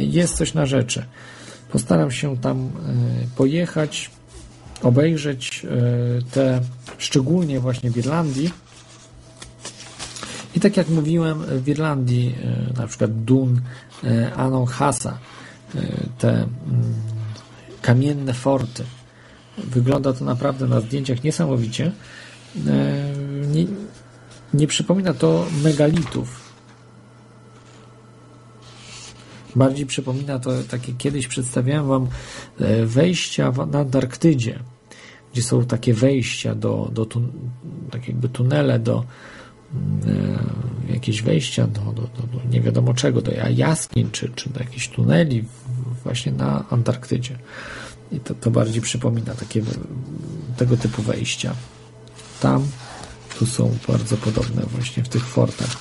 jest 0.00 0.36
coś 0.36 0.54
na 0.54 0.66
rzeczy. 0.66 1.04
Postaram 1.72 2.10
się 2.10 2.36
tam 2.36 2.58
e, 2.58 2.70
pojechać, 3.36 4.10
obejrzeć 4.82 5.64
e, 5.64 6.22
te, 6.32 6.60
szczególnie 6.98 7.60
właśnie 7.60 7.90
w 7.90 7.96
Irlandii. 7.96 8.50
I 10.54 10.60
tak 10.60 10.76
jak 10.76 10.88
mówiłem, 10.88 11.42
w 11.64 11.68
Irlandii, 11.68 12.34
e, 12.74 12.80
na 12.80 12.86
przykład 12.86 13.24
Dun, 13.24 13.60
Anonhasa, 14.36 15.18
te 16.18 16.30
mm, 16.30 17.13
kamienne 17.84 18.34
forty. 18.34 18.84
Wygląda 19.58 20.12
to 20.12 20.24
naprawdę 20.24 20.66
na 20.66 20.80
zdjęciach 20.80 21.24
niesamowicie. 21.24 21.92
Nie, 23.52 23.66
nie 24.54 24.66
przypomina 24.66 25.14
to 25.14 25.46
megalitów, 25.62 26.44
Bardziej 29.56 29.86
przypomina 29.86 30.38
to 30.38 30.50
takie 30.70 30.92
kiedyś 30.92 31.26
przedstawiałem 31.26 31.86
Wam 31.86 32.08
e, 32.60 32.86
wejścia 32.86 33.52
na 33.72 33.78
Antarktydzie, 33.78 34.58
gdzie 35.32 35.42
są 35.42 35.64
takie 35.64 35.94
wejścia 35.94 36.54
do, 36.54 36.90
do 36.92 37.06
tun, 37.06 37.32
tak 37.90 38.08
jakby 38.08 38.28
tunele 38.28 38.78
do 38.78 39.04
e, 40.88 40.92
jakieś 40.92 41.22
wejścia 41.22 41.66
do, 41.66 41.80
do, 41.80 42.02
do, 42.02 42.38
do, 42.38 42.48
nie 42.50 42.60
wiadomo 42.60 42.94
czego, 42.94 43.22
do 43.22 43.32
jaskiń 43.50 44.10
czy, 44.12 44.28
czy 44.28 44.50
do 44.50 44.60
jakichś 44.60 44.88
tuneli 44.88 45.44
właśnie 46.04 46.32
na 46.32 46.64
Antarktydzie. 46.70 47.38
I 48.12 48.20
to, 48.20 48.34
to 48.34 48.50
bardziej 48.50 48.82
przypomina 48.82 49.34
takie 49.34 49.62
tego 50.56 50.76
typu 50.76 51.02
wejścia. 51.02 51.54
Tam, 52.40 52.66
tu 53.38 53.46
są 53.46 53.76
bardzo 53.88 54.16
podobne 54.16 54.62
właśnie 54.62 55.02
w 55.02 55.08
tych 55.08 55.26
fortach. 55.26 55.76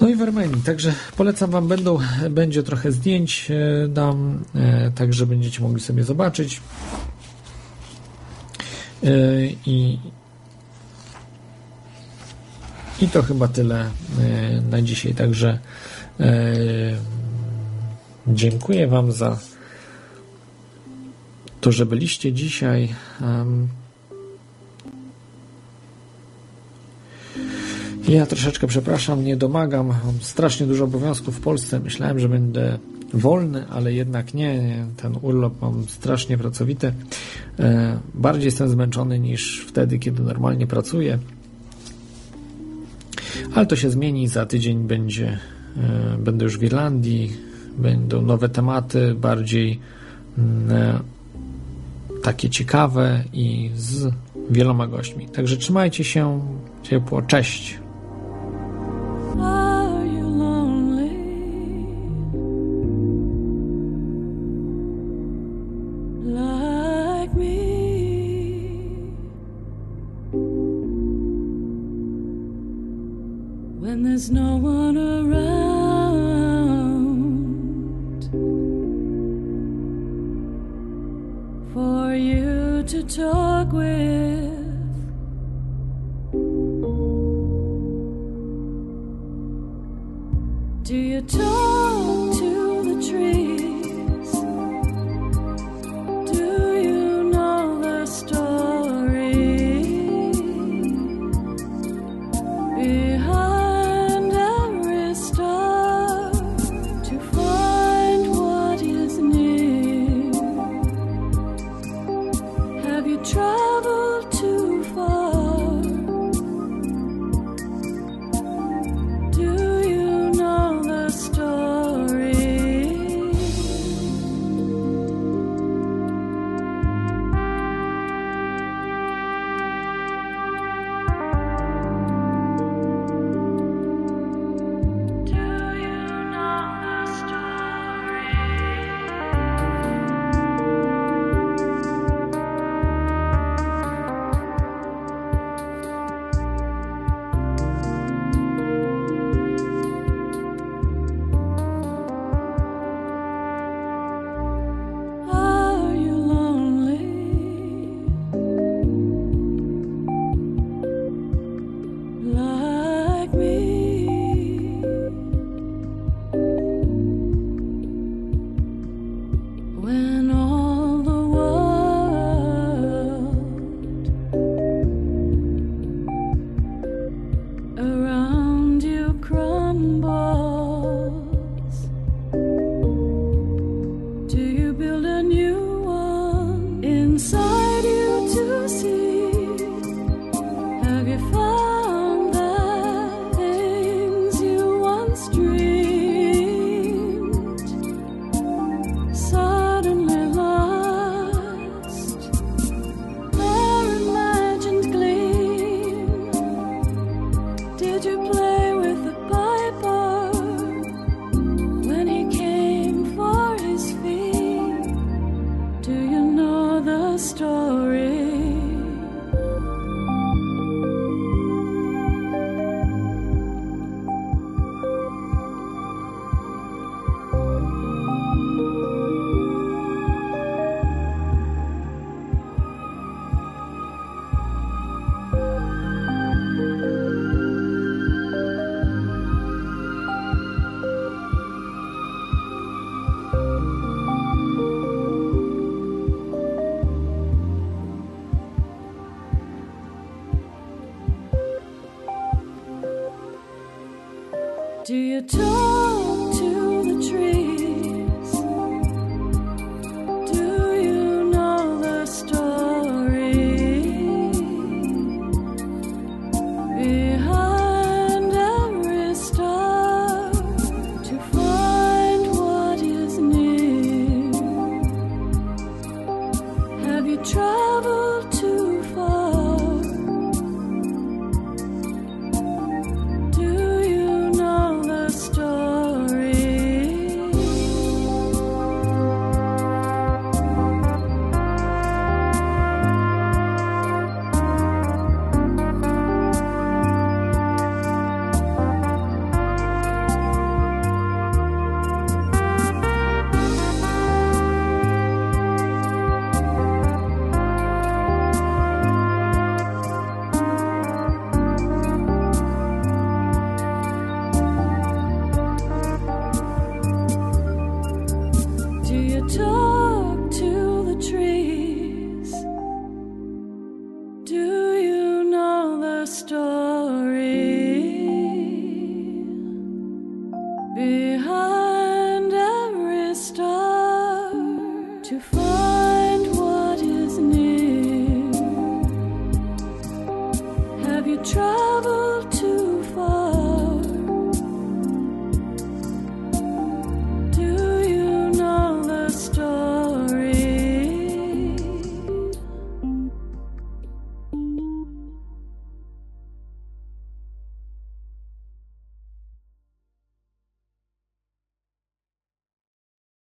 No 0.00 0.08
i 0.08 0.16
w 0.16 0.22
Armenii, 0.22 0.62
także 0.62 0.94
polecam 1.16 1.50
Wam, 1.50 1.68
będą, 1.68 1.98
będzie 2.30 2.62
trochę 2.62 2.92
zdjęć 2.92 3.50
e, 3.50 3.88
dam, 3.88 4.44
e, 4.54 4.90
także 4.90 5.26
będziecie 5.26 5.62
mogli 5.62 5.80
sobie 5.80 6.04
zobaczyć. 6.04 6.60
E, 9.04 9.10
I, 9.66 9.98
i 13.00 13.08
to 13.08 13.22
chyba 13.22 13.48
tyle 13.48 13.90
na 14.70 14.82
dzisiaj, 14.82 15.14
także 15.14 15.58
dziękuję 18.34 18.86
Wam 18.86 19.12
za 19.12 19.38
to, 21.60 21.72
że 21.72 21.86
byliście 21.86 22.32
dzisiaj. 22.32 22.94
Ja 28.08 28.26
troszeczkę 28.26 28.66
przepraszam, 28.66 29.24
nie 29.24 29.36
domagam. 29.36 29.86
Mam 29.86 30.20
strasznie 30.20 30.66
dużo 30.66 30.84
obowiązków 30.84 31.36
w 31.36 31.40
Polsce. 31.40 31.80
Myślałem, 31.80 32.18
że 32.18 32.28
będę 32.28 32.78
wolny, 33.14 33.68
ale 33.68 33.92
jednak 33.92 34.34
nie. 34.34 34.86
Ten 34.96 35.16
urlop 35.22 35.62
mam 35.62 35.84
strasznie 35.88 36.38
pracowity. 36.38 36.92
E, 37.58 37.98
bardziej 38.14 38.44
jestem 38.44 38.68
zmęczony 38.68 39.18
niż 39.18 39.66
wtedy, 39.68 39.98
kiedy 39.98 40.22
normalnie 40.22 40.66
pracuję. 40.66 41.18
Ale 43.54 43.66
to 43.66 43.76
się 43.76 43.90
zmieni. 43.90 44.28
Za 44.28 44.46
tydzień 44.46 44.78
będzie, 44.78 45.38
e, 45.76 46.18
będę 46.18 46.44
już 46.44 46.58
w 46.58 46.62
Irlandii. 46.62 47.47
Będą 47.78 48.22
nowe 48.22 48.48
tematy, 48.48 49.14
bardziej 49.14 49.80
mm, 50.38 50.72
e, 50.72 51.00
takie 52.22 52.50
ciekawe 52.50 53.24
i 53.32 53.70
z 53.74 54.12
wieloma 54.50 54.86
gośćmi. 54.86 55.26
Także 55.26 55.56
trzymajcie 55.56 56.04
się 56.04 56.40
ciepło. 56.82 57.22
Cześć. 57.22 57.78